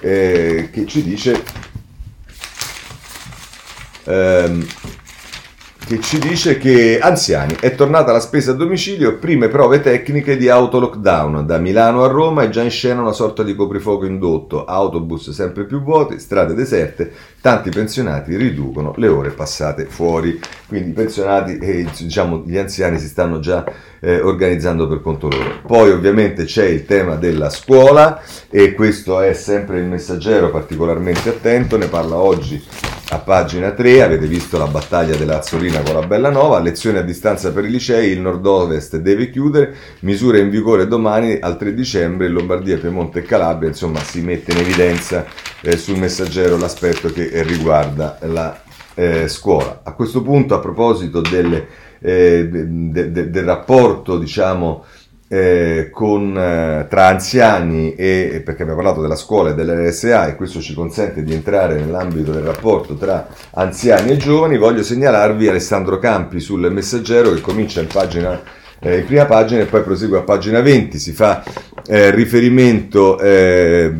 eh, 0.00 0.68
che 0.72 0.86
ci 0.86 1.02
dice 1.02 1.42
ehm, 4.04 4.66
che 5.90 6.00
ci 6.00 6.20
dice 6.20 6.56
che 6.56 7.00
anziani 7.00 7.56
è 7.58 7.74
tornata 7.74 8.12
la 8.12 8.20
spesa 8.20 8.52
a 8.52 8.54
domicilio, 8.54 9.18
prime 9.18 9.48
prove 9.48 9.80
tecniche 9.80 10.36
di 10.36 10.48
auto 10.48 10.78
lockdown. 10.78 11.44
Da 11.44 11.58
Milano 11.58 12.04
a 12.04 12.06
Roma 12.06 12.44
è 12.44 12.48
già 12.48 12.62
in 12.62 12.70
scena 12.70 13.00
una 13.00 13.10
sorta 13.10 13.42
di 13.42 13.56
coprifuoco 13.56 14.06
indotto, 14.06 14.64
autobus 14.64 15.30
sempre 15.30 15.64
più 15.64 15.82
vuoti, 15.82 16.20
strade 16.20 16.54
deserte, 16.54 17.12
tanti 17.40 17.70
pensionati 17.70 18.36
riducono 18.36 18.94
le 18.96 19.08
ore 19.08 19.30
passate 19.30 19.86
fuori. 19.86 20.38
Quindi 20.66 20.90
i 20.90 20.92
pensionati 20.92 21.58
e 21.58 21.86
diciamo, 21.96 22.42
gli 22.46 22.56
anziani 22.56 22.98
si 22.98 23.08
stanno 23.08 23.40
già 23.40 23.64
eh, 24.00 24.20
organizzando 24.20 24.86
per 24.86 25.00
conto 25.00 25.28
loro. 25.28 25.60
Poi 25.66 25.90
ovviamente 25.90 26.44
c'è 26.44 26.66
il 26.66 26.84
tema 26.84 27.16
della 27.16 27.50
scuola 27.50 28.20
e 28.48 28.74
questo 28.74 29.20
è 29.20 29.32
sempre 29.32 29.78
il 29.78 29.86
messaggero 29.86 30.50
particolarmente 30.50 31.28
attento, 31.28 31.76
ne 31.76 31.86
parla 31.86 32.16
oggi 32.16 32.62
a 33.12 33.18
pagina 33.18 33.72
3 33.72 34.02
avete 34.02 34.28
visto 34.28 34.56
la 34.56 34.68
battaglia 34.68 35.16
dell'Azzolina 35.16 35.80
con 35.80 35.94
la 35.94 36.06
Bellanova, 36.06 36.60
lezioni 36.60 36.98
a 36.98 37.02
distanza 37.02 37.50
per 37.50 37.64
i 37.64 37.70
licei, 37.70 38.12
il 38.12 38.20
nord-ovest 38.20 38.98
deve 38.98 39.30
chiudere, 39.30 39.74
misure 40.00 40.38
in 40.38 40.48
vigore 40.48 40.86
domani 40.86 41.38
al 41.40 41.58
3 41.58 41.74
dicembre 41.74 42.28
Lombardia, 42.28 42.78
Piemonte 42.78 43.18
e 43.18 43.22
Calabria, 43.22 43.68
insomma 43.68 43.98
si 43.98 44.20
mette 44.20 44.52
in 44.52 44.58
evidenza 44.58 45.26
eh, 45.62 45.76
sul 45.76 45.98
messaggero 45.98 46.56
l'aspetto 46.56 47.12
che 47.12 47.28
eh, 47.28 47.42
riguarda 47.42 48.18
la 48.22 48.60
eh, 48.94 49.28
scuola. 49.28 49.80
A 49.82 49.92
questo 49.92 50.22
punto 50.22 50.54
a 50.54 50.60
proposito 50.60 51.20
delle, 51.20 51.66
eh, 52.00 52.48
de, 52.48 53.12
de, 53.12 53.30
del 53.30 53.44
rapporto 53.44 54.18
diciamo 54.18 54.84
eh, 55.32 55.90
con, 55.92 56.36
eh, 56.36 56.86
tra 56.88 57.06
anziani 57.06 57.94
e 57.94 58.42
perché 58.44 58.62
abbiamo 58.62 58.80
parlato 58.80 59.00
della 59.00 59.14
scuola 59.14 59.50
e 59.50 59.54
dell'RSA 59.54 60.26
e 60.26 60.34
questo 60.34 60.60
ci 60.60 60.74
consente 60.74 61.22
di 61.22 61.32
entrare 61.32 61.76
nell'ambito 61.76 62.32
del 62.32 62.42
rapporto 62.42 62.96
tra 62.96 63.28
anziani 63.52 64.10
e 64.10 64.16
giovani, 64.16 64.58
voglio 64.58 64.82
segnalarvi 64.82 65.46
Alessandro 65.46 66.00
Campi 66.00 66.40
sul 66.40 66.68
messaggero 66.72 67.32
che 67.32 67.40
comincia 67.40 67.80
in 67.80 67.86
pagina 67.86 68.42
eh, 68.80 69.02
prima 69.02 69.26
pagina 69.26 69.60
e 69.60 69.66
poi 69.66 69.82
prosegue 69.82 70.18
a 70.18 70.22
pagina 70.22 70.60
20, 70.60 70.98
si 70.98 71.12
fa 71.12 71.44
eh, 71.86 72.10
riferimento 72.10 73.18
eh, 73.18 73.92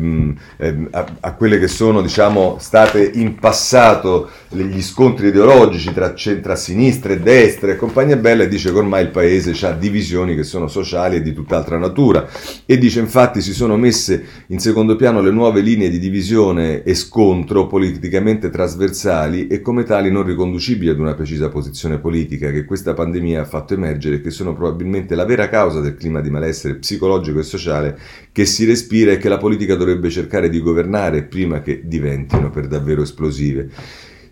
a, 0.91 1.05
a, 1.19 1.33
quelle 1.33 1.59
che 1.59 1.67
sono 1.67 2.01
diciamo, 2.01 2.57
state 2.59 3.11
in 3.13 3.35
passato 3.35 4.29
gli 4.49 4.81
scontri 4.81 5.27
ideologici 5.27 5.93
tra 5.93 6.13
centro-sinistra 6.13 7.13
e 7.13 7.19
destra 7.19 7.71
e 7.71 7.75
compagnia 7.75 8.17
bella 8.17 8.43
e 8.43 8.47
dice 8.47 8.71
che 8.71 8.77
ormai 8.77 9.03
il 9.03 9.09
paese 9.09 9.53
ha 9.65 9.71
divisioni 9.71 10.35
che 10.35 10.43
sono 10.43 10.67
sociali 10.67 11.17
e 11.17 11.21
di 11.21 11.33
tutt'altra 11.33 11.77
natura. 11.77 12.27
E 12.65 12.77
dice 12.77 12.99
infatti 12.99 13.41
si 13.41 13.53
sono 13.53 13.77
messe 13.77 14.23
in 14.47 14.59
secondo 14.59 14.95
piano 14.95 15.21
le 15.21 15.31
nuove 15.31 15.61
linee 15.61 15.89
di 15.89 15.99
divisione 15.99 16.83
e 16.83 16.95
scontro 16.95 17.67
politicamente 17.67 18.49
trasversali 18.49 19.47
e 19.47 19.61
come 19.61 19.83
tali 19.83 20.11
non 20.11 20.23
riconducibili 20.23 20.89
ad 20.89 20.99
una 20.99 21.13
precisa 21.13 21.49
posizione 21.49 21.99
politica 21.99 22.51
che 22.51 22.65
questa 22.65 22.93
pandemia 22.93 23.41
ha 23.41 23.45
fatto 23.45 23.73
emergere 23.73 24.15
e 24.15 24.21
che 24.21 24.31
sono 24.31 24.53
probabilmente 24.53 24.70
la 25.15 25.25
vera 25.25 25.49
causa 25.49 25.79
del 25.79 25.95
clima 25.95 26.21
di 26.21 26.29
malessere 26.29 26.75
psicologico 26.75 27.39
e 27.39 27.43
sociale 27.43 27.97
che 28.31 28.45
si 28.45 28.65
respira 28.65 29.11
e 29.11 29.17
che 29.17 29.29
la 29.29 29.37
politica 29.37 29.75
dovrebbe 29.75 30.09
cercare 30.09 30.49
di 30.49 30.59
governare 30.59 31.23
prima 31.23 31.61
che 31.61 31.81
diventino 31.83 32.49
per 32.49 32.67
davvero 32.67 33.01
esplosive. 33.01 33.69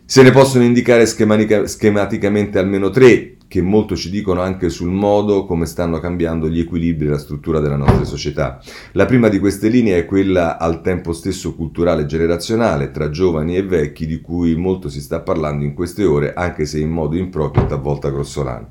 Se 0.05 0.23
ne 0.23 0.31
possono 0.31 0.63
indicare 0.63 1.05
schematicamente 1.05 2.57
almeno 2.57 2.89
tre 2.89 3.35
che 3.49 3.61
molto 3.61 3.95
ci 3.95 4.11
dicono 4.11 4.41
anche 4.41 4.69
sul 4.69 4.91
modo 4.91 5.43
come 5.45 5.65
stanno 5.65 5.99
cambiando 5.99 6.47
gli 6.47 6.59
equilibri 6.59 7.07
e 7.07 7.09
la 7.09 7.17
struttura 7.17 7.59
della 7.59 7.75
nostra 7.75 8.05
società. 8.05 8.61
La 8.91 9.05
prima 9.05 9.27
di 9.27 9.39
queste 9.39 9.69
linee 9.69 9.97
è 9.97 10.05
quella 10.05 10.59
al 10.59 10.81
tempo 10.81 11.13
stesso 11.13 11.55
culturale 11.55 12.03
e 12.03 12.05
generazionale, 12.05 12.91
tra 12.91 13.09
giovani 13.09 13.57
e 13.57 13.63
vecchi, 13.63 14.05
di 14.05 14.21
cui 14.21 14.55
molto 14.55 14.87
si 14.87 15.01
sta 15.01 15.21
parlando 15.21 15.65
in 15.65 15.73
queste 15.73 16.05
ore, 16.05 16.33
anche 16.33 16.65
se 16.65 16.79
in 16.79 16.91
modo 16.91 17.17
improprio 17.17 17.63
e 17.63 17.67
talvolta 17.67 18.11
grossolano. 18.11 18.69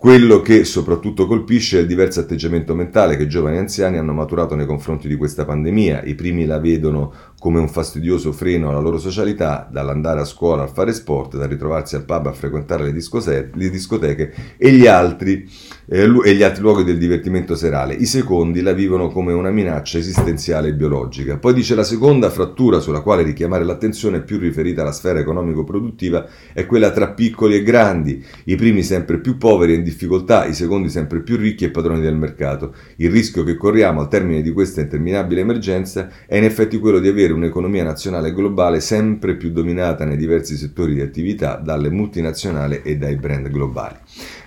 Quello 0.00 0.40
che 0.40 0.64
soprattutto 0.64 1.26
colpisce 1.26 1.76
è 1.76 1.80
il 1.82 1.86
diverso 1.86 2.20
atteggiamento 2.20 2.74
mentale 2.74 3.18
che 3.18 3.26
giovani 3.26 3.56
e 3.56 3.58
anziani 3.58 3.98
hanno 3.98 4.14
maturato 4.14 4.54
nei 4.54 4.64
confronti 4.64 5.08
di 5.08 5.14
questa 5.14 5.44
pandemia. 5.44 6.04
I 6.04 6.14
primi 6.14 6.46
la 6.46 6.58
vedono 6.58 7.12
come 7.40 7.58
un 7.58 7.68
fastidioso 7.68 8.32
freno 8.32 8.68
alla 8.68 8.80
loro 8.80 8.98
socialità, 8.98 9.66
dall'andare 9.72 10.20
a 10.20 10.26
scuola 10.26 10.64
a 10.64 10.66
fare 10.66 10.92
sport, 10.92 11.38
dal 11.38 11.48
ritrovarsi 11.48 11.96
al 11.96 12.04
pub 12.04 12.26
a 12.26 12.32
frequentare 12.32 12.84
le, 12.84 12.92
le 12.92 13.70
discoteche 13.70 14.34
e 14.58 14.70
gli, 14.72 14.86
altri, 14.86 15.48
eh, 15.86 16.02
e 16.22 16.34
gli 16.34 16.42
altri 16.42 16.60
luoghi 16.60 16.84
del 16.84 16.98
divertimento 16.98 17.54
serale. 17.54 17.94
I 17.94 18.04
secondi 18.04 18.60
la 18.60 18.74
vivono 18.74 19.08
come 19.08 19.32
una 19.32 19.50
minaccia 19.50 19.96
esistenziale 19.96 20.68
e 20.68 20.74
biologica. 20.74 21.38
Poi 21.38 21.54
dice 21.54 21.74
la 21.74 21.82
seconda 21.82 22.28
frattura 22.28 22.78
sulla 22.78 23.00
quale 23.00 23.22
richiamare 23.22 23.64
l'attenzione 23.64 24.20
più 24.20 24.38
riferita 24.38 24.82
alla 24.82 24.92
sfera 24.92 25.18
economico-produttiva 25.18 26.26
è 26.52 26.66
quella 26.66 26.90
tra 26.90 27.08
piccoli 27.08 27.54
e 27.54 27.62
grandi, 27.62 28.22
i 28.44 28.56
primi 28.56 28.82
sempre 28.82 29.18
più 29.18 29.38
poveri 29.38 29.72
e 29.72 29.82
difficoltà, 29.82 30.44
i 30.44 30.52
secondi 30.52 30.90
sempre 30.90 31.20
più 31.20 31.38
ricchi 31.38 31.64
e 31.64 31.70
padroni 31.70 32.02
del 32.02 32.16
mercato. 32.16 32.74
Il 32.96 33.10
rischio 33.10 33.44
che 33.44 33.56
corriamo 33.56 34.00
al 34.00 34.08
termine 34.08 34.42
di 34.42 34.52
questa 34.52 34.82
interminabile 34.82 35.40
emergenza 35.40 36.10
è 36.26 36.36
in 36.36 36.44
effetti 36.44 36.78
quello 36.78 36.98
di 36.98 37.08
avere 37.08 37.28
un'economia 37.30 37.84
nazionale 37.84 38.28
e 38.28 38.32
globale 38.32 38.80
sempre 38.80 39.36
più 39.36 39.50
dominata 39.50 40.04
nei 40.04 40.16
diversi 40.16 40.56
settori 40.56 40.94
di 40.94 41.00
attività 41.00 41.56
dalle 41.56 41.90
multinazionali 41.90 42.82
e 42.82 42.96
dai 42.96 43.16
brand 43.16 43.48
globali. 43.48 43.96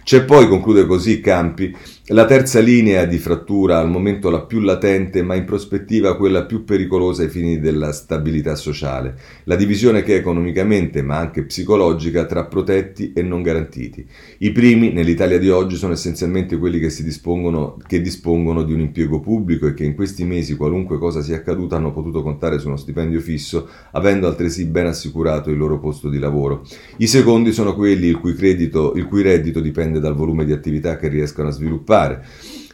C'è 0.04 0.24
poi, 0.24 0.48
conclude 0.48 0.86
così 0.86 1.22
Campi, 1.22 1.76
la 2.08 2.26
terza 2.26 2.60
linea 2.60 3.06
di 3.06 3.18
frattura, 3.18 3.80
al 3.80 3.90
momento 3.90 4.30
la 4.30 4.42
più 4.42 4.60
latente, 4.60 5.24
ma 5.24 5.36
in 5.36 5.46
prospettiva 5.46 6.18
quella 6.18 6.44
più 6.44 6.66
pericolosa 6.66 7.24
ai 7.24 7.30
fini 7.30 7.62
della 7.62 7.94
stabilità 7.94 8.56
sociale, 8.56 9.18
la 9.46 9.56
divisione 9.56 10.04
che 10.04 10.16
è 10.16 10.20
economicamente 10.20 11.02
ma 11.02 11.18
anche 11.18 11.46
psicologica 11.46 12.26
tra 12.26 12.44
protetti 12.44 13.14
e 13.14 13.22
non 13.22 13.42
garantiti. 13.42 14.06
I 14.40 14.52
primi, 14.52 14.92
nell'Italia 14.92 15.40
di 15.40 15.50
oggi, 15.50 15.78
sono 15.78 15.94
essenzialmente 15.94 16.58
quelli 16.58 16.78
che, 16.78 16.94
dispongono, 17.02 17.78
che 17.88 18.02
dispongono 18.02 18.64
di 18.64 18.74
un 18.74 18.82
impiego 18.82 19.22
pubblico 19.22 19.68
e 19.68 19.74
che 19.74 19.86
in 19.86 19.96
questi 19.96 20.26
mesi, 20.26 20.58
qualunque 20.58 20.98
cosa 20.98 21.22
sia 21.22 21.38
accaduta, 21.38 21.78
hanno 21.78 21.94
potuto 21.94 22.22
contare 22.22 22.60
su 22.60 22.68
uno 22.68 22.76
stipendio 22.76 23.22
fisso, 23.22 23.70
avendo 23.94 24.28
altresì 24.28 24.66
ben 24.66 24.88
assicurato 24.88 25.50
il 25.50 25.58
loro 25.58 25.80
posto 25.80 26.10
di 26.10 26.20
lavoro. 26.20 26.66
I 26.98 27.08
secondi 27.08 27.54
sono 27.54 27.74
quelli 27.74 28.08
il 28.08 28.20
cui, 28.20 28.34
credito, 28.34 28.92
il 28.96 29.06
cui 29.06 29.22
reddito 29.22 29.62
dipende 29.62 30.02
dal 30.02 30.16
volume 30.16 30.44
di 30.44 30.52
attività 30.52 30.98
che 30.98 31.08
riescono 31.08 31.48
a 31.48 31.52
sviluppare 31.52 31.92
fare 31.94 32.26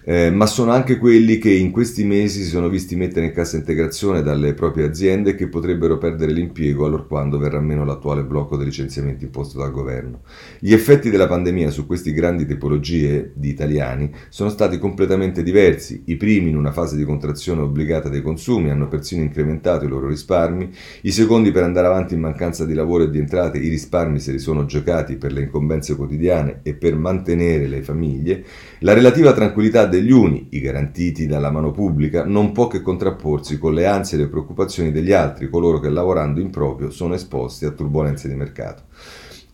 eh, 0.10 0.32
ma 0.32 0.48
sono 0.48 0.72
anche 0.72 0.98
quelli 0.98 1.38
che 1.38 1.52
in 1.52 1.70
questi 1.70 2.04
mesi 2.04 2.42
si 2.42 2.50
sono 2.50 2.68
visti 2.68 2.96
mettere 2.96 3.28
in 3.28 3.32
cassa 3.32 3.58
integrazione 3.58 4.24
dalle 4.24 4.56
proprie 4.56 4.86
aziende 4.86 5.36
che 5.36 5.48
potrebbero 5.48 6.00
perdere 6.00 6.32
l'impiego 6.32 6.88
allorquando 6.88 7.38
verrà 7.38 7.60
meno 7.60 7.86
l'attuale 7.86 8.24
blocco 8.24 8.58
dei 8.58 8.66
licenziamenti 8.66 9.26
imposto 9.26 9.60
dal 9.60 9.72
governo. 9.72 10.22
Gli 10.58 10.74
effetti 10.74 11.12
della 11.12 11.28
pandemia 11.28 11.70
su 11.70 11.86
queste 11.86 12.12
grandi 12.12 12.48
tipologie 12.48 13.34
di 13.36 13.50
italiani 13.50 14.12
sono 14.30 14.50
stati 14.50 14.80
completamente 14.80 15.44
diversi. 15.44 16.02
I 16.06 16.16
primi, 16.16 16.50
in 16.50 16.58
una 16.58 16.72
fase 16.72 16.96
di 16.96 17.04
contrazione 17.04 17.62
obbligata 17.62 18.10
dei 18.10 18.24
consumi, 18.24 18.72
hanno 18.72 18.88
persino 18.88 19.22
incrementato 19.22 19.86
i 19.86 19.90
loro 19.90 20.08
risparmi, 20.08 20.72
i 21.04 21.12
secondi, 21.12 21.52
per 21.52 21.62
andare 21.62 21.86
avanti 21.86 22.16
in 22.16 22.22
mancanza 22.22 22.66
di 22.66 22.74
lavoro 22.74 23.04
e 23.04 23.12
di 23.12 23.20
entrate, 23.20 23.60
i 23.60 23.70
risparmi 23.70 24.20
se 24.20 24.32
li 24.32 24.40
sono 24.40 24.66
giocati 24.66 25.18
per 25.18 25.34
le 25.34 25.42
incombenze 25.42 25.96
quotidiane 25.96 26.62
e 26.64 26.74
per 26.74 26.96
mantenere 26.96 27.68
le 27.68 27.84
famiglie. 27.84 28.44
La 28.84 28.94
relativa 28.94 29.34
tranquillità 29.34 29.86
degli 29.86 30.10
uni, 30.10 30.48
i 30.52 30.62
garantiti 30.62 31.28
dalla 31.28 31.52
mano 31.52 31.72
pubblica, 31.72 32.24
non 32.24 32.54
può 32.54 32.68
che 32.68 32.82
contrapporsi 32.82 33.58
con 33.58 33.74
le 33.74 33.86
ansie 33.86 34.18
e 34.18 34.22
le 34.22 34.28
preoccupazioni 34.30 34.90
degli 34.90 35.12
altri, 35.12 35.50
coloro 35.50 35.82
che 35.82 35.90
lavorando 35.90 36.40
in 36.40 36.50
proprio 36.50 36.90
sono 36.90 37.14
esposti 37.14 37.66
a 37.66 37.72
turbulenze 37.72 38.30
di 38.30 38.36
mercato. 38.36 38.84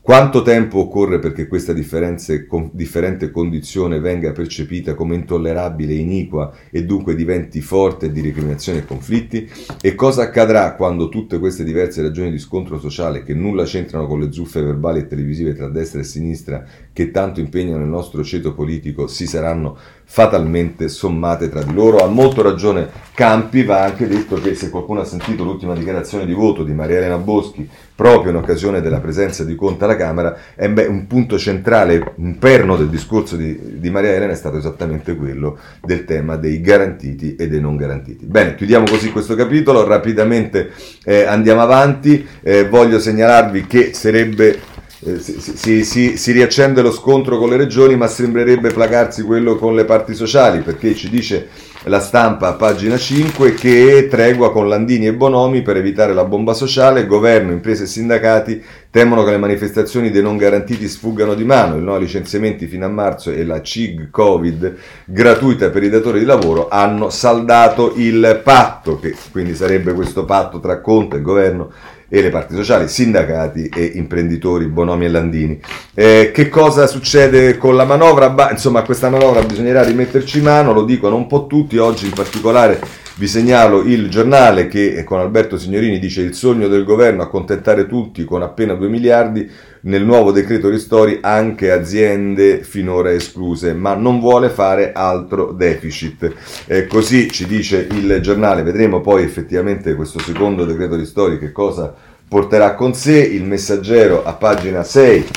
Quanto 0.05 0.43
tempo 0.43 0.77
occorre 0.77 1.17
perché 1.17 1.47
questa 1.47 1.73
differente 1.73 3.31
condizione 3.31 3.99
venga 3.99 4.31
percepita 4.33 4.93
come 4.93 5.15
intollerabile 5.15 5.93
e 5.93 5.97
iniqua 5.97 6.53
e 6.69 6.85
dunque 6.85 7.15
diventi 7.15 7.59
forte 7.59 8.11
di 8.11 8.21
recriminazioni 8.21 8.77
e 8.77 8.85
conflitti? 8.85 9.49
E 9.81 9.95
cosa 9.95 10.21
accadrà 10.21 10.75
quando 10.75 11.09
tutte 11.09 11.39
queste 11.39 11.63
diverse 11.63 12.03
ragioni 12.03 12.29
di 12.29 12.37
scontro 12.37 12.77
sociale, 12.77 13.23
che 13.23 13.33
nulla 13.33 13.63
c'entrano 13.63 14.05
con 14.05 14.19
le 14.19 14.31
zuffe 14.31 14.61
verbali 14.61 14.99
e 14.99 15.07
televisive 15.07 15.55
tra 15.55 15.69
destra 15.69 16.01
e 16.01 16.03
sinistra, 16.03 16.63
che 16.95 17.11
tanto 17.11 17.41
impegnano 17.41 17.83
il 17.83 17.89
nostro 17.89 18.23
ceto 18.23 18.53
politico, 18.53 19.07
si 19.07 19.27
saranno 19.27 19.77
fatalmente 20.05 20.87
sommate 20.87 21.49
tra 21.49 21.61
di 21.61 21.73
loro? 21.73 21.97
Ha 21.97 22.07
molto 22.07 22.41
ragione 22.41 22.87
Campi, 23.13 23.63
va 23.63 23.83
anche 23.83 24.07
detto 24.07 24.35
che 24.35 24.55
se 24.55 24.69
qualcuno 24.69 25.01
ha 25.01 25.05
sentito 25.05 25.43
l'ultima 25.43 25.73
dichiarazione 25.73 26.25
di 26.25 26.31
voto 26.31 26.63
di 26.63 26.71
Maria 26.71 26.99
Elena 26.99 27.17
Boschi, 27.17 27.69
proprio 27.93 28.31
in 28.31 28.37
occasione 28.37 28.79
della 28.79 29.01
presenza 29.01 29.43
di 29.43 29.55
Conte 29.55 29.83
alla 29.83 29.97
Camera, 29.97 30.37
eh 30.55 30.69
beh, 30.69 30.85
un 30.85 31.05
punto 31.05 31.37
centrale, 31.37 32.13
un 32.15 32.37
perno 32.37 32.77
del 32.77 32.87
discorso 32.87 33.35
di, 33.35 33.77
di, 33.77 33.89
Maria 33.89 34.13
Elena 34.13 34.31
è 34.31 34.37
stato 34.37 34.55
esattamente 34.55 35.17
quello 35.17 35.57
del 35.81 36.05
tema 36.05 36.37
dei 36.37 36.61
garantiti 36.61 37.35
e 37.35 37.49
dei 37.49 37.59
non 37.59 37.75
garantiti. 37.75 38.23
Bene, 38.23 38.55
chiudiamo 38.55 38.85
così 38.85 39.11
questo 39.11 39.35
capitolo, 39.35 39.85
rapidamente 39.85 40.71
eh, 41.03 41.23
andiamo 41.23 41.59
avanti, 41.59 42.25
eh, 42.41 42.69
voglio 42.69 42.99
segnalarvi 42.99 43.67
che 43.67 43.93
sarebbe 43.93 44.74
eh, 45.05 45.19
si, 45.19 45.39
si, 45.39 45.85
si, 45.85 46.17
si, 46.17 46.31
riaccende 46.31 46.81
lo 46.81 46.91
scontro 46.91 47.37
con 47.37 47.49
le 47.49 47.57
regioni, 47.57 47.95
ma 47.95 48.07
sembrerebbe 48.07 48.71
placarsi 48.71 49.21
quello 49.21 49.55
con 49.55 49.75
le 49.75 49.85
parti 49.85 50.15
sociali, 50.15 50.61
perché 50.61 50.95
ci 50.95 51.09
dice 51.09 51.47
la 51.83 51.99
stampa 51.99 52.47
a 52.47 52.53
pagina 52.53 52.97
5 52.97 53.53
che 53.53 54.07
tregua 54.09 54.51
con 54.51 54.67
Landini 54.67 55.05
e 55.05 55.13
Bonomi 55.13 55.61
per 55.61 55.77
evitare 55.77 56.13
la 56.15 56.25
bomba 56.25 56.53
sociale, 56.53 57.05
governo, 57.05 57.51
imprese 57.51 57.83
e 57.83 57.87
sindacati 57.87 58.63
temono 58.95 59.25
che 59.25 59.31
le 59.31 59.37
manifestazioni 59.37 60.09
dei 60.09 60.21
non 60.21 60.37
garantiti 60.37 60.87
sfuggano 60.87 61.33
di 61.33 61.43
mano, 61.43 61.75
il 61.75 61.83
no 61.83 61.95
ai 61.95 61.99
licenziamenti 61.99 62.65
fino 62.65 62.85
a 62.85 62.87
marzo 62.87 63.29
e 63.29 63.43
la 63.43 63.61
CIG 63.61 64.09
Covid 64.09 64.73
gratuita 65.03 65.69
per 65.69 65.83
i 65.83 65.89
datori 65.89 66.19
di 66.19 66.23
lavoro 66.23 66.69
hanno 66.69 67.09
saldato 67.09 67.91
il 67.97 68.39
patto, 68.41 68.97
che 68.97 69.13
quindi 69.33 69.53
sarebbe 69.53 69.91
questo 69.91 70.23
patto 70.23 70.61
tra 70.61 70.79
Conte, 70.79 71.17
il 71.17 71.23
governo 71.23 71.73
e 72.07 72.21
le 72.21 72.29
parti 72.29 72.55
sociali, 72.55 72.87
sindacati 72.87 73.67
e 73.67 73.83
imprenditori, 73.95 74.67
Bonomi 74.67 75.03
e 75.03 75.09
Landini. 75.09 75.59
Eh, 75.93 76.31
che 76.33 76.47
cosa 76.47 76.87
succede 76.87 77.57
con 77.57 77.75
la 77.75 77.83
manovra? 77.83 78.29
Bah, 78.29 78.51
insomma, 78.51 78.83
questa 78.83 79.09
manovra 79.09 79.43
bisognerà 79.43 79.83
rimetterci 79.83 80.39
mano, 80.39 80.71
lo 80.71 80.85
dicono 80.85 81.17
un 81.17 81.27
po' 81.27 81.47
tutti, 81.47 81.75
oggi 81.77 82.05
in 82.05 82.13
particolare 82.13 82.79
vi 83.17 83.27
segnalo 83.27 83.81
il 83.81 84.09
giornale 84.09 84.67
che 84.67 85.01
con 85.05 85.19
Alberto 85.19 85.57
Signorini 85.57 85.99
dice 85.99 86.21
il 86.21 86.33
sogno 86.33 86.67
del 86.67 86.83
governo 86.83 87.21
accontentare 87.21 87.87
tutti 87.87 88.25
con 88.25 88.41
appena 88.41 88.73
2 88.73 88.89
miliardi, 88.89 89.49
nel 89.81 90.03
nuovo 90.03 90.31
decreto 90.31 90.67
ristori 90.67 91.19
anche 91.21 91.71
aziende 91.71 92.61
finora 92.63 93.11
escluse, 93.11 93.73
ma 93.73 93.93
non 93.93 94.19
vuole 94.19 94.49
fare 94.49 94.91
altro 94.91 95.53
deficit. 95.53 96.33
Eh, 96.65 96.87
così 96.87 97.31
ci 97.31 97.45
dice 97.45 97.87
il 97.89 98.19
giornale, 98.21 98.63
vedremo 98.63 98.99
poi 98.99 99.23
effettivamente 99.23 99.95
questo 99.95 100.19
secondo 100.19 100.65
decreto 100.65 100.95
ristori 100.95 101.39
che 101.39 101.53
cosa 101.53 101.93
porterà 102.27 102.73
con 102.73 102.93
sé. 102.93 103.19
Il 103.19 103.45
messaggero 103.45 104.25
a 104.25 104.33
pagina 104.33 104.83
6 104.83 105.27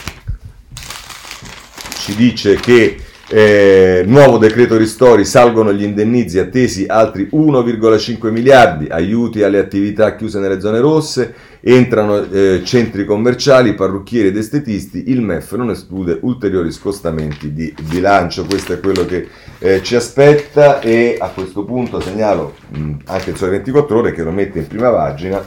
ci 2.00 2.16
dice 2.16 2.56
che 2.56 2.96
eh, 3.30 4.04
nuovo 4.06 4.38
decreto 4.38 4.76
ristori, 4.76 5.26
salgono 5.26 5.72
gli 5.72 5.82
indennizi 5.82 6.38
attesi 6.38 6.86
altri 6.86 7.28
1,5 7.30 8.30
miliardi, 8.30 8.86
aiuti 8.88 9.42
alle 9.42 9.58
attività 9.58 10.16
chiuse 10.16 10.38
nelle 10.38 10.60
zone 10.60 10.80
rosse, 10.80 11.34
entrano 11.60 12.22
eh, 12.30 12.62
centri 12.64 13.04
commerciali, 13.04 13.74
parrucchieri 13.74 14.28
ed 14.28 14.36
estetisti, 14.36 15.10
il 15.10 15.20
MEF 15.20 15.54
non 15.56 15.70
esclude 15.70 16.18
ulteriori 16.22 16.72
scostamenti 16.72 17.52
di 17.52 17.74
bilancio, 17.82 18.46
questo 18.46 18.72
è 18.72 18.80
quello 18.80 19.04
che 19.04 19.28
eh, 19.58 19.82
ci 19.82 19.94
aspetta 19.94 20.80
e 20.80 21.16
a 21.18 21.28
questo 21.28 21.64
punto 21.64 22.00
segnalo 22.00 22.54
mh, 22.70 22.92
anche 23.06 23.30
il 23.30 23.36
Sole 23.36 23.50
24 23.52 23.98
ore 23.98 24.12
che 24.12 24.22
lo 24.22 24.30
mette 24.30 24.60
in 24.60 24.66
prima 24.66 24.90
pagina 24.90 25.44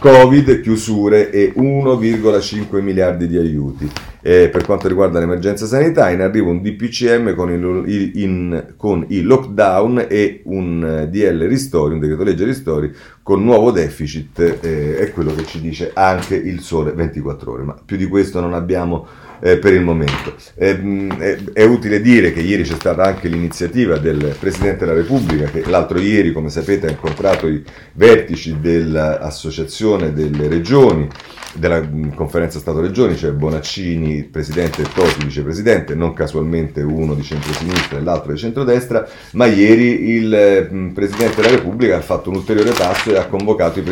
Covid, 0.00 0.62
chiusure 0.62 1.30
e 1.30 1.52
1,5 1.54 2.80
miliardi 2.80 3.28
di 3.28 3.36
aiuti. 3.36 3.88
E 4.22 4.48
per 4.48 4.64
quanto 4.64 4.88
riguarda 4.88 5.18
l'emergenza 5.18 5.66
sanità, 5.66 6.10
in 6.10 6.20
arrivo 6.20 6.50
un 6.50 6.60
DPCM 6.60 7.34
con 7.34 7.50
il, 7.50 8.10
in, 8.14 8.74
con 8.76 9.04
i 9.08 9.22
lockdown 9.22 10.06
e 10.08 10.42
un 10.44 11.08
DL 11.10 11.46
ristori, 11.46 11.94
un 11.94 12.00
decreto 12.00 12.22
legge 12.22 12.44
ristori 12.44 12.92
con 13.22 13.44
nuovo 13.44 13.70
deficit, 13.70 14.58
eh, 14.60 14.98
è 14.98 15.10
quello 15.12 15.34
che 15.34 15.44
ci 15.44 15.60
dice 15.60 15.92
anche 15.94 16.34
il 16.34 16.60
sole 16.60 16.92
24 16.92 17.52
ore. 17.52 17.62
Ma 17.62 17.76
più 17.84 17.96
di 17.96 18.06
questo 18.06 18.40
non 18.40 18.54
abbiamo 18.54 19.06
eh, 19.40 19.56
per 19.58 19.72
il 19.72 19.82
momento. 19.82 20.34
Eh, 20.54 21.06
è, 21.18 21.38
è, 21.52 21.64
utile 21.64 22.00
dire 22.00 22.32
che 22.32 22.40
ieri 22.40 22.62
c'è 22.62 22.74
stata 22.74 23.02
anche 23.02 23.28
l'iniziativa 23.28 23.98
del 23.98 24.36
Presidente 24.38 24.84
della 24.84 24.96
Repubblica 24.96 25.46
che 25.46 25.64
l'altro 25.68 25.98
ieri, 25.98 26.32
come 26.32 26.50
sapete, 26.50 26.86
ha 26.86 26.90
incontrato 26.90 27.46
i 27.48 27.62
vertici 27.94 28.58
dell'associazione 28.60 30.12
delle 30.12 30.48
regioni, 30.48 31.08
della 31.54 31.82
conferenza 32.14 32.58
Stato-Regioni, 32.58 33.16
cioè 33.16 33.32
Bonaccini, 33.32 34.09
presidente 34.30 34.82
e 34.82 34.86
Tosi, 34.92 35.24
vicepresidente, 35.24 35.94
non 35.94 36.12
casualmente 36.12 36.82
uno 36.82 37.14
di 37.14 37.22
centro-sinistra 37.22 37.98
e 37.98 38.02
l'altro 38.02 38.32
di 38.32 38.38
centrodestra, 38.38 39.06
ma 39.32 39.46
ieri 39.46 40.10
il 40.10 40.90
Presidente 40.94 41.36
della 41.36 41.54
Repubblica 41.56 41.96
ha 41.96 42.00
fatto 42.00 42.30
un 42.30 42.36
ulteriore 42.36 42.72
passo 42.72 43.10
e 43.10 43.16
ha 43.16 43.26
convocato 43.26 43.78
i, 43.78 43.84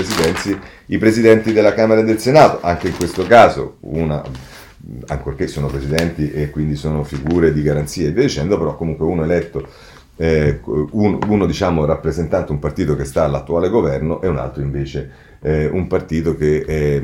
i 0.87 0.99
presidenti 0.99 1.53
della 1.53 1.75
Camera 1.75 2.01
e 2.01 2.05
del 2.05 2.19
Senato, 2.19 2.61
anche 2.63 2.89
in 2.89 2.97
questo 2.97 3.27
caso 3.27 3.77
una 3.81 4.23
ancorché 5.09 5.49
sono 5.49 5.67
presidenti 5.67 6.31
e 6.31 6.51
quindi 6.51 6.77
sono 6.77 7.03
figure 7.03 7.53
di 7.53 7.63
garanzia 7.63 8.07
e 8.09 8.13
via 8.13 8.23
dicendo, 8.23 8.57
però 8.57 8.77
comunque 8.77 9.05
uno 9.05 9.25
eletto 9.25 9.67
eh, 10.17 10.61
un, 10.65 11.19
uno 11.27 11.47
diciamo 11.47 11.85
rappresentante 11.85 12.53
un 12.53 12.59
partito 12.59 12.97
che 12.97 13.05
sta 13.05 13.25
all'attuale 13.25 13.69
governo 13.69 14.21
e 14.21 14.29
un 14.29 14.37
altro 14.37 14.63
invece 14.63 15.11
eh, 15.41 15.67
un 15.67 15.87
partito 15.87 16.37
che 16.37 16.65
è, 16.65 17.03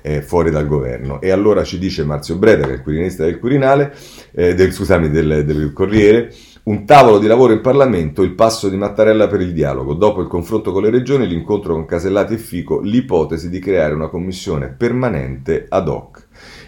è, 0.00 0.20
fuori 0.20 0.50
dal 0.50 0.66
governo. 0.66 1.20
E 1.20 1.30
allora 1.30 1.64
ci 1.64 1.78
dice 1.78 2.04
Marzio 2.04 2.36
Breda, 2.36 2.66
che 2.66 2.72
è 2.72 2.74
il 2.74 2.82
quirinista 2.82 3.24
del 3.24 3.38
Quirinale, 3.38 3.94
eh, 4.32 4.54
del, 4.54 4.72
scusami, 4.72 5.10
del, 5.10 5.44
del 5.44 5.72
Corriere, 5.72 6.32
un 6.64 6.84
tavolo 6.84 7.18
di 7.18 7.26
lavoro 7.26 7.52
in 7.52 7.60
Parlamento, 7.60 8.22
il 8.22 8.34
passo 8.34 8.68
di 8.68 8.76
Mattarella 8.76 9.26
per 9.28 9.40
il 9.40 9.52
dialogo. 9.52 9.94
Dopo 9.94 10.20
il 10.20 10.28
confronto 10.28 10.72
con 10.72 10.82
le 10.82 10.90
regioni, 10.90 11.26
l'incontro 11.26 11.74
con 11.74 11.86
Casellati 11.86 12.34
e 12.34 12.38
Fico, 12.38 12.80
l'ipotesi 12.80 13.48
di 13.48 13.58
creare 13.58 13.94
una 13.94 14.08
commissione 14.08 14.68
permanente 14.68 15.66
ad 15.68 15.88
hoc. 15.88 16.19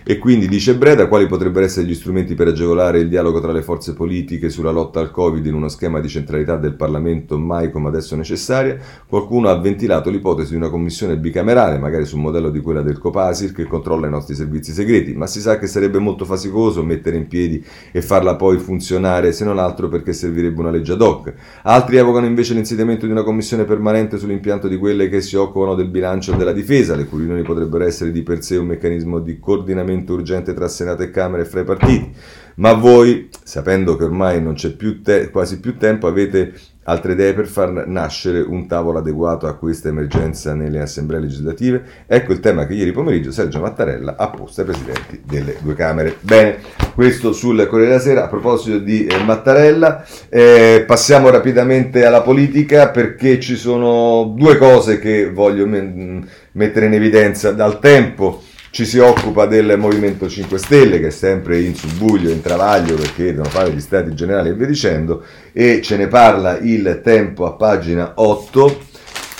E 0.04 0.18
quindi 0.18 0.48
dice 0.48 0.74
Breda 0.74 1.06
quali 1.06 1.28
potrebbero 1.28 1.64
essere 1.64 1.86
gli 1.86 1.94
strumenti 1.94 2.34
per 2.34 2.48
agevolare 2.48 2.98
il 2.98 3.08
dialogo 3.08 3.40
tra 3.40 3.52
le 3.52 3.62
forze 3.62 3.94
politiche 3.94 4.50
sulla 4.50 4.72
lotta 4.72 4.98
al 4.98 5.12
Covid 5.12 5.46
in 5.46 5.54
uno 5.54 5.68
schema 5.68 6.00
di 6.00 6.08
centralità 6.08 6.56
del 6.56 6.74
Parlamento 6.74 7.38
mai 7.38 7.70
come 7.70 7.86
adesso 7.86 8.16
necessaria. 8.16 8.76
Qualcuno 9.06 9.48
ha 9.48 9.60
ventilato 9.60 10.10
l'ipotesi 10.10 10.50
di 10.50 10.56
una 10.56 10.70
commissione 10.70 11.16
bicamerale, 11.16 11.78
magari 11.78 12.04
sul 12.04 12.18
modello 12.18 12.50
di 12.50 12.60
quella 12.60 12.82
del 12.82 12.98
Copasir, 12.98 13.52
che 13.52 13.66
controlla 13.66 14.08
i 14.08 14.10
nostri 14.10 14.34
servizi 14.34 14.72
segreti, 14.72 15.12
ma 15.14 15.28
si 15.28 15.40
sa 15.40 15.56
che 15.56 15.68
sarebbe 15.68 16.00
molto 16.00 16.24
faticoso 16.24 16.82
mettere 16.82 17.16
in 17.16 17.28
piedi 17.28 17.64
e 17.92 18.02
farla 18.02 18.34
poi 18.34 18.58
funzionare, 18.58 19.30
se 19.30 19.44
non 19.44 19.60
altro 19.60 19.88
perché 19.88 20.12
servirebbe 20.12 20.58
una 20.58 20.70
legge 20.70 20.94
ad 20.94 21.00
hoc. 21.00 21.32
Altri 21.62 21.98
evocano 21.98 22.26
invece 22.26 22.54
l'insediamento 22.54 23.06
di 23.06 23.12
una 23.12 23.22
commissione 23.22 23.62
permanente 23.62 24.18
sull'impianto 24.18 24.66
di 24.66 24.78
quelle 24.78 25.08
che 25.08 25.20
si 25.20 25.36
occupano 25.36 25.76
del 25.76 25.88
bilancio 25.88 26.32
della 26.32 26.52
difesa, 26.52 26.96
le 26.96 27.06
cui 27.06 27.18
riunioni 27.18 27.42
potrebbero 27.42 27.84
essere 27.84 28.10
di 28.10 28.22
per 28.22 28.42
sé 28.42 28.56
un 28.56 28.66
meccanismo 28.66 29.20
di 29.20 29.38
coordinamento 29.38 29.90
coordinamento 29.92 30.12
urgente 30.14 30.54
tra 30.54 30.68
Senato 30.68 31.02
e 31.02 31.10
Camera 31.10 31.42
e 31.42 31.46
fra 31.46 31.60
i 31.60 31.64
partiti. 31.64 32.14
Ma 32.54 32.74
voi, 32.74 33.30
sapendo 33.42 33.96
che 33.96 34.04
ormai 34.04 34.42
non 34.42 34.54
c'è 34.54 34.70
più 34.72 35.02
te- 35.02 35.30
quasi 35.30 35.58
più 35.58 35.78
tempo, 35.78 36.06
avete 36.06 36.52
altre 36.84 37.12
idee 37.12 37.32
per 37.32 37.46
far 37.46 37.86
nascere 37.86 38.40
un 38.40 38.66
tavolo 38.66 38.98
adeguato 38.98 39.46
a 39.46 39.54
questa 39.54 39.88
emergenza 39.88 40.52
nelle 40.52 40.80
assemblee 40.80 41.20
legislative? 41.20 41.82
Ecco 42.06 42.32
il 42.32 42.40
tema 42.40 42.66
che 42.66 42.74
ieri 42.74 42.92
pomeriggio 42.92 43.32
Sergio 43.32 43.60
Mattarella 43.60 44.16
ha 44.18 44.28
posto 44.28 44.60
ai 44.60 44.66
presidenti 44.66 45.22
delle 45.24 45.56
due 45.62 45.74
Camere. 45.74 46.16
Bene, 46.20 46.58
questo 46.94 47.32
sul 47.32 47.66
Corriere 47.66 47.92
della 47.92 48.02
Sera. 48.02 48.24
A 48.24 48.28
proposito 48.28 48.78
di 48.78 49.06
eh, 49.06 49.22
Mattarella, 49.24 50.04
eh, 50.28 50.84
passiamo 50.86 51.30
rapidamente 51.30 52.04
alla 52.04 52.20
politica 52.20 52.90
perché 52.90 53.40
ci 53.40 53.56
sono 53.56 54.34
due 54.36 54.58
cose 54.58 54.98
che 54.98 55.30
voglio 55.30 55.66
me- 55.66 56.22
mettere 56.52 56.86
in 56.86 56.92
evidenza 56.92 57.52
dal 57.52 57.78
tempo 57.78 58.42
ci 58.72 58.86
si 58.86 58.98
occupa 58.98 59.44
del 59.44 59.76
Movimento 59.78 60.30
5 60.30 60.56
Stelle 60.56 60.98
che 60.98 61.08
è 61.08 61.10
sempre 61.10 61.60
in 61.60 61.74
subbuglio, 61.74 62.30
in 62.30 62.40
travaglio 62.40 62.94
perché 62.94 63.26
devono 63.26 63.50
fare 63.50 63.70
gli 63.70 63.80
stati 63.80 64.14
generali 64.14 64.48
e 64.48 64.54
via 64.54 64.66
dicendo 64.66 65.22
e 65.52 65.82
ce 65.82 65.98
ne 65.98 66.08
parla 66.08 66.56
il 66.58 67.02
tempo 67.04 67.44
a 67.44 67.52
pagina 67.52 68.12
8 68.14 68.78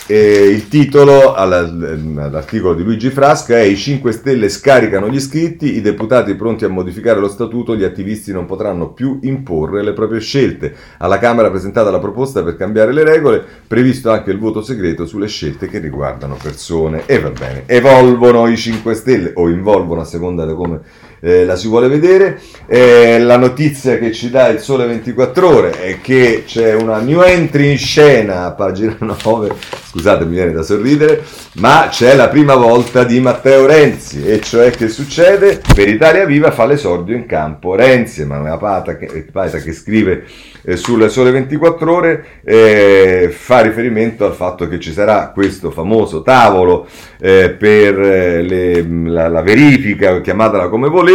eh, 0.07 0.49
il 0.49 0.69
titolo 0.69 1.33
all'articolo 1.35 2.75
di 2.75 2.83
Luigi 2.83 3.11
Frasca 3.11 3.57
è 3.57 3.63
I 3.63 3.77
5 3.77 4.11
Stelle 4.13 4.49
scaricano 4.49 5.09
gli 5.09 5.15
iscritti, 5.15 5.77
i 5.77 5.81
deputati 5.81 6.35
pronti 6.35 6.65
a 6.65 6.69
modificare 6.69 7.21
lo 7.21 7.29
statuto, 7.29 7.77
gli 7.77 7.85
attivisti 7.85 8.33
non 8.33 8.45
potranno 8.45 8.93
più 8.93 9.21
imporre 9.23 9.83
le 9.83 9.93
proprie 9.93 10.21
scelte. 10.21 10.75
Alla 10.99 11.19
Camera 11.19 11.51
presentata 11.51 11.91
la 11.91 12.01
proposta 12.01 12.43
per 12.43 12.57
cambiare 12.57 12.93
le 12.93 13.05
regole, 13.05 13.45
previsto 13.67 14.11
anche 14.11 14.33
il 14.33 14.39
voto 14.39 14.61
segreto 14.61 15.07
sulle 15.07 15.29
scelte 15.29 15.69
che 15.69 15.79
riguardano 15.79 16.37
persone. 16.41 17.05
E 17.07 17.21
va 17.21 17.31
bene, 17.31 17.63
evolvono 17.67 18.49
i 18.49 18.57
5 18.57 18.95
Stelle 18.95 19.33
o 19.35 19.49
involvono 19.49 20.01
a 20.01 20.05
seconda 20.05 20.45
di 20.45 20.55
come 20.55 20.81
eh, 21.25 21.45
la 21.45 21.55
si 21.55 21.69
vuole 21.69 21.89
vedere. 21.89 22.41
Eh, 22.67 23.21
la 23.21 23.37
notizia 23.37 23.97
che 23.99 24.13
ci 24.13 24.29
dà 24.29 24.49
il 24.49 24.59
Sole 24.59 24.87
24 24.87 25.49
Ore 25.49 25.81
è 25.81 26.01
che 26.01 26.43
c'è 26.45 26.75
una 26.75 26.99
new 26.99 27.23
entry 27.23 27.71
in 27.71 27.79
scena 27.79 28.45
a 28.45 28.53
pagina 28.53 28.97
9, 28.99 29.53
scusate 29.91 30.25
mi 30.25 30.35
viene 30.35 30.53
da 30.53 30.63
sorridere, 30.63 31.23
ma 31.55 31.87
c'è 31.91 32.17
la 32.17 32.29
prima 32.29 32.57
volta 32.57 33.05
di 33.05 33.21
Matteo 33.21 33.67
Renzi, 33.67 34.27
e 34.27 34.41
cioè 34.41 34.71
che 34.71 34.89
succede? 34.89 35.61
Per 35.75 35.89
Italia 35.89 36.25
Viva 36.25 36.51
fa 36.51 36.67
l'esordio 36.67 37.15
in 37.15 37.27
campo 37.27 37.77
Renzi, 37.77 38.23
Emanuela 38.23 38.57
Pata 38.57 38.97
che, 38.97 39.27
Pata 39.31 39.59
che 39.59 39.73
scrive 39.73 40.25
eh, 40.65 40.77
sul 40.77 41.11
Sole 41.11 41.31
24 41.31 41.95
Ore 41.95 42.25
eh, 42.45 43.35
fa 43.37 43.61
riferimento 43.61 44.25
al 44.25 44.35
fatto 44.35 44.69
che 44.69 44.79
ci 44.79 44.93
sarà 44.93 45.31
questo 45.33 45.71
famoso 45.71 46.23
tavolo 46.23 46.87
eh, 47.21 47.51
per 47.51 48.01
eh, 48.01 48.43
le, 48.43 48.83
la, 48.83 49.29
la, 49.29 49.43
verifica, 49.43 50.21
chiamatela 50.21 50.69
come 50.69 50.89
volete, 50.89 51.12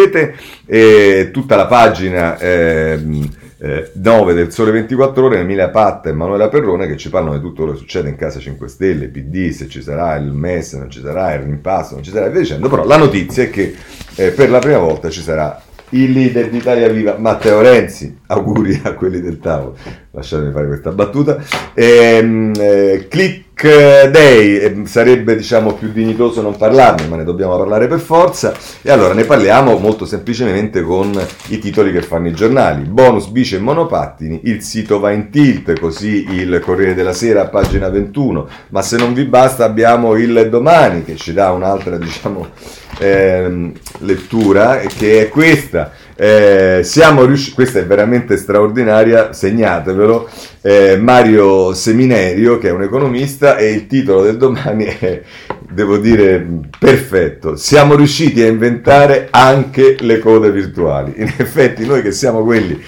e 0.66 1.30
tutta 1.32 1.56
la 1.56 1.66
pagina 1.66 2.38
ehm, 2.38 3.30
eh, 3.60 3.92
9 3.94 4.34
del 4.34 4.52
Sole 4.52 4.72
24 4.72 5.26
Ore, 5.26 5.40
Emilia 5.40 5.70
Patta 5.70 6.10
e 6.10 6.12
Emanuela 6.12 6.48
Perrone 6.48 6.88
che 6.88 6.98
ci 6.98 7.10
parlano 7.10 7.36
di 7.36 7.42
tutto 7.42 7.64
quello 7.64 7.72
che 7.72 7.80
succede 7.80 8.10
in 8.10 8.16
casa 8.16 8.40
5 8.40 8.68
Stelle, 8.68 9.08
PD, 9.08 9.50
se 9.50 9.68
ci 9.68 9.82
sarà 9.82 10.16
il 10.16 10.32
MES, 10.32 10.74
non 10.74 10.90
ci 10.90 11.02
sarà 11.02 11.34
il 11.34 11.42
rimpasto, 11.42 11.96
non 11.96 12.04
ci 12.04 12.12
sarà 12.12 12.28
e 12.28 12.30
via 12.30 12.42
dicendo, 12.42 12.70
però 12.70 12.86
la 12.86 12.98
notizia 12.98 13.44
è 13.44 13.50
che 13.50 13.76
eh, 14.16 14.30
per 14.30 14.50
la 14.50 14.60
prima 14.60 14.78
volta 14.78 15.10
ci 15.10 15.22
sarà 15.22 15.62
il 15.90 16.12
leader 16.12 16.50
di 16.50 16.58
Italia 16.58 16.90
Viva, 16.90 17.16
Matteo 17.18 17.62
Renzi, 17.62 18.20
auguri 18.28 18.80
a 18.84 18.94
quelli 18.94 19.22
del 19.22 19.40
tavolo, 19.40 19.78
lasciatemi 20.18 20.52
fare 20.52 20.66
questa 20.66 20.92
battuta, 20.92 21.38
ehm, 21.76 22.52
eh, 22.58 23.08
click 23.08 24.10
day, 24.10 24.58
eh, 24.58 24.82
sarebbe 24.86 25.36
diciamo 25.36 25.74
più 25.74 25.92
dignitoso 25.92 26.42
non 26.42 26.58
parlarne, 26.58 27.08
ma 27.08 27.18
ne 27.18 27.24
dobbiamo 27.24 27.56
parlare 27.56 27.88
per 27.88 28.00
forza, 28.00 28.54
e 28.82 28.90
allora 28.90 29.14
ne 29.14 29.26
parliamo 29.26 29.78
molto 29.78 30.06
semplicemente 30.06 30.82
con 30.82 31.12
i 31.50 31.60
titoli 31.60 31.92
che 31.92 32.02
fanno 32.02 32.28
i 32.28 32.34
giornali, 32.34 32.84
bonus, 32.84 33.28
bici 33.28 33.56
e 33.56 33.60
monopattini, 33.60 34.42
il 34.46 34.64
sito 34.64 35.00
va 35.00 35.12
in 35.12 35.30
tilt, 35.30 35.80
così 35.80 36.26
il 36.32 36.60
Corriere 36.64 36.96
della 36.96 37.14
Sera 37.14 37.48
pagina 37.48 37.90
21, 37.90 38.48
ma 38.70 38.82
se 38.82 38.98
non 38.98 39.14
vi 39.14 39.26
basta 39.26 39.66
abbiamo 39.66 40.16
il 40.16 40.48
domani 40.50 41.04
che 41.04 41.16
ci 41.16 41.32
dà 41.32 41.52
un'altra 41.52 41.98
diciamo 41.98 42.48
eh, 43.00 43.72
lettura 44.00 44.78
che 44.78 45.22
è 45.22 45.30
questa. 45.30 45.92
Eh, 46.20 46.82
siamo 46.84 47.26
riusciti, 47.26 47.54
questa 47.54 47.78
è 47.78 47.86
veramente 47.86 48.38
straordinaria, 48.38 49.34
segnatevelo, 49.34 50.28
eh, 50.62 50.98
Mario 50.98 51.76
Seminerio 51.76 52.58
che 52.58 52.70
è 52.70 52.72
un 52.72 52.82
economista 52.82 53.56
e 53.56 53.72
il 53.72 53.86
titolo 53.86 54.24
del 54.24 54.38
domani 54.38 54.86
è, 54.86 55.22
devo 55.72 55.98
dire, 55.98 56.44
perfetto, 56.80 57.56
siamo 57.56 57.94
riusciti 57.94 58.42
a 58.42 58.48
inventare 58.48 59.28
anche 59.30 59.96
le 60.00 60.18
code 60.18 60.52
virtuali. 60.52 61.14
In 61.18 61.32
effetti 61.38 61.86
noi 61.86 62.02
che 62.02 62.12
siamo 62.12 62.44
quelli 62.44 62.82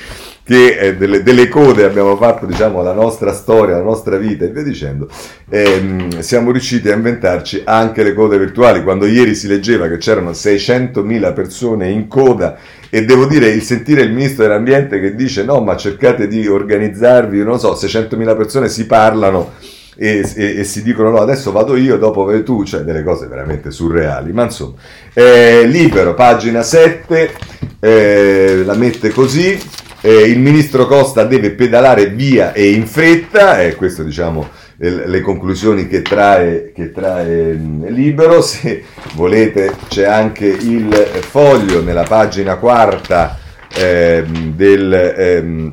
che 0.50 0.80
eh, 0.80 0.96
delle, 0.96 1.22
delle, 1.22 1.48
code 1.48 1.84
abbiamo 1.84 2.18
fatto 2.18 2.48
diciamo 2.48 2.82
la 2.82 2.92
nostra 2.92 3.34
storia, 3.34 3.76
la 3.76 3.84
nostra 3.84 4.18
vita 4.18 4.46
e 4.46 4.48
via 4.48 4.64
dicendo, 4.64 5.08
ehm, 5.48 6.22
siamo 6.22 6.50
riusciti 6.50 6.90
a 6.90 6.96
inventarci 6.96 7.62
anche 7.66 8.02
le 8.02 8.16
code 8.16 8.40
virtuali. 8.40 8.82
Quando 8.82 9.06
ieri 9.06 9.36
si 9.36 9.48
leggeva 9.48 9.88
che 9.88 9.98
c'erano 9.98 10.32
600.000 10.32 11.34
persone 11.34 11.92
in 11.92 12.08
coda 12.08 12.58
e 12.90 13.06
devo 13.06 13.28
dire 13.28 13.50
il 13.50 13.62
sentire 13.62 14.02
il 14.02 14.12
ministro 14.12 14.42
dell'ambiente 14.46 15.00
che 15.00 15.14
dice 15.14 15.44
no 15.44 15.62
ma 15.62 15.78
cercate 15.78 16.28
di 16.28 16.48
organizzarvi, 16.48 17.44
non 17.44 17.60
so, 17.60 17.74
600.000 17.74 18.36
persone 18.36 18.70
si 18.70 18.88
parlano. 18.88 19.54
E, 20.02 20.28
e, 20.36 20.60
e, 20.60 20.64
si 20.64 20.82
dicono 20.82 21.10
no 21.10 21.18
adesso 21.18 21.52
vado 21.52 21.76
io 21.76 21.98
dopo 21.98 22.24
vai 22.24 22.42
tu 22.42 22.64
cioè 22.64 22.82
delle 22.82 23.04
cose 23.04 23.28
veramente 23.28 23.70
surreali 23.70 24.32
ma 24.32 24.44
insomma 24.44 24.76
eh, 25.14 25.66
libero 25.66 26.14
pagina 26.14 26.62
7 26.62 27.34
eh, 27.82 28.62
la 28.64 28.76
mette 28.76 29.10
così 29.10 29.60
eh, 30.02 30.22
il 30.24 30.40
ministro 30.40 30.86
Costa 30.86 31.24
deve 31.24 31.52
pedalare 31.52 32.08
via 32.08 32.54
e 32.54 32.72
in 32.72 32.86
fretta, 32.88 33.62
e 33.62 33.76
questo 33.76 34.04
diciamo 34.04 34.68
le 34.82 35.20
conclusioni 35.20 35.88
che 35.88 36.02
trae, 36.02 36.72
che 36.74 36.92
trae 36.92 37.54
mm, 37.54 37.88
Libero, 37.88 38.42
se 38.42 38.84
volete 39.16 39.76
c'è 39.90 40.06
anche 40.06 40.46
il 40.46 40.94
foglio 40.94 41.84
nella 41.84 42.04
pagina 42.04 42.56
quarta 42.56 43.38
eh, 43.74 44.24
del... 44.56 44.94
Eh, 44.94 45.72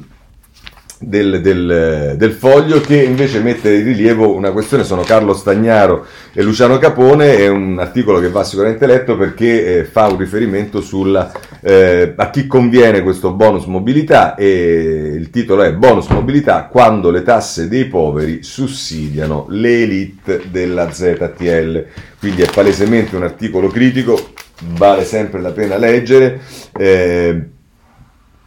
del, 0.98 1.42
del, 1.42 2.14
del, 2.16 2.32
foglio 2.32 2.80
che 2.80 3.02
invece 3.02 3.40
mette 3.40 3.70
in 3.74 3.84
rilievo 3.84 4.34
una 4.34 4.50
questione, 4.50 4.82
sono 4.82 5.02
Carlo 5.02 5.34
Stagnaro 5.34 6.06
e 6.32 6.42
Luciano 6.42 6.78
Capone, 6.78 7.36
è 7.36 7.48
un 7.48 7.78
articolo 7.78 8.18
che 8.18 8.30
va 8.30 8.42
sicuramente 8.42 8.86
letto 8.86 9.14
perché 9.14 9.80
eh, 9.80 9.84
fa 9.84 10.06
un 10.06 10.16
riferimento 10.16 10.80
sulla 10.80 11.30
eh, 11.68 12.12
a 12.14 12.30
chi 12.30 12.46
conviene 12.46 13.02
questo 13.02 13.32
bonus 13.32 13.64
mobilità 13.64 14.36
e 14.36 15.14
il 15.16 15.30
titolo 15.30 15.62
è 15.62 15.72
bonus 15.72 16.06
mobilità 16.06 16.66
quando 16.66 17.10
le 17.10 17.24
tasse 17.24 17.66
dei 17.66 17.86
poveri 17.86 18.44
sussidiano 18.44 19.46
le 19.48 19.82
elite 19.82 20.42
della 20.48 20.92
ZTL. 20.92 21.84
Quindi 22.20 22.42
è 22.42 22.50
palesemente 22.52 23.16
un 23.16 23.24
articolo 23.24 23.66
critico, 23.66 24.28
vale 24.76 25.04
sempre 25.04 25.40
la 25.40 25.50
pena 25.50 25.76
leggere. 25.76 26.40
Eh, 26.72 27.46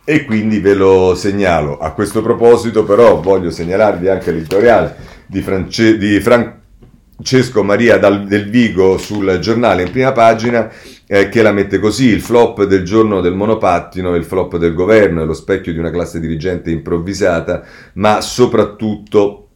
e 0.05 0.24
quindi 0.24 0.59
ve 0.59 0.74
lo 0.76 1.13
segnalo. 1.13 1.78
A 1.78 1.91
questo 1.91 2.22
proposito 2.22 2.86
però 2.86 3.20
voglio 3.20 3.51
segnalarvi 3.51 4.07
anche 4.07 4.32
l'editoriale 4.32 4.95
di, 5.26 5.41
France- 5.41 5.97
di 5.97 6.22
Francesco 6.22 7.63
Maria 7.63 7.97
Dal- 7.97 8.26
del 8.26 8.49
Vigo 8.49 8.97
sul 8.97 9.39
giornale 9.39 9.84
in 9.84 9.91
prima 9.91 10.13
pagina 10.13 10.72
eh, 11.12 11.28
che 11.28 11.41
la 11.41 11.51
mette 11.51 11.80
così, 11.80 12.05
il 12.05 12.22
flop 12.22 12.66
del 12.66 12.84
giorno 12.84 13.20
del 13.20 13.34
monopattino, 13.34 14.14
il 14.14 14.24
flop 14.24 14.57
del 14.57 14.76
governo, 14.76 15.24
è 15.24 15.26
lo 15.26 15.34
specchio 15.34 15.74
di 15.74 15.80
una 15.80 15.89
classe 15.89 16.20
dirigente 16.20 16.70
improvvisata, 16.70 17.64
ma 17.93 18.22
soprattutto 18.22 19.47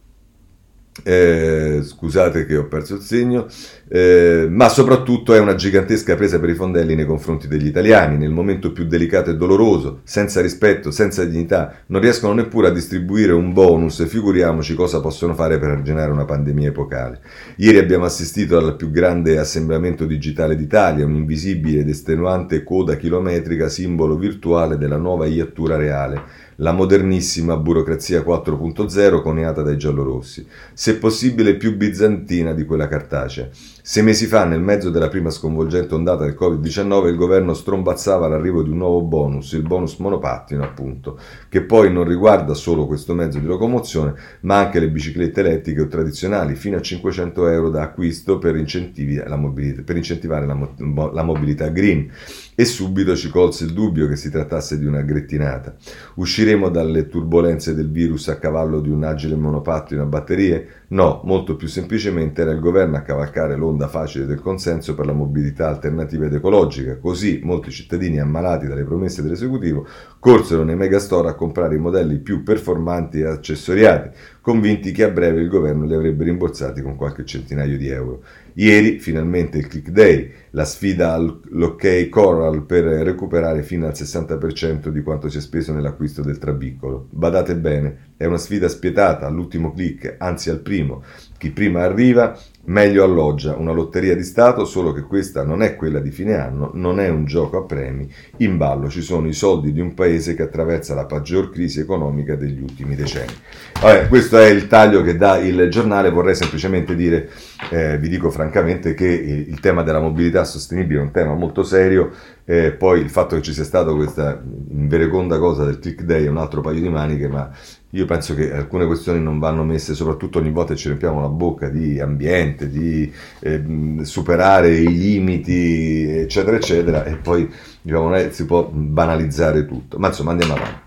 eh, 1.04 1.80
scusate 1.80 2.44
che 2.44 2.56
ho 2.56 2.66
perso 2.66 2.96
il 2.96 3.02
segno, 3.02 3.46
eh, 3.94 4.48
ma 4.50 4.68
soprattutto 4.68 5.34
è 5.34 5.38
una 5.38 5.54
gigantesca 5.54 6.16
presa 6.16 6.40
per 6.40 6.48
i 6.48 6.56
fondelli 6.56 6.96
nei 6.96 7.06
confronti 7.06 7.46
degli 7.46 7.66
italiani, 7.66 8.16
nel 8.16 8.32
momento 8.32 8.72
più 8.72 8.86
delicato 8.86 9.30
e 9.30 9.36
doloroso, 9.36 10.00
senza 10.02 10.40
rispetto, 10.40 10.90
senza 10.90 11.24
dignità, 11.24 11.72
non 11.86 12.00
riescono 12.00 12.32
neppure 12.32 12.66
a 12.66 12.72
distribuire 12.72 13.30
un 13.30 13.52
bonus, 13.52 14.04
figuriamoci 14.04 14.74
cosa 14.74 15.00
possono 15.00 15.32
fare 15.34 15.60
per 15.60 15.70
arginare 15.70 16.10
una 16.10 16.24
pandemia 16.24 16.70
epocale. 16.70 17.20
Ieri 17.58 17.78
abbiamo 17.78 18.04
assistito 18.04 18.58
al 18.58 18.74
più 18.74 18.90
grande 18.90 19.38
assemblamento 19.38 20.06
digitale 20.06 20.56
d'Italia, 20.56 21.06
un'invisibile 21.06 21.82
ed 21.82 21.88
estenuante 21.88 22.64
coda 22.64 22.96
chilometrica, 22.96 23.68
simbolo 23.68 24.16
virtuale 24.16 24.76
della 24.76 24.96
nuova 24.96 25.26
iattura 25.26 25.76
reale 25.76 26.42
la 26.56 26.72
modernissima 26.72 27.56
burocrazia 27.56 28.20
4.0 28.20 29.22
coniata 29.22 29.62
dai 29.62 29.76
giallorossi, 29.76 30.46
se 30.72 30.98
possibile 30.98 31.56
più 31.56 31.76
bizantina 31.76 32.52
di 32.52 32.64
quella 32.64 32.86
cartacea. 32.86 33.48
Sei 33.86 34.02
mesi 34.02 34.24
fa, 34.24 34.46
nel 34.46 34.62
mezzo 34.62 34.88
della 34.88 35.10
prima 35.10 35.28
sconvolgente 35.28 35.92
ondata 35.92 36.24
del 36.24 36.34
Covid-19, 36.40 37.08
il 37.08 37.16
governo 37.16 37.52
strombazzava 37.52 38.26
l'arrivo 38.26 38.62
di 38.62 38.70
un 38.70 38.78
nuovo 38.78 39.02
bonus, 39.02 39.52
il 39.52 39.60
bonus 39.60 39.98
monopattino 39.98 40.64
appunto, 40.64 41.18
che 41.50 41.60
poi 41.64 41.92
non 41.92 42.04
riguarda 42.04 42.54
solo 42.54 42.86
questo 42.86 43.12
mezzo 43.12 43.38
di 43.38 43.44
locomozione, 43.44 44.14
ma 44.40 44.56
anche 44.56 44.80
le 44.80 44.88
biciclette 44.88 45.40
elettriche 45.40 45.82
o 45.82 45.86
tradizionali, 45.86 46.54
fino 46.54 46.78
a 46.78 46.80
500 46.80 47.46
euro 47.48 47.68
da 47.68 47.82
acquisto 47.82 48.38
per, 48.38 48.54
per 48.54 49.96
incentivare 49.96 50.46
la 50.46 51.22
mobilità 51.22 51.68
green 51.68 52.10
e 52.54 52.64
subito 52.64 53.16
ci 53.16 53.28
colse 53.28 53.64
il 53.64 53.72
dubbio 53.72 54.06
che 54.06 54.16
si 54.16 54.30
trattasse 54.30 54.78
di 54.78 54.86
una 54.86 55.02
grettinata. 55.02 55.74
Usciremo 56.14 56.68
dalle 56.68 57.08
turbulenze 57.08 57.74
del 57.74 57.90
virus 57.90 58.28
a 58.28 58.38
cavallo 58.38 58.80
di 58.80 58.90
un 58.90 59.04
agile 59.04 59.36
monopattino 59.36 60.02
a 60.02 60.06
batterie? 60.06 60.82
No, 60.88 61.20
molto 61.24 61.56
più 61.56 61.66
semplicemente 61.66 62.42
era 62.42 62.52
il 62.52 62.60
governo 62.60 62.96
a 62.96 63.00
cavalcare 63.00 63.56
l'onda 63.56 63.88
facile 63.88 64.26
del 64.26 64.40
consenso 64.40 64.94
per 64.94 65.06
la 65.06 65.12
mobilità 65.12 65.68
alternativa 65.68 66.26
ed 66.26 66.34
ecologica. 66.34 66.98
Così 66.98 67.40
molti 67.42 67.70
cittadini 67.70 68.20
ammalati 68.20 68.66
dalle 68.66 68.84
promesse 68.84 69.22
dell'esecutivo 69.22 69.86
corsero 70.20 70.62
nei 70.62 70.76
megastore 70.76 71.28
a 71.28 71.34
comprare 71.34 71.74
i 71.74 71.80
modelli 71.80 72.18
più 72.18 72.42
performanti 72.42 73.20
e 73.20 73.26
accessoriati, 73.26 74.10
convinti 74.44 74.92
che 74.92 75.04
a 75.04 75.08
breve 75.08 75.40
il 75.40 75.48
governo 75.48 75.86
li 75.86 75.94
avrebbe 75.94 76.24
rimborsati 76.24 76.82
con 76.82 76.96
qualche 76.96 77.24
centinaio 77.24 77.78
di 77.78 77.88
euro. 77.88 78.22
Ieri 78.56 78.98
finalmente 78.98 79.56
il 79.56 79.68
click 79.68 79.88
day, 79.88 80.30
la 80.50 80.66
sfida 80.66 81.14
all'ok 81.14 82.10
Coral 82.10 82.66
per 82.66 82.84
recuperare 82.84 83.62
fino 83.62 83.86
al 83.86 83.94
60% 83.94 84.88
di 84.88 85.02
quanto 85.02 85.30
si 85.30 85.38
è 85.38 85.40
speso 85.40 85.72
nell'acquisto 85.72 86.20
del 86.20 86.36
trabiccolo. 86.36 87.06
Badate 87.08 87.56
bene, 87.56 88.12
è 88.18 88.26
una 88.26 88.36
sfida 88.36 88.68
spietata 88.68 89.26
all'ultimo 89.26 89.72
click, 89.72 90.16
anzi 90.18 90.50
al 90.50 90.60
primo. 90.60 91.02
Chi 91.36 91.50
prima 91.50 91.82
arriva 91.82 92.38
Meglio 92.66 93.04
alloggia, 93.04 93.56
una 93.56 93.72
lotteria 93.72 94.16
di 94.16 94.22
Stato, 94.22 94.64
solo 94.64 94.92
che 94.92 95.02
questa 95.02 95.44
non 95.44 95.62
è 95.62 95.76
quella 95.76 96.00
di 96.00 96.10
fine 96.10 96.34
anno, 96.36 96.70
non 96.72 96.98
è 96.98 97.10
un 97.10 97.26
gioco 97.26 97.58
a 97.58 97.62
premi, 97.64 98.10
in 98.38 98.56
ballo 98.56 98.88
ci 98.88 99.02
sono 99.02 99.28
i 99.28 99.34
soldi 99.34 99.70
di 99.70 99.80
un 99.80 99.92
paese 99.92 100.34
che 100.34 100.44
attraversa 100.44 100.94
la 100.94 101.04
peggior 101.04 101.50
crisi 101.50 101.80
economica 101.80 102.36
degli 102.36 102.62
ultimi 102.62 102.94
decenni. 102.94 103.34
Vabbè, 103.82 104.08
questo 104.08 104.38
è 104.38 104.46
il 104.46 104.66
taglio 104.66 105.02
che 105.02 105.14
dà 105.14 105.36
il 105.36 105.68
giornale, 105.68 106.08
vorrei 106.08 106.34
semplicemente 106.34 106.94
dire, 106.94 107.28
eh, 107.68 107.98
vi 107.98 108.08
dico 108.08 108.30
francamente 108.30 108.94
che 108.94 109.08
il 109.08 109.60
tema 109.60 109.82
della 109.82 110.00
mobilità 110.00 110.42
sostenibile 110.44 111.00
è 111.00 111.02
un 111.02 111.10
tema 111.10 111.34
molto 111.34 111.64
serio, 111.64 112.12
eh, 112.46 112.72
poi 112.72 113.00
il 113.00 113.10
fatto 113.10 113.36
che 113.36 113.42
ci 113.42 113.52
sia 113.52 113.64
stata 113.64 113.92
questa 113.92 114.42
invereconda 114.70 115.38
cosa 115.38 115.66
del 115.66 115.78
click 115.80 116.02
day 116.02 116.24
è 116.24 116.28
un 116.30 116.38
altro 116.38 116.62
paio 116.62 116.80
di 116.80 116.88
maniche, 116.88 117.28
ma 117.28 117.50
io 117.94 118.06
penso 118.06 118.34
che 118.34 118.52
alcune 118.52 118.86
questioni 118.86 119.22
non 119.22 119.38
vanno 119.38 119.62
messe, 119.62 119.94
soprattutto 119.94 120.40
ogni 120.40 120.50
volta 120.50 120.74
ci 120.74 120.88
riempiamo 120.88 121.20
la 121.20 121.28
bocca 121.28 121.68
di 121.68 122.00
ambiente, 122.00 122.68
di 122.68 123.10
eh, 123.38 123.62
superare 124.02 124.74
i 124.74 124.88
limiti, 124.88 126.04
eccetera, 126.08 126.56
eccetera, 126.56 127.04
e 127.04 127.14
poi 127.14 127.48
diciamo, 127.80 128.08
non 128.08 128.14
è, 128.16 128.30
si 128.32 128.46
può 128.46 128.64
banalizzare 128.68 129.64
tutto. 129.64 129.98
Ma 129.98 130.08
insomma, 130.08 130.32
andiamo 130.32 130.54
avanti. 130.54 130.82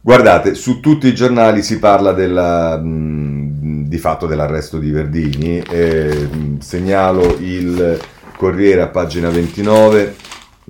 Guardate, 0.00 0.54
su 0.54 0.78
tutti 0.78 1.08
i 1.08 1.14
giornali 1.14 1.62
si 1.62 1.80
parla 1.80 2.12
della, 2.12 2.78
mh, 2.78 3.88
di 3.88 3.98
fatto 3.98 4.26
dell'arresto 4.26 4.78
di 4.78 4.90
Verdini. 4.92 5.58
Eh, 5.58 6.28
segnalo 6.60 7.36
il 7.40 7.98
Corriere 8.36 8.82
a 8.82 8.88
pagina 8.88 9.28
29 9.28 10.14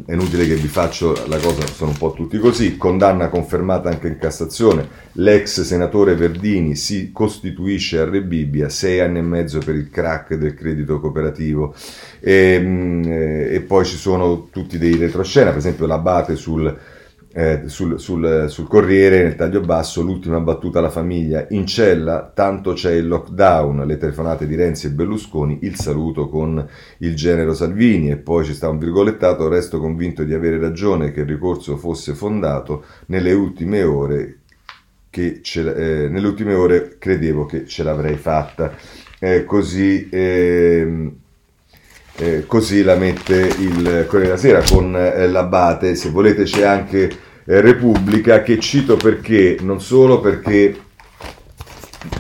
è 0.05 0.13
inutile 0.13 0.47
che 0.47 0.57
vi 0.57 0.69
faccio 0.69 1.15
la 1.27 1.39
cosa, 1.39 1.67
sono 1.67 1.93
un 1.93 1.97
po' 1.97 2.13
tutti 2.13 2.39
così, 2.39 2.77
condanna 2.77 3.29
confermata 3.29 3.89
anche 3.89 4.09
in 4.09 4.19
Cassazione, 4.19 4.87
l'ex 5.13 5.63
senatore 5.63 6.15
Verdini 6.15 6.77
si 6.77 7.13
costituisce 7.13 8.01
a 8.01 8.05
Rebibbia, 8.05 8.69
sei 8.69 9.01
anni 9.01 9.19
e 9.19 9.23
mezzo 9.23 9.59
per 9.59 9.75
il 9.75 9.89
crack 9.89 10.35
del 10.35 10.53
credito 10.53 11.01
cooperativo. 11.01 11.75
E, 12.21 12.59
mm, 12.61 13.03
eh, 13.05 13.55
e 13.55 13.61
poi 13.63 13.87
ci 13.87 13.97
sono 13.97 14.49
tutti 14.51 14.77
dei 14.77 14.97
retroscena, 14.97 15.49
per 15.49 15.59
esempio 15.59 15.87
l'abate 15.87 16.37
sul 16.37 16.77
eh, 17.37 17.65
sul, 17.67 18.01
sul, 18.01 18.47
sul, 18.49 18.67
Corriere, 18.67 19.23
nel 19.23 19.35
taglio 19.35 19.61
basso, 19.61 20.01
l'ultima 20.01 20.41
battuta 20.41 20.79
alla 20.79 20.89
famiglia, 20.89 21.45
in 21.51 21.67
cella, 21.67 22.33
tanto 22.35 22.73
c'è 22.73 22.93
il 22.93 23.07
lockdown, 23.07 23.85
le 23.85 23.99
telefonate 23.99 24.47
di 24.47 24.55
Renzi 24.55 24.87
e 24.87 24.91
Berlusconi, 24.91 25.59
il 25.63 25.75
saluto 25.75 26.31
con 26.31 26.67
il 26.99 27.15
genero 27.15 27.53
Salvini 27.53 28.11
e 28.11 28.17
poi 28.17 28.47
ci 28.47 28.55
sta 28.55 28.71
un 28.71 28.79
virgolettato, 28.79 29.49
resto 29.49 29.81
convinto 29.81 30.25
di 30.25 30.33
avere 30.33 30.59
ragione 30.59 31.13
che 31.13 31.21
il 31.21 31.27
ricorso 31.27 31.77
fosse 31.77 32.15
fondato 32.15 32.85
nelle 33.09 33.35
ultime 33.35 33.83
ore, 33.83 34.39
che 35.11 35.41
ce, 35.43 36.05
eh, 36.05 36.09
nelle 36.09 36.29
ultime 36.29 36.55
ore 36.55 36.97
credevo 36.97 37.45
che 37.45 37.67
ce 37.67 37.83
l'avrei 37.83 38.17
fatta. 38.17 38.73
Eh, 39.19 39.45
così... 39.45 40.09
Eh, 40.09 41.11
eh, 42.19 42.47
così 42.47 42.83
la 42.83 42.95
mette 42.95 43.37
il 43.37 44.07
Corriere 44.09 44.37
della 44.37 44.37
Sera 44.39 44.63
con 44.67 44.97
eh, 44.97 45.29
l'Abate, 45.29 45.95
se 45.97 46.09
volete 46.09 46.45
c'è 46.45 46.65
anche 46.65 47.26
eh, 47.47 47.61
Repubblica 47.61 48.43
che 48.43 48.59
cito 48.59 48.97
perché, 48.97 49.57
non 49.61 49.81
solo 49.81 50.21
perché 50.21 50.77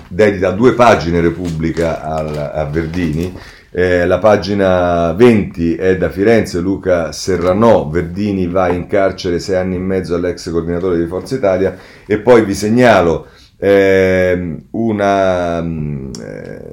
dedica 0.08 0.50
due 0.50 0.72
pagine 0.74 1.20
Repubblica 1.20 2.02
al, 2.02 2.50
a 2.54 2.64
Verdini, 2.64 3.34
eh, 3.70 4.06
la 4.06 4.18
pagina 4.18 5.12
20 5.12 5.74
è 5.74 5.98
da 5.98 6.08
Firenze, 6.08 6.60
Luca 6.60 7.12
Serranò, 7.12 7.88
Verdini 7.88 8.46
va 8.46 8.70
in 8.70 8.86
carcere 8.86 9.38
sei 9.38 9.56
anni 9.56 9.74
e 9.74 9.80
mezzo 9.80 10.14
all'ex 10.14 10.50
coordinatore 10.50 10.96
di 10.96 11.06
Forza 11.06 11.34
Italia 11.34 11.76
e 12.06 12.18
poi 12.18 12.44
vi 12.44 12.54
segnalo 12.54 13.26
eh, 13.58 14.56
una, 14.70 15.58
eh, 15.58 16.65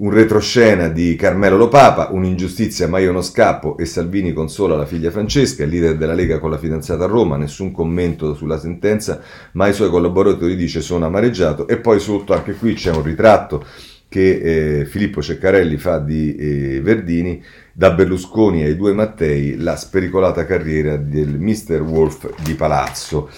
un 0.00 0.10
retroscena 0.10 0.88
di 0.88 1.16
Carmelo 1.16 1.56
Lopapa, 1.56 2.08
un'ingiustizia 2.12 2.86
ma 2.86 2.98
io 2.98 3.10
non 3.10 3.22
scappo 3.22 3.76
e 3.76 3.84
Salvini 3.84 4.32
consola 4.32 4.76
la 4.76 4.86
figlia 4.86 5.10
Francesca, 5.10 5.64
il 5.64 5.70
leader 5.70 5.96
della 5.96 6.14
Lega 6.14 6.38
con 6.38 6.50
la 6.50 6.58
fidanzata 6.58 7.04
a 7.04 7.08
Roma, 7.08 7.36
nessun 7.36 7.72
commento 7.72 8.34
sulla 8.34 8.58
sentenza, 8.58 9.20
ma 9.52 9.66
i 9.66 9.72
suoi 9.72 9.90
collaboratori 9.90 10.54
dice 10.54 10.82
sono 10.82 11.06
amareggiato 11.06 11.66
e 11.66 11.78
poi 11.78 11.98
sotto 11.98 12.32
anche 12.32 12.54
qui 12.54 12.74
c'è 12.74 12.92
un 12.92 13.02
ritratto 13.02 13.64
che 14.08 14.80
eh, 14.80 14.84
Filippo 14.86 15.20
Ceccarelli 15.20 15.76
fa 15.76 15.98
di 15.98 16.34
eh, 16.34 16.80
Verdini, 16.80 17.42
da 17.72 17.90
Berlusconi 17.90 18.62
ai 18.62 18.76
due 18.76 18.92
Mattei, 18.92 19.56
la 19.56 19.76
spericolata 19.76 20.46
carriera 20.46 20.96
del 20.96 21.38
Mr. 21.38 21.82
Wolf 21.82 22.32
di 22.42 22.54
Palazzo. 22.54 23.28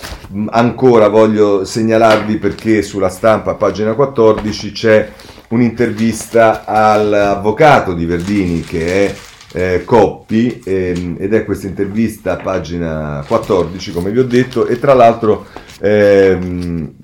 Ancora 0.50 1.08
voglio 1.08 1.64
segnalarvi 1.64 2.36
perché 2.36 2.82
sulla 2.82 3.08
stampa, 3.08 3.54
pagina 3.54 3.94
14, 3.94 4.72
c'è 4.72 5.08
un'intervista 5.50 6.64
all'avvocato 6.64 7.94
di 7.94 8.04
Verdini 8.06 8.60
che 8.60 9.06
è 9.06 9.14
eh, 9.52 9.84
Coppi 9.84 10.60
ehm, 10.64 11.16
ed 11.18 11.34
è 11.34 11.44
questa 11.44 11.66
intervista 11.66 12.36
pagina 12.36 13.24
14 13.26 13.92
come 13.92 14.10
vi 14.10 14.20
ho 14.20 14.24
detto 14.24 14.66
e 14.66 14.78
tra 14.78 14.94
l'altro 14.94 15.46
ehm, 15.80 16.94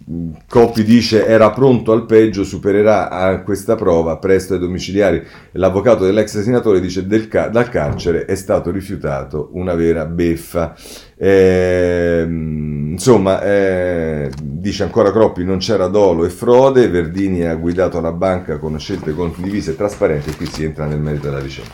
Coppi 0.49 0.85
dice 0.85 1.27
era 1.27 1.51
pronto 1.51 1.91
al 1.91 2.07
peggio, 2.07 2.45
supererà 2.45 3.43
questa 3.45 3.75
prova 3.75 4.19
presto 4.19 4.55
ai 4.55 4.61
domiciliari. 4.61 5.21
L'avvocato 5.53 6.05
dell'ex 6.05 6.41
senatore 6.43 6.81
dice 6.81 7.09
del 7.09 7.27
ca- 7.27 7.49
dal 7.49 7.69
carcere 7.69 8.25
è 8.25 8.37
stato 8.37 8.71
rifiutato 8.71 9.49
una 9.55 9.75
vera 9.75 10.05
beffa. 10.05 10.77
Eh, 11.19 12.25
insomma, 12.29 13.43
eh, 13.43 14.31
dice 14.41 14.83
ancora 14.83 15.11
Croppi, 15.11 15.45
non 15.45 15.59
c'era 15.59 15.87
dolo 15.87 16.25
e 16.25 16.31
frode, 16.31 16.89
Verdini 16.89 17.45
ha 17.45 17.55
guidato 17.55 18.01
la 18.01 18.13
banca 18.13 18.59
con 18.59 18.79
scelte 18.79 19.15
condivise 19.15 19.73
e 19.73 19.77
trasparenti 19.77 20.35
qui 20.35 20.47
si 20.47 20.65
entra 20.65 20.85
nel 20.87 21.01
merito 21.01 21.29
della 21.29 21.41
vicenda. 21.41 21.71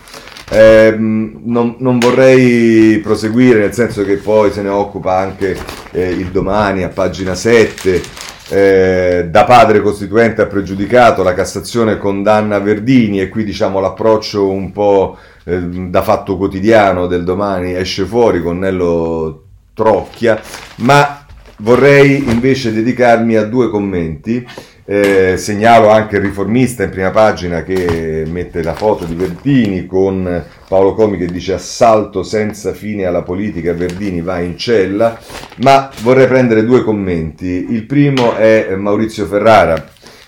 Eh, 0.51 0.95
non, 0.99 1.76
non, 1.78 1.99
vorrei 1.99 2.99
proseguire, 2.99 3.61
nel 3.61 3.72
senso 3.72 4.05
che 4.05 4.16
poi 4.16 4.53
se 4.53 4.61
ne 4.61 4.68
occupa 4.68 5.16
anche 5.16 5.57
eh, 5.93 6.11
il 6.11 6.26
domani 6.26 6.82
a 6.82 6.88
pagina 6.88 7.34
7. 7.34 8.03
Eh, 8.49 9.28
da 9.30 9.45
padre 9.45 9.80
costituente 9.80 10.43
ha 10.43 10.47
pregiudicato, 10.47 11.22
la 11.22 11.32
Cassazione 11.32 11.97
condanna 11.97 12.59
Verdini 12.59 13.20
e 13.20 13.28
qui 13.28 13.45
diciamo 13.45 13.80
l'approccio 13.80 14.49
un 14.49 14.72
po' 14.72 15.16
eh, 15.45 15.61
da 15.61 16.03
fatto 16.03 16.36
quotidiano 16.36 17.07
del 17.07 17.24
domani 17.24 17.74
esce 17.74 18.05
fuori 18.05 18.43
con 18.43 18.59
Nello 18.59 19.45
Trocchia, 19.74 20.40
ma 20.76 21.24
vorrei 21.59 22.28
invece 22.30 22.72
dedicarmi 22.72 23.36
a 23.36 23.45
due 23.45 23.70
commenti. 23.70 24.47
Eh, 24.95 25.38
segnalo 25.38 25.88
anche 25.88 26.16
il 26.16 26.22
riformista 26.22 26.82
in 26.82 26.90
prima 26.90 27.11
pagina 27.11 27.62
che 27.62 28.24
mette 28.28 28.62
la 28.62 28.74
foto 28.74 29.07
di 29.07 29.14
Verdini 29.14 29.86
con 29.86 30.45
Paolo 30.68 30.93
Comi 30.93 31.16
che 31.16 31.24
dice 31.24 31.55
assalto 31.55 32.22
senza 32.22 32.74
fine 32.74 33.07
alla 33.07 33.22
politica, 33.22 33.72
Verdini 33.72 34.20
va 34.20 34.40
in 34.40 34.59
cella, 34.59 35.18
ma 35.62 35.90
vorrei 36.03 36.26
prendere 36.26 36.66
due 36.66 36.84
commenti. 36.84 37.68
Il 37.70 37.84
primo 37.84 38.36
è 38.36 38.74
Maurizio 38.76 39.24
Ferrara 39.24 39.82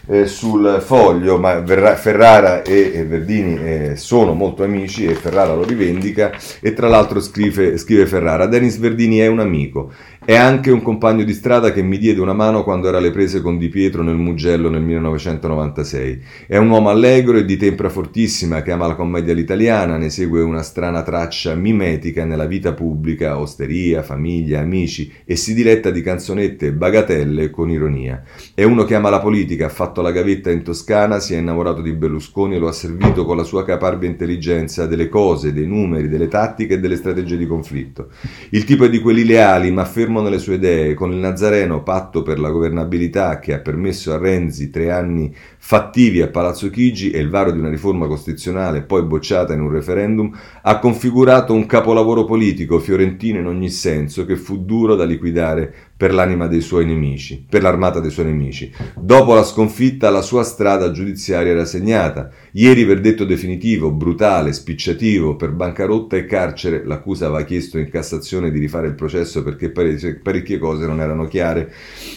eh, 0.06 0.26
sul 0.26 0.82
foglio, 0.84 1.38
ma 1.38 1.60
Verra- 1.60 1.96
Ferrara 1.96 2.62
e, 2.62 3.04
Verdini 3.06 3.58
eh, 3.58 3.96
sono 3.96 4.32
molto 4.32 4.62
amici 4.62 5.04
e 5.06 5.14
Ferrara 5.14 5.54
lo 5.54 5.64
rivendica 5.64 6.32
e 6.60 6.72
tra 6.72 6.88
l'altro 6.88 7.20
scrive, 7.20 7.76
scrive 7.78 8.06
Ferrara, 8.06 8.46
Denis 8.46 8.78
Verdini 8.78 9.18
è 9.18 9.26
un 9.26 9.40
amico 9.40 9.92
è 10.26 10.36
anche 10.36 10.70
un 10.70 10.80
compagno 10.80 11.22
di 11.22 11.34
strada 11.34 11.70
che 11.70 11.82
mi 11.82 11.98
diede 11.98 12.18
una 12.18 12.32
mano 12.32 12.64
quando 12.64 12.88
era 12.88 12.96
alle 12.96 13.10
prese 13.10 13.42
con 13.42 13.58
Di 13.58 13.68
Pietro 13.68 14.02
nel 14.02 14.16
Mugello 14.16 14.70
nel 14.70 14.80
1996. 14.80 16.22
È 16.46 16.56
un 16.56 16.70
uomo 16.70 16.88
allegro 16.88 17.36
e 17.36 17.44
di 17.44 17.58
tempra 17.58 17.90
fortissima 17.90 18.62
che 18.62 18.70
ama 18.70 18.86
la 18.86 18.94
commedia 18.94 19.34
all'italiana, 19.34 19.98
ne 19.98 20.08
segue 20.08 20.40
una 20.40 20.62
strana 20.62 21.02
traccia 21.02 21.54
mimetica 21.54 22.24
nella 22.24 22.46
vita 22.46 22.72
pubblica, 22.72 23.38
osteria, 23.38 24.02
famiglia, 24.02 24.60
amici 24.60 25.12
e 25.26 25.36
si 25.36 25.52
diletta 25.52 25.90
di 25.90 26.00
canzonette 26.00 26.72
bagatelle 26.72 27.50
con 27.50 27.68
ironia. 27.68 28.22
È 28.54 28.64
uno 28.64 28.84
che 28.84 28.94
ama 28.94 29.10
la 29.10 29.20
politica, 29.20 29.66
ha 29.66 29.70
fatto 29.70 30.00
la 30.00 30.10
gavetta 30.10 30.50
in 30.50 30.62
Toscana, 30.62 31.20
si 31.20 31.34
è 31.34 31.36
innamorato 31.36 31.82
di 31.82 31.92
Berlusconi 31.92 32.54
e 32.54 32.58
lo 32.58 32.68
ha 32.68 32.72
servito 32.72 33.26
con 33.26 33.36
la 33.36 33.44
sua 33.44 33.62
caparbia 33.62 34.08
intelligenza 34.08 34.86
delle 34.86 35.10
cose, 35.10 35.52
dei 35.52 35.66
numeri, 35.66 36.08
delle 36.08 36.28
tattiche 36.28 36.74
e 36.74 36.80
delle 36.80 36.96
strategie 36.96 37.36
di 37.36 37.46
conflitto. 37.46 38.08
Il 38.50 38.64
tipo 38.64 38.86
è 38.86 38.88
di 38.88 39.00
quelli 39.00 39.26
leali 39.26 39.70
ma 39.70 39.84
fermo 39.84 40.12
fermo 40.14 40.20
nelle 40.20 40.38
sue 40.38 40.54
idee, 40.54 40.94
con 40.94 41.10
il 41.10 41.18
Nazareno 41.18 41.82
patto 41.82 42.22
per 42.22 42.38
la 42.38 42.50
governabilità 42.50 43.40
che 43.40 43.52
ha 43.52 43.58
permesso 43.58 44.12
a 44.12 44.18
Renzi 44.18 44.70
tre 44.70 44.90
anni 44.90 45.34
fattivi 45.58 46.20
a 46.20 46.28
Palazzo 46.28 46.70
Chigi 46.70 47.10
e 47.10 47.18
il 47.18 47.30
varo 47.30 47.50
di 47.50 47.58
una 47.58 47.70
riforma 47.70 48.06
costituzionale 48.06 48.82
poi 48.82 49.02
bocciata 49.02 49.52
in 49.54 49.60
un 49.60 49.70
referendum, 49.70 50.32
ha 50.62 50.78
configurato 50.78 51.52
un 51.52 51.66
capolavoro 51.66 52.24
politico 52.24 52.78
fiorentino 52.78 53.38
in 53.38 53.46
ogni 53.46 53.70
senso 53.70 54.24
che 54.24 54.36
fu 54.36 54.64
duro 54.64 54.94
da 54.94 55.04
liquidare 55.04 55.74
per 56.04 56.12
l'anima 56.12 56.48
dei 56.48 56.60
suoi 56.60 56.84
nemici, 56.84 57.46
per 57.48 57.62
l'armata 57.62 57.98
dei 57.98 58.10
suoi 58.10 58.26
nemici. 58.26 58.70
Dopo 58.94 59.32
la 59.32 59.42
sconfitta 59.42 60.10
la 60.10 60.20
sua 60.20 60.42
strada 60.42 60.90
giudiziaria 60.90 61.52
era 61.52 61.64
segnata. 61.64 62.28
Ieri 62.52 62.84
verdetto 62.84 63.24
definitivo, 63.24 63.90
brutale, 63.90 64.52
spicciativo, 64.52 65.34
per 65.34 65.52
bancarotta 65.52 66.18
e 66.18 66.26
carcere, 66.26 66.84
l'accusa 66.84 67.24
aveva 67.24 67.42
chiesto 67.44 67.78
in 67.78 67.88
Cassazione 67.88 68.50
di 68.50 68.58
rifare 68.58 68.88
il 68.88 68.94
processo 68.94 69.42
perché 69.42 69.70
parecchie 69.70 70.58
cose 70.58 70.84
non 70.84 71.00
erano 71.00 71.26
chiare, 71.26 71.72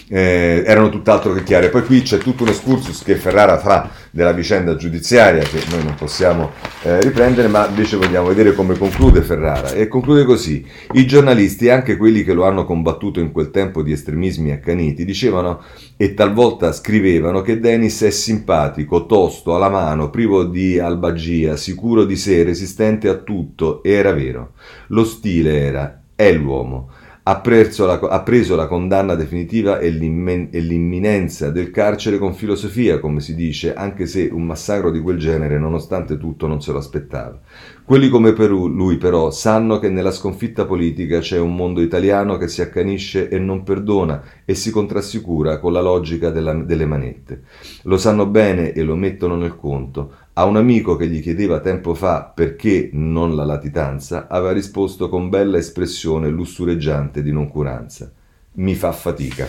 eh, 0.09 0.63
erano 0.65 0.89
tutt'altro 0.89 1.31
che 1.31 1.43
chiare. 1.43 1.69
Poi 1.69 1.85
qui 1.85 2.01
c'è 2.01 2.17
tutto 2.17 2.43
un 2.43 2.49
excursus 2.49 3.01
che 3.03 3.15
Ferrara 3.15 3.57
fa 3.57 3.89
della 4.11 4.33
vicenda 4.33 4.75
giudiziaria 4.75 5.43
che 5.43 5.61
noi 5.69 5.85
non 5.85 5.95
possiamo 5.95 6.51
eh, 6.81 6.99
riprendere, 7.01 7.47
ma 7.47 7.67
invece 7.67 7.95
vogliamo 7.95 8.27
vedere 8.27 8.53
come 8.53 8.77
conclude 8.77 9.21
Ferrara. 9.21 9.71
E 9.71 9.87
conclude 9.87 10.25
così: 10.25 10.65
i 10.91 11.07
giornalisti, 11.07 11.69
anche 11.69 11.95
quelli 11.95 12.25
che 12.25 12.33
lo 12.33 12.43
hanno 12.43 12.65
combattuto 12.65 13.21
in 13.21 13.31
quel 13.31 13.49
tempo 13.49 13.76
di 13.81 13.91
estremismi 13.91 14.51
accaniti, 14.51 15.05
dicevano 15.05 15.61
e 15.95 16.13
talvolta 16.13 16.71
scrivevano 16.71 17.41
che 17.41 17.59
Denis 17.59 18.01
è 18.03 18.09
simpatico, 18.09 19.05
tosto, 19.05 19.55
alla 19.55 19.69
mano, 19.69 20.09
privo 20.09 20.43
di 20.43 20.79
albagia, 20.79 21.55
sicuro 21.55 22.05
di 22.05 22.15
sé, 22.15 22.43
resistente 22.43 23.07
a 23.09 23.15
tutto, 23.15 23.81
e 23.83 23.91
era 23.91 24.13
vero. 24.13 24.53
Lo 24.87 25.03
stile 25.03 25.59
era, 25.59 26.01
è 26.15 26.31
l'uomo 26.31 26.89
ha 27.29 27.41
preso, 27.41 27.85
la, 27.85 27.99
ha 27.99 28.21
preso 28.21 28.55
la 28.55 28.67
condanna 28.67 29.13
definitiva 29.15 29.79
e, 29.79 29.87
e 29.87 30.59
l'imminenza 30.61 31.49
del 31.51 31.71
carcere 31.71 32.17
con 32.17 32.33
filosofia, 32.33 32.99
come 32.99 33.19
si 33.19 33.35
dice, 33.35 33.73
anche 33.73 34.05
se 34.05 34.29
un 34.31 34.45
massacro 34.45 34.91
di 34.91 35.01
quel 35.01 35.17
genere, 35.17 35.59
nonostante 35.59 36.17
tutto, 36.17 36.47
non 36.47 36.61
se 36.61 36.71
lo 36.71 36.77
aspettava. 36.77 37.37
Quelli 37.83 38.07
come 38.07 38.31
Perù, 38.31 38.69
lui 38.69 38.95
però, 38.95 39.29
sanno 39.29 39.77
che 39.77 39.89
nella 39.89 40.11
sconfitta 40.11 40.65
politica 40.65 41.19
c'è 41.19 41.37
un 41.37 41.53
mondo 41.53 41.81
italiano 41.81 42.37
che 42.37 42.47
si 42.47 42.61
accanisce 42.61 43.27
e 43.27 43.37
non 43.39 43.63
perdona 43.63 44.23
e 44.45 44.55
si 44.55 44.71
contrassicura 44.71 45.59
con 45.59 45.73
la 45.73 45.81
logica 45.81 46.29
della, 46.29 46.53
delle 46.53 46.85
manette. 46.85 47.43
Lo 47.83 47.97
sanno 47.97 48.25
bene 48.25 48.71
e 48.71 48.83
lo 48.83 48.95
mettono 48.95 49.35
nel 49.35 49.57
conto. 49.57 50.26
A 50.39 50.45
un 50.45 50.55
amico 50.55 50.95
che 50.95 51.07
gli 51.07 51.19
chiedeva 51.19 51.61
tempo 51.61 51.95
fa 51.95 52.31
perché 52.31 52.91
non 52.93 53.35
la 53.35 53.43
latitanza, 53.43 54.27
aveva 54.29 54.51
risposto 54.51 55.09
con 55.09 55.29
bella 55.29 55.57
espressione 55.57 56.29
lussureggiante 56.29 57.23
di 57.23 57.31
noncuranza. 57.31 58.11
Mi 58.53 58.75
fa 58.75 58.91
fatica. 58.91 59.47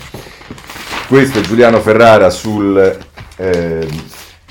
Questo 1.07 1.41
è 1.41 1.43
Giuliano 1.43 1.80
Ferrara 1.80 2.30
sul, 2.30 2.97
eh, 3.36 3.86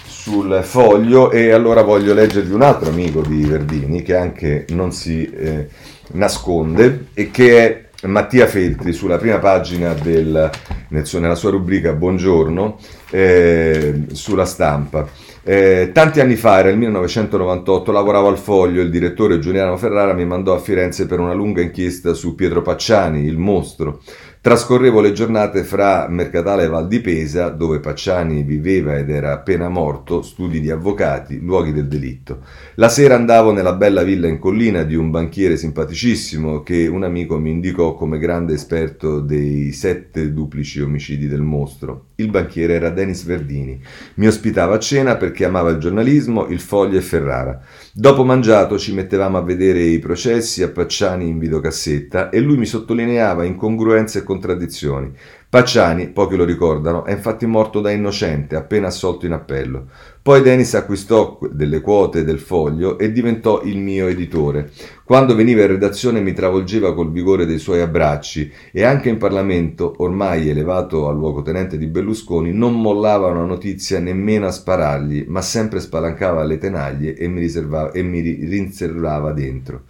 sul 0.06 0.60
foglio 0.62 1.32
e 1.32 1.50
allora 1.50 1.82
voglio 1.82 2.14
leggervi 2.14 2.54
un 2.54 2.62
altro 2.62 2.90
amico 2.90 3.22
di 3.22 3.44
Verdini 3.44 4.04
che 4.04 4.16
anche 4.16 4.68
non 4.70 4.92
si 4.92 5.28
eh, 5.28 5.68
nasconde 6.12 7.08
e 7.16 7.32
che 7.32 7.90
è 8.00 8.06
Mattia 8.06 8.46
Feltri 8.46 8.94
sulla 8.94 9.18
prima 9.18 9.40
pagina 9.40 9.94
del, 9.94 10.52
nella 10.90 11.36
sua 11.36 11.50
rubrica 11.50 11.94
Buongiorno 11.94 12.78
eh, 13.10 14.02
sulla 14.12 14.46
stampa. 14.46 15.26
Eh, 15.50 15.92
tanti 15.94 16.20
anni 16.20 16.36
fa, 16.36 16.60
era 16.60 16.68
il 16.68 16.78
1998, 16.78 17.94
lavoravo 17.94 18.28
al 18.28 18.38
Foglio, 18.38 18.82
il 18.82 18.90
direttore 18.90 19.40
Giuliano 19.40 19.78
Ferrara 19.78 20.12
mi 20.12 20.26
mandò 20.26 20.54
a 20.54 20.60
Firenze 20.60 21.06
per 21.06 21.22
una 21.22 21.32
lunga 21.32 21.62
inchiesta 21.62 22.14
su 22.14 22.36
Pietro 22.36 22.62
Pacciani, 22.62 23.24
il 23.24 23.38
mostro. 23.38 24.02
Trascorrevo 24.48 25.02
le 25.02 25.12
giornate 25.12 25.66
fra 25.66 26.08
Mercatale 26.08 26.64
e 26.64 26.68
Val 26.68 26.88
di 26.88 27.02
Pesa, 27.02 27.50
dove 27.50 27.82
Pacciani 27.82 28.44
viveva 28.44 28.98
ed 28.98 29.10
era 29.10 29.34
appena 29.34 29.68
morto, 29.68 30.22
studi 30.22 30.62
di 30.62 30.72
avvocati, 30.72 31.42
luoghi 31.42 31.74
del 31.74 31.90
delitto. 31.90 32.44
La 32.76 32.88
sera 32.88 33.16
andavo 33.16 33.52
nella 33.52 33.74
bella 33.74 34.04
villa 34.04 34.30
in 34.30 34.40
collina 34.40 34.84
di 34.84 34.96
un 34.96 35.12
banchiere 35.12 35.58
simpaticissimo 35.58 36.64
che 36.64 36.88
un 36.88 37.04
amico 37.04 37.38
mi 37.38 37.50
indicò 37.50 37.94
come 37.94 38.20
grande 38.20 38.54
esperto 38.54 39.20
dei 39.20 39.74
sette 39.74 40.32
duplici 40.32 40.80
omicidi 40.80 41.28
del 41.28 41.42
mostro. 41.42 42.12
Il 42.16 42.30
banchiere 42.30 42.76
era 42.76 42.90
Denis 42.90 43.26
Verdini. 43.26 43.78
Mi 44.14 44.28
ospitava 44.28 44.76
a 44.76 44.80
cena 44.80 45.18
perché 45.18 45.44
amava 45.44 45.72
il 45.72 45.78
giornalismo, 45.78 46.48
il 46.48 46.62
foglio 46.62 46.98
e 46.98 47.02
Ferrara. 47.02 47.62
Dopo 48.00 48.24
mangiato 48.24 48.78
ci 48.78 48.94
mettevamo 48.94 49.40
a 49.40 49.42
vedere 49.42 49.82
i 49.82 49.98
processi 49.98 50.62
a 50.62 50.70
Pacciani 50.70 51.28
in 51.28 51.40
videocassetta 51.40 52.30
e 52.30 52.40
lui 52.40 52.56
mi 52.56 52.68
sottolineava 52.68 53.44
incongruenze 53.44 54.20
e 54.20 54.24
contraddizioni. 54.24 55.12
Pacciani, 55.50 56.10
pochi 56.10 56.36
lo 56.36 56.44
ricordano, 56.44 57.06
è 57.06 57.14
infatti 57.14 57.46
morto 57.46 57.80
da 57.80 57.90
innocente, 57.90 58.58
appena 58.58 58.88
assolto 58.88 59.26
in 59.26 59.32
appello. 59.32 59.88
Poi 60.22 60.42
Dennis 60.42 60.74
acquistò 60.74 61.40
delle 61.50 61.80
quote 61.80 62.26
del 62.26 62.40
foglio 62.40 62.98
e 62.98 63.14
diventò 63.14 63.62
il 63.62 63.78
mio 63.78 64.08
editore. 64.08 64.72
Quando 65.06 65.36
veniva 65.36 65.62
in 65.62 65.70
redazione 65.70 66.20
mi 66.20 66.34
travolgeva 66.34 66.94
col 66.94 67.14
vigore 67.14 67.46
dei 67.46 67.60
suoi 67.60 67.80
abbracci 67.80 68.52
e 68.74 68.84
anche 68.84 69.08
in 69.08 69.16
Parlamento, 69.16 69.94
ormai 70.00 70.50
elevato 70.50 71.08
al 71.08 71.16
luogotenente 71.16 71.78
di 71.78 71.88
Berlusconi, 71.88 72.52
non 72.52 72.82
mollava 72.82 73.28
una 73.28 73.46
notizia 73.46 74.00
nemmeno 74.00 74.48
a 74.48 74.52
sparargli, 74.52 75.28
ma 75.30 75.42
sempre 75.42 75.80
spalancava 75.80 76.44
le 76.44 76.58
tenaglie 76.58 77.16
e 77.16 77.30
mi, 77.30 77.50
e 77.94 78.04
mi 78.04 78.20
rinserrava 78.20 79.32
dentro. 79.32 79.84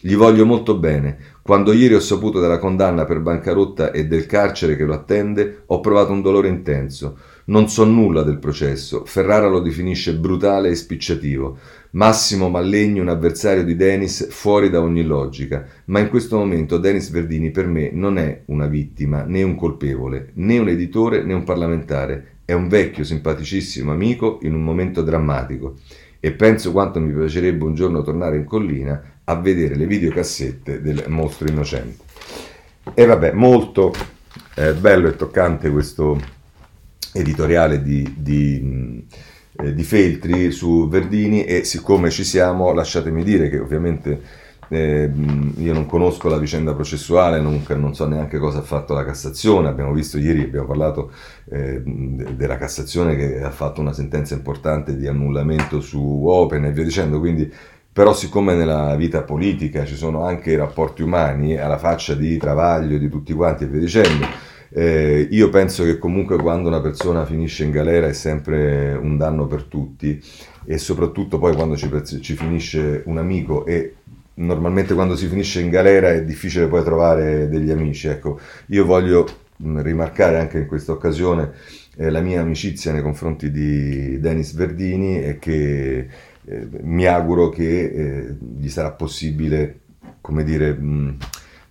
Gli 0.00 0.16
voglio 0.16 0.44
molto 0.44 0.76
bene, 0.76 1.18
quando 1.44 1.74
ieri 1.74 1.92
ho 1.92 2.00
saputo 2.00 2.40
della 2.40 2.56
condanna 2.56 3.04
per 3.04 3.20
bancarotta 3.20 3.90
e 3.90 4.06
del 4.06 4.24
carcere 4.24 4.76
che 4.76 4.84
lo 4.84 4.94
attende, 4.94 5.64
ho 5.66 5.80
provato 5.80 6.10
un 6.10 6.22
dolore 6.22 6.48
intenso. 6.48 7.18
Non 7.44 7.68
so 7.68 7.84
nulla 7.84 8.22
del 8.22 8.38
processo. 8.38 9.04
Ferrara 9.04 9.46
lo 9.46 9.60
definisce 9.60 10.14
brutale 10.14 10.70
e 10.70 10.74
spicciativo. 10.74 11.58
Massimo 11.90 12.48
Mallegni, 12.48 12.98
un 12.98 13.10
avversario 13.10 13.62
di 13.62 13.76
Denis, 13.76 14.26
fuori 14.30 14.70
da 14.70 14.80
ogni 14.80 15.04
logica. 15.04 15.66
Ma 15.84 15.98
in 15.98 16.08
questo 16.08 16.38
momento 16.38 16.78
Denis 16.78 17.10
Verdini 17.10 17.50
per 17.50 17.66
me 17.66 17.90
non 17.92 18.16
è 18.16 18.44
una 18.46 18.66
vittima, 18.66 19.24
né 19.24 19.42
un 19.42 19.54
colpevole, 19.54 20.30
né 20.36 20.56
un 20.56 20.68
editore, 20.68 21.24
né 21.24 21.34
un 21.34 21.44
parlamentare. 21.44 22.38
È 22.46 22.54
un 22.54 22.68
vecchio, 22.68 23.04
simpaticissimo 23.04 23.92
amico 23.92 24.38
in 24.44 24.54
un 24.54 24.64
momento 24.64 25.02
drammatico. 25.02 25.74
E 26.20 26.32
penso 26.32 26.72
quanto 26.72 27.00
mi 27.00 27.12
piacerebbe 27.12 27.64
un 27.64 27.74
giorno 27.74 28.00
tornare 28.00 28.38
in 28.38 28.44
collina 28.44 29.13
a 29.24 29.34
vedere 29.36 29.74
le 29.76 29.86
videocassette 29.86 30.80
del 30.80 31.04
mostro 31.08 31.48
innocente. 31.48 32.02
E 32.92 33.06
vabbè, 33.06 33.32
molto 33.32 33.92
eh, 34.56 34.72
bello 34.74 35.08
e 35.08 35.16
toccante 35.16 35.70
questo 35.70 36.20
editoriale 37.12 37.82
di, 37.82 38.14
di, 38.16 39.06
eh, 39.56 39.72
di, 39.72 39.82
Feltri 39.84 40.50
su 40.50 40.88
Verdini 40.88 41.44
e 41.44 41.64
siccome 41.64 42.10
ci 42.10 42.24
siamo 42.24 42.72
lasciatemi 42.72 43.22
dire 43.22 43.48
che 43.48 43.58
ovviamente 43.58 44.42
eh, 44.68 45.10
io 45.56 45.72
non 45.72 45.86
conosco 45.86 46.28
la 46.28 46.38
vicenda 46.38 46.74
processuale, 46.74 47.40
non, 47.40 47.62
non, 47.76 47.94
so 47.94 48.06
neanche 48.06 48.38
cosa 48.38 48.58
ha 48.58 48.62
fatto 48.62 48.94
la 48.94 49.04
Cassazione, 49.04 49.68
abbiamo 49.68 49.92
visto 49.92 50.18
ieri, 50.18 50.42
abbiamo 50.42 50.66
parlato 50.66 51.12
eh, 51.50 51.82
della 51.84 52.56
Cassazione 52.56 53.16
che 53.16 53.42
ha 53.42 53.50
fatto 53.50 53.80
una 53.80 53.92
sentenza 53.92 54.34
importante 54.34 54.96
di 54.96 55.06
annullamento 55.06 55.80
su 55.80 56.24
Open 56.26 56.64
e 56.64 56.72
via 56.72 56.84
dicendo, 56.84 57.20
quindi 57.20 57.52
però 57.94 58.12
siccome 58.12 58.54
nella 58.56 58.96
vita 58.96 59.22
politica 59.22 59.84
ci 59.84 59.94
sono 59.94 60.24
anche 60.24 60.50
i 60.50 60.56
rapporti 60.56 61.02
umani, 61.02 61.56
alla 61.56 61.78
faccia 61.78 62.14
di 62.14 62.36
Travaglio, 62.38 62.98
di 62.98 63.08
tutti 63.08 63.32
quanti 63.32 63.62
e 63.62 63.66
via 63.68 63.78
dicendo, 63.78 64.26
eh, 64.70 65.28
io 65.30 65.48
penso 65.48 65.84
che 65.84 65.96
comunque 65.96 66.36
quando 66.36 66.66
una 66.66 66.80
persona 66.80 67.24
finisce 67.24 67.62
in 67.62 67.70
galera 67.70 68.08
è 68.08 68.12
sempre 68.12 68.94
un 68.94 69.16
danno 69.16 69.46
per 69.46 69.62
tutti 69.62 70.20
e 70.64 70.76
soprattutto 70.76 71.38
poi 71.38 71.54
quando 71.54 71.76
ci, 71.76 71.88
ci 72.20 72.34
finisce 72.34 73.04
un 73.06 73.18
amico 73.18 73.64
e 73.64 73.94
normalmente 74.34 74.92
quando 74.94 75.14
si 75.14 75.28
finisce 75.28 75.60
in 75.60 75.70
galera 75.70 76.10
è 76.10 76.24
difficile 76.24 76.66
poi 76.66 76.82
trovare 76.82 77.48
degli 77.48 77.70
amici. 77.70 78.08
Ecco, 78.08 78.40
io 78.66 78.84
voglio 78.84 79.24
rimarcare 79.58 80.40
anche 80.40 80.58
in 80.58 80.66
questa 80.66 80.90
occasione 80.90 81.52
eh, 81.96 82.10
la 82.10 82.20
mia 82.20 82.40
amicizia 82.40 82.90
nei 82.90 83.02
confronti 83.02 83.52
di 83.52 84.18
Denis 84.18 84.52
Verdini 84.52 85.22
e 85.22 85.38
che 85.38 86.08
eh, 86.46 86.68
mi 86.82 87.06
auguro 87.06 87.48
che 87.48 87.84
eh, 87.84 88.36
gli 88.56 88.68
sarà 88.68 88.90
possibile, 88.92 89.80
come 90.20 90.44
dire, 90.44 90.72
mh, 90.72 91.16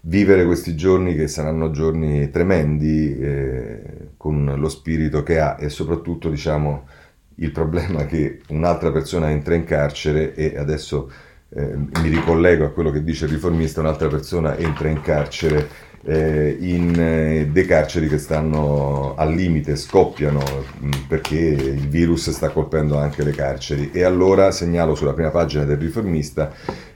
vivere 0.01 0.45
questi 0.45 0.75
giorni 0.75 1.15
che 1.15 1.27
saranno 1.27 1.71
giorni 1.71 2.29
tremendi 2.29 3.17
eh, 3.17 3.81
con 4.17 4.53
lo 4.57 4.69
spirito 4.69 5.23
che 5.23 5.39
ha 5.39 5.57
e 5.59 5.69
soprattutto, 5.69 6.29
diciamo, 6.29 6.87
il 7.35 7.51
problema 7.51 8.05
che 8.05 8.41
un'altra 8.49 8.91
persona 8.91 9.31
entra 9.31 9.55
in 9.55 9.63
carcere 9.63 10.35
e 10.35 10.57
adesso 10.57 11.11
eh, 11.49 11.75
mi 11.75 12.09
ricollego 12.09 12.65
a 12.65 12.71
quello 12.71 12.91
che 12.91 13.03
dice 13.03 13.25
il 13.25 13.31
riformista, 13.31 13.79
un'altra 13.79 14.07
persona 14.07 14.57
entra 14.57 14.87
in 14.87 15.01
carcere 15.01 15.91
eh, 16.05 16.57
in 16.59 16.99
eh, 16.99 17.47
dei 17.51 17.65
carceri 17.65 18.07
che 18.07 18.17
stanno 18.17 19.15
al 19.15 19.33
limite, 19.33 19.75
scoppiano 19.75 20.39
mh, 20.39 20.85
mm, 20.85 20.91
perché 21.07 21.37
il 21.37 21.87
virus 21.87 22.29
sta 22.31 22.49
colpendo 22.49 22.97
anche 22.97 23.23
le 23.23 23.31
carceri. 23.31 23.91
E 23.91 24.03
allora 24.03 24.51
segnalo 24.51 24.95
sulla 24.95 25.13
prima 25.13 25.29
pagina 25.29 25.63
del 25.63 25.77
riformista 25.77 26.51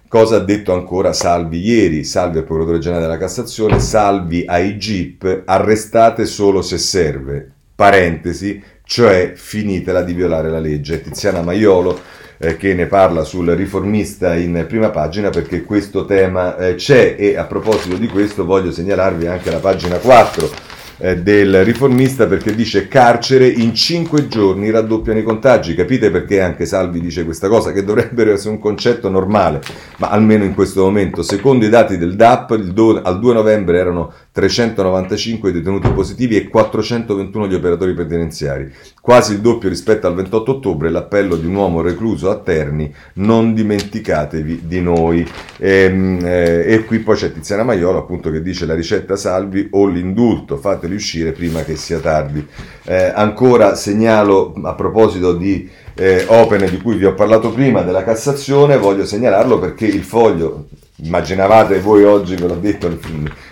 cosa 0.08 0.38
ha 0.38 0.40
detto 0.40 0.74
ancora 0.74 1.14
Salvi 1.14 1.60
ieri, 1.60 2.04
Salvi 2.04 2.38
al 2.38 2.46
procuratore 2.46 2.80
generale 2.80 3.06
della 3.06 3.18
Cassazione, 3.18 3.80
Salvi 3.80 4.44
ai 4.46 4.78
GIP, 4.78 5.44
arrestate 5.46 6.26
solo 6.26 6.62
se 6.62 6.78
serve, 6.78 7.52
parentesi, 7.76 8.62
cioè 8.84 9.34
finitela 9.36 10.02
di 10.02 10.14
violare 10.14 10.50
la 10.50 10.60
legge. 10.60 11.02
Tiziana 11.02 11.42
Maiolo 11.42 12.00
eh, 12.38 12.58
che 12.58 12.74
ne 12.74 12.86
parla 12.86 13.24
sul 13.24 13.50
riformista 13.50 14.36
in 14.36 14.66
prima 14.68 14.90
pagina 14.90 15.30
perché 15.30 15.64
questo 15.64 16.06
tema 16.06 16.58
eh, 16.58 16.76
c'è 16.76 17.16
e 17.18 17.38
a 17.38 17.46
proposito 17.46 17.96
di 17.96 18.08
questo 18.08 18.46
voglio 18.46 18.72
segnalarvi 18.72 19.28
anche 19.28 19.52
la 19.52 19.60
pagina 19.60 19.98
4 19.98 20.77
eh, 20.98 21.18
del 21.18 21.64
riformista 21.64 22.28
perché 22.28 22.56
dice 22.56 22.88
carcere 22.88 23.48
in 23.48 23.74
5 23.74 24.28
giorni 24.28 24.70
raddoppiano 24.70 25.20
i 25.20 25.24
contagi. 25.24 25.76
Capite 25.76 26.12
perché 26.12 26.42
anche 26.42 26.66
Salvi 26.66 27.00
dice 27.00 27.24
questa 27.24 27.48
cosa? 27.48 27.72
Che 27.72 27.84
dovrebbe 27.84 28.32
essere 28.32 28.52
un 28.52 28.60
concetto 28.60 29.10
normale, 29.10 29.62
ma 29.98 30.10
almeno 30.10 30.44
in 30.44 30.54
questo 30.54 30.84
momento. 30.84 31.22
Secondo 31.22 31.66
i 31.66 31.70
dati 31.70 31.98
del 31.98 32.16
DAP, 32.16 32.56
do, 32.56 33.02
al 33.02 33.20
2 33.20 33.34
novembre 33.34 33.78
erano 33.78 34.14
395 34.32 35.50
i 35.50 35.54
detenuti 35.54 35.90
positivi 35.90 36.36
e 36.36 36.48
421 36.48 37.48
gli 37.48 37.56
operatori 37.56 37.94
penitenziari, 37.94 38.72
quasi 39.02 39.34
il 39.34 39.40
doppio 39.40 39.70
rispetto 39.70 40.08
al 40.08 40.16
28 40.16 40.52
ottobre. 40.52 40.90
L'appello 40.90 41.36
di 41.36 41.48
un 41.48 41.56
uomo 41.56 41.82
recluso 41.82 42.30
a 42.30 42.38
Terni, 42.38 42.94
non 43.14 43.54
dimenticatevi 43.54 44.62
di 44.66 44.82
noi. 44.82 45.28
E, 45.58 45.70
ehm, 45.70 46.20
eh, 46.24 46.74
e 46.74 46.86
qui 46.86 47.00
poi 47.00 47.16
c'è 47.16 47.32
Tiziana 47.32 47.64
Maiolo 47.64 48.00
appunto 48.00 48.30
che 48.30 48.42
dice 48.42 48.66
la 48.66 48.76
ricetta 48.76 49.16
Salvi 49.16 49.68
o 49.72 49.86
l'indulto, 49.88 50.58
fateli 50.88 50.96
uscire 50.96 51.32
prima 51.34 51.64
che 51.64 51.76
sia 51.76 52.00
tardi. 52.00 52.46
Eh, 52.86 53.12
ancora 53.14 53.76
segnalo 53.76 54.54
a 54.64 54.74
proposito 54.74 55.34
di 55.34 55.70
eh, 55.94 56.26
Open 56.28 56.68
di 56.70 56.78
cui 56.78 56.96
vi 56.96 57.06
ho 57.06 57.14
parlato 57.14 57.52
prima 57.52 57.82
della 57.82 58.04
Cassazione, 58.04 58.78
voglio 58.78 59.06
segnalarlo 59.06 59.60
perché 59.60 59.86
il 59.86 60.04
foglio 60.04 60.68
immaginavate 61.00 61.80
voi 61.80 62.04
oggi, 62.04 62.36
ve 62.36 62.48
l'ho 62.48 62.56
detto 62.56 62.90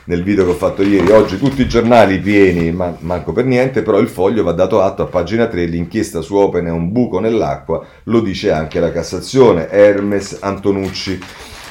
nel 0.05 0.23
video 0.23 0.45
che 0.45 0.51
ho 0.51 0.55
fatto 0.55 0.81
ieri, 0.81 1.11
oggi 1.11 1.37
tutti 1.37 1.61
i 1.61 1.67
giornali 1.67 2.17
pieni, 2.19 2.71
ma 2.71 2.95
manco 3.01 3.33
per 3.33 3.45
niente, 3.45 3.83
però 3.83 3.99
il 3.99 4.07
foglio 4.07 4.43
va 4.43 4.51
dato 4.51 4.81
atto 4.81 5.03
a 5.03 5.07
pagina 5.07 5.45
3, 5.45 5.65
l'inchiesta 5.65 6.21
su 6.21 6.35
Open 6.35 6.65
è 6.65 6.71
un 6.71 6.91
buco 6.91 7.19
nell'acqua, 7.19 7.85
lo 8.03 8.21
dice 8.21 8.51
anche 8.51 8.79
la 8.79 8.91
Cassazione, 8.91 9.69
Hermes 9.69 10.37
Antonucci. 10.41 11.19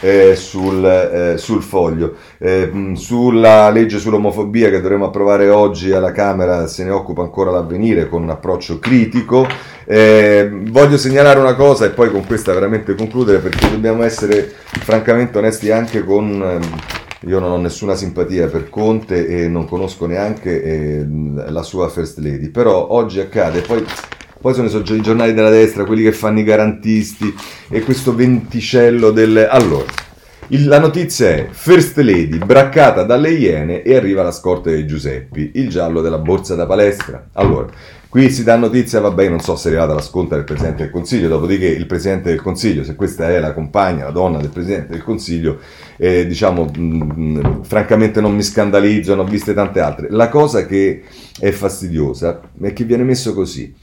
Eh, 0.00 0.34
sul, 0.36 0.84
eh, 0.84 1.38
sul, 1.38 1.62
foglio. 1.62 2.16
Eh, 2.38 2.92
sulla 2.94 3.70
legge 3.70 3.98
sull'omofobia 3.98 4.68
che 4.68 4.80
dovremo 4.80 5.06
approvare 5.06 5.48
oggi 5.48 5.92
alla 5.92 6.12
Camera 6.12 6.66
se 6.66 6.84
ne 6.84 6.90
occupa 6.90 7.22
ancora 7.22 7.50
l'avvenire 7.50 8.08
con 8.08 8.22
un 8.22 8.30
approccio 8.30 8.78
critico. 8.78 9.46
Eh, 9.86 10.50
voglio 10.68 10.96
segnalare 10.96 11.38
una 11.40 11.54
cosa 11.54 11.86
e 11.86 11.90
poi 11.90 12.10
con 12.10 12.26
questa 12.26 12.52
veramente 12.52 12.94
concludere 12.94 13.38
perché 13.38 13.70
dobbiamo 13.70 14.02
essere 14.02 14.52
francamente 14.64 15.38
onesti 15.38 15.70
anche 15.70 16.04
con... 16.04 16.42
Ehm, 16.42 17.02
io 17.26 17.38
non 17.38 17.52
ho 17.52 17.56
nessuna 17.56 17.94
simpatia 17.94 18.48
per 18.48 18.68
Conte 18.68 19.26
e 19.26 19.48
non 19.48 19.66
conosco 19.66 20.06
neanche 20.06 20.62
eh, 20.62 21.06
la 21.48 21.62
sua 21.62 21.88
First 21.88 22.18
Lady, 22.18 22.48
però 22.50 22.88
oggi 22.90 23.20
accade, 23.20 23.60
poi, 23.62 23.82
poi 24.44 24.52
sono 24.52 24.68
i 24.68 25.00
giornali 25.00 25.32
della 25.32 25.48
destra, 25.48 25.86
quelli 25.86 26.02
che 26.02 26.12
fanno 26.12 26.38
i 26.38 26.44
garantisti 26.44 27.34
e 27.70 27.80
questo 27.80 28.14
venticello 28.14 29.10
del... 29.10 29.38
Allora, 29.50 29.86
il, 30.48 30.66
la 30.66 30.78
notizia 30.78 31.30
è 31.30 31.48
First 31.50 31.96
Lady 31.96 32.36
braccata 32.36 33.04
dalle 33.04 33.30
iene 33.30 33.80
e 33.80 33.96
arriva 33.96 34.22
la 34.22 34.32
scorta 34.32 34.68
dei 34.68 34.86
Giuseppi, 34.86 35.52
il 35.54 35.70
giallo 35.70 36.02
della 36.02 36.18
borsa 36.18 36.54
da 36.54 36.66
palestra. 36.66 37.28
Allora, 37.32 37.68
Qui 38.14 38.30
si 38.30 38.44
dà 38.44 38.54
notizia, 38.54 39.00
vabbè, 39.00 39.28
non 39.28 39.40
so 39.40 39.56
se 39.56 39.66
è 39.66 39.72
arrivata 39.72 39.94
la 39.94 40.00
sconta 40.00 40.36
del 40.36 40.44
Presidente 40.44 40.84
del 40.84 40.92
Consiglio, 40.92 41.26
dopodiché 41.26 41.66
il 41.66 41.86
Presidente 41.86 42.30
del 42.30 42.40
Consiglio, 42.40 42.84
se 42.84 42.94
questa 42.94 43.28
è 43.28 43.40
la 43.40 43.52
compagna, 43.52 44.04
la 44.04 44.12
donna 44.12 44.38
del 44.38 44.50
Presidente 44.50 44.92
del 44.92 45.02
Consiglio, 45.02 45.58
eh, 45.96 46.24
diciamo, 46.24 46.70
mh, 46.72 47.64
francamente 47.64 48.20
non 48.20 48.32
mi 48.32 48.44
scandalizzo, 48.44 49.16
ne 49.16 49.20
ho 49.22 49.24
viste 49.24 49.52
tante 49.52 49.80
altre. 49.80 50.06
La 50.10 50.28
cosa 50.28 50.64
che 50.64 51.02
è 51.40 51.50
fastidiosa 51.50 52.40
è 52.62 52.72
che 52.72 52.84
viene 52.84 53.02
messo 53.02 53.34
così, 53.34 53.74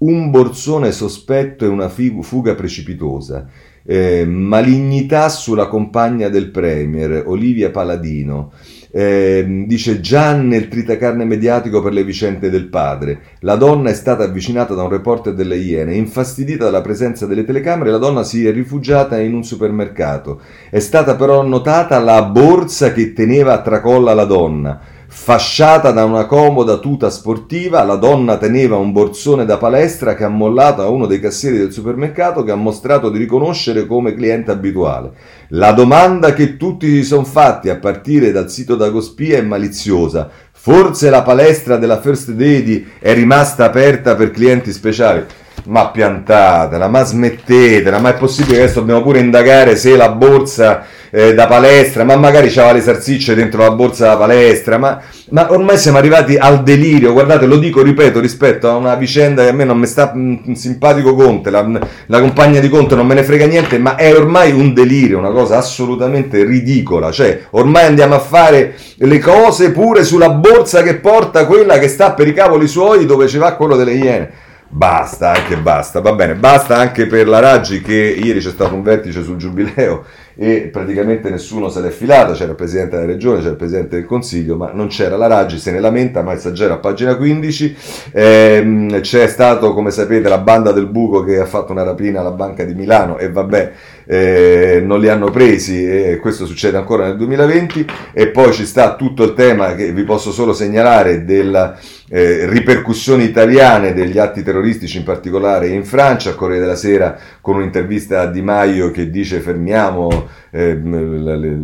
un 0.00 0.30
borsone 0.30 0.92
sospetto 0.92 1.64
e 1.64 1.68
una 1.68 1.88
fuga 1.88 2.54
precipitosa, 2.54 3.46
eh, 3.84 4.24
malignità 4.24 5.28
sulla 5.28 5.66
compagna 5.66 6.28
del 6.28 6.50
Premier, 6.50 7.24
Olivia 7.26 7.70
Paladino, 7.70 8.52
eh, 8.92 9.64
dice 9.66 10.00
già 10.00 10.34
nel 10.34 10.68
tritacarne 10.68 11.24
mediatico 11.24 11.82
per 11.82 11.92
le 11.92 12.04
vicende 12.04 12.50
del 12.50 12.68
padre. 12.68 13.20
La 13.40 13.56
donna 13.56 13.90
è 13.90 13.94
stata 13.94 14.24
avvicinata 14.24 14.74
da 14.74 14.82
un 14.82 14.90
reporter 14.90 15.34
delle 15.34 15.56
Iene, 15.56 15.94
infastidita 15.94 16.64
dalla 16.64 16.80
presenza 16.80 17.26
delle 17.26 17.44
telecamere, 17.44 17.90
la 17.90 17.98
donna 17.98 18.24
si 18.24 18.46
è 18.46 18.52
rifugiata 18.52 19.18
in 19.18 19.34
un 19.34 19.44
supermercato. 19.44 20.40
È 20.70 20.78
stata 20.78 21.14
però 21.14 21.42
notata 21.42 21.98
la 21.98 22.22
borsa 22.22 22.92
che 22.92 23.12
teneva 23.12 23.52
a 23.52 23.62
tracolla 23.62 24.14
la 24.14 24.24
donna. 24.24 24.80
Fasciata 25.12 25.90
da 25.90 26.04
una 26.04 26.26
comoda 26.26 26.78
tuta 26.78 27.10
sportiva, 27.10 27.82
la 27.82 27.96
donna 27.96 28.36
teneva 28.36 28.76
un 28.76 28.92
borsone 28.92 29.44
da 29.44 29.56
palestra 29.56 30.14
che 30.14 30.22
ha 30.22 30.28
mollato 30.28 30.82
a 30.82 30.88
uno 30.88 31.06
dei 31.06 31.18
cassieri 31.18 31.58
del 31.58 31.72
supermercato 31.72 32.44
che 32.44 32.52
ha 32.52 32.54
mostrato 32.54 33.10
di 33.10 33.18
riconoscere 33.18 33.86
come 33.86 34.14
cliente 34.14 34.52
abituale. 34.52 35.10
La 35.48 35.72
domanda 35.72 36.32
che 36.32 36.56
tutti 36.56 36.86
si 36.86 37.02
sono 37.02 37.24
fatti 37.24 37.68
a 37.68 37.76
partire 37.78 38.30
dal 38.30 38.48
sito 38.48 38.76
d'Agospia 38.76 39.38
è 39.38 39.42
maliziosa. 39.42 40.30
Forse 40.52 41.10
la 41.10 41.22
palestra 41.22 41.76
della 41.76 42.00
First 42.00 42.28
Lady 42.28 42.86
è 43.00 43.12
rimasta 43.12 43.64
aperta 43.64 44.14
per 44.14 44.30
clienti 44.30 44.70
speciali. 44.70 45.24
Ma 45.64 45.88
piantatela, 45.88 46.88
ma 46.88 47.04
smettetela, 47.04 47.98
ma 47.98 48.10
è 48.10 48.14
possibile 48.14 48.56
che 48.56 48.62
adesso 48.62 48.80
dobbiamo 48.80 49.02
pure 49.02 49.18
indagare 49.18 49.76
se 49.76 49.96
la 49.96 50.08
borsa 50.10 50.84
eh, 51.10 51.34
da 51.34 51.46
palestra, 51.46 52.04
ma 52.04 52.16
magari 52.16 52.48
c'aveva 52.48 52.72
le 52.72 52.80
salsicce 52.80 53.34
dentro 53.34 53.62
la 53.62 53.72
borsa 53.72 54.06
da 54.06 54.16
palestra, 54.16 54.78
ma, 54.78 55.00
ma, 55.30 55.52
ormai 55.52 55.76
siamo 55.76 55.98
arrivati 55.98 56.36
al 56.36 56.62
delirio, 56.62 57.12
guardate, 57.12 57.46
lo 57.46 57.56
dico, 57.58 57.82
ripeto, 57.82 58.20
rispetto 58.20 58.68
a 58.68 58.76
una 58.76 58.94
vicenda 58.94 59.42
che 59.42 59.48
a 59.48 59.52
me 59.52 59.64
non 59.64 59.78
mi 59.78 59.86
sta 59.86 60.12
mh, 60.14 60.42
mm, 60.50 60.52
simpatico 60.52 61.14
Conte, 61.14 61.50
la, 61.50 61.68
la 62.06 62.20
compagna 62.20 62.60
di 62.60 62.68
Conte 62.68 62.94
non 62.94 63.06
me 63.06 63.14
ne 63.14 63.24
frega 63.24 63.46
niente, 63.46 63.78
ma 63.78 63.96
è 63.96 64.14
ormai 64.14 64.52
un 64.52 64.72
delirio, 64.72 65.18
una 65.18 65.32
cosa 65.32 65.58
assolutamente 65.58 66.44
ridicola, 66.44 67.10
cioè 67.10 67.40
ormai 67.50 67.86
andiamo 67.86 68.14
a 68.14 68.20
fare 68.20 68.74
le 68.96 69.18
cose 69.18 69.72
pure 69.72 70.04
sulla 70.04 70.30
borsa 70.30 70.82
che 70.82 70.96
porta 70.96 71.46
quella 71.46 71.78
che 71.78 71.88
sta 71.88 72.12
per 72.12 72.28
i 72.28 72.32
cavoli 72.32 72.68
suoi 72.68 73.06
dove 73.06 73.26
ci 73.26 73.38
va 73.38 73.54
quello 73.54 73.76
delle 73.76 73.94
iene. 73.94 74.30
Basta, 74.72 75.32
anche 75.32 75.56
basta, 75.56 76.00
va 76.00 76.12
bene, 76.12 76.36
basta 76.36 76.76
anche 76.76 77.06
per 77.06 77.26
la 77.26 77.40
Raggi 77.40 77.80
che 77.80 77.92
ieri 77.92 78.38
c'è 78.38 78.50
stato 78.50 78.72
un 78.76 78.82
vertice 78.84 79.24
sul 79.24 79.36
giubileo 79.36 80.04
e 80.34 80.68
praticamente 80.72 81.30
nessuno 81.30 81.68
se 81.68 81.80
l'è 81.80 81.90
filato, 81.90 82.32
c'era 82.32 82.50
il 82.50 82.56
Presidente 82.56 82.96
della 82.96 83.10
Regione, 83.10 83.38
c'era 83.38 83.50
il 83.50 83.56
Presidente 83.56 83.96
del 83.96 84.06
Consiglio, 84.06 84.56
ma 84.56 84.70
non 84.72 84.88
c'era 84.88 85.16
la 85.16 85.26
Raggi, 85.26 85.58
se 85.58 85.70
ne 85.70 85.80
lamenta, 85.80 86.22
ma 86.22 86.32
il 86.32 86.38
Saggero 86.38 86.74
a 86.74 86.78
pagina 86.78 87.16
15, 87.16 87.76
ehm, 88.12 89.00
c'è 89.00 89.26
stato 89.26 89.74
come 89.74 89.90
sapete 89.90 90.28
la 90.28 90.38
banda 90.38 90.72
del 90.72 90.86
buco 90.86 91.22
che 91.22 91.38
ha 91.38 91.46
fatto 91.46 91.72
una 91.72 91.82
rapina 91.82 92.20
alla 92.20 92.30
Banca 92.30 92.64
di 92.64 92.74
Milano 92.74 93.18
e 93.18 93.30
vabbè, 93.30 93.72
eh, 94.06 94.82
non 94.84 94.98
li 94.98 95.08
hanno 95.08 95.30
presi 95.30 95.84
e 95.84 96.18
questo 96.20 96.46
succede 96.46 96.76
ancora 96.76 97.06
nel 97.06 97.16
2020 97.16 97.86
e 98.12 98.28
poi 98.28 98.52
ci 98.52 98.66
sta 98.66 98.96
tutto 98.96 99.22
il 99.22 99.34
tema 99.34 99.74
che 99.74 99.92
vi 99.92 100.02
posso 100.02 100.32
solo 100.32 100.52
segnalare 100.52 101.24
della 101.24 101.78
eh, 102.08 102.46
ripercussioni 102.48 103.22
italiane 103.22 103.94
degli 103.94 104.18
atti 104.18 104.42
terroristici, 104.42 104.98
in 104.98 105.04
particolare 105.04 105.68
in 105.68 105.84
Francia, 105.84 106.34
Corriere 106.34 106.62
della 106.62 106.76
Sera 106.76 107.16
con 107.40 107.56
un'intervista 107.56 108.20
a 108.20 108.26
Di 108.26 108.42
Maio 108.42 108.90
che 108.90 109.10
dice 109.10 109.40
fermiamo 109.40 110.28
eh, 110.50 110.74
le, 110.74 111.36
le, 111.36 111.56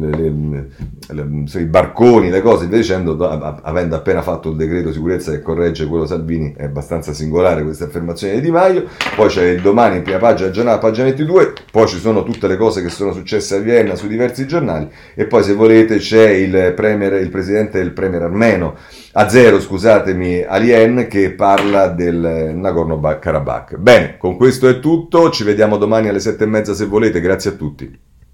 le, 1.09 1.61
i 1.61 1.65
barconi, 1.65 2.31
le 2.31 2.41
cose, 2.41 2.67
via 2.67 2.79
dicendo, 2.79 3.17
avendo 3.63 3.97
appena 3.97 4.23
fatto 4.23 4.51
il 4.51 4.57
decreto 4.57 4.93
sicurezza 4.93 5.33
che 5.33 5.43
corregge 5.43 5.87
quello 5.87 6.07
Salvini, 6.07 6.55
è 6.57 6.65
abbastanza 6.65 7.13
singolare 7.13 7.63
questa 7.63 7.85
affermazione 7.85 8.35
di 8.35 8.41
Di 8.41 8.51
Maio, 8.51 8.85
poi 9.17 9.29
c'è 9.29 9.45
il 9.49 9.61
domani 9.61 9.97
in 9.97 10.03
prima 10.03 10.19
pagina, 10.19 10.51
giornale, 10.51 10.79
pagina 10.79 11.05
22, 11.07 11.53
poi 11.71 11.87
ci 11.89 11.99
sono 11.99 12.23
tutte 12.23 12.47
le 12.47 12.57
cose 12.57 12.83
che 12.83 12.91
sono 12.91 13.13
successe 13.13 13.57
a 13.57 13.59
Vienna 13.59 13.95
su 13.97 14.07
diversi 14.07 14.47
giornali 14.47 14.89
e 15.15 15.27
poi 15.27 15.43
se 15.43 15.55
volete 15.55 15.97
c'è 15.99 16.29
il, 16.31 16.73
premier, 16.75 17.15
il 17.15 17.31
presidente 17.31 17.79
del 17.79 17.93
premier 17.93 18.23
armeno, 18.23 18.77
a 19.19 19.31
zero, 19.31 19.61
scusatemi, 19.61 20.43
Alien, 20.43 21.07
che 21.09 21.33
parla 21.33 21.89
del 21.89 22.53
Nagorno-Karabakh. 22.55 23.77
Bene, 23.77 24.19
con 24.19 24.37
questo 24.37 24.69
è 24.69 24.79
tutto, 24.79 25.31
ci 25.31 25.43
vediamo 25.43 25.79
domani 25.79 26.09
alle 26.09 26.21
sette 26.21 26.45
e 26.45 26.47
mezza 26.47 26.75
se 26.75 26.85
volete, 26.85 27.23
grazie 27.23 27.53
a 27.53 27.55
tutti. 27.55 28.06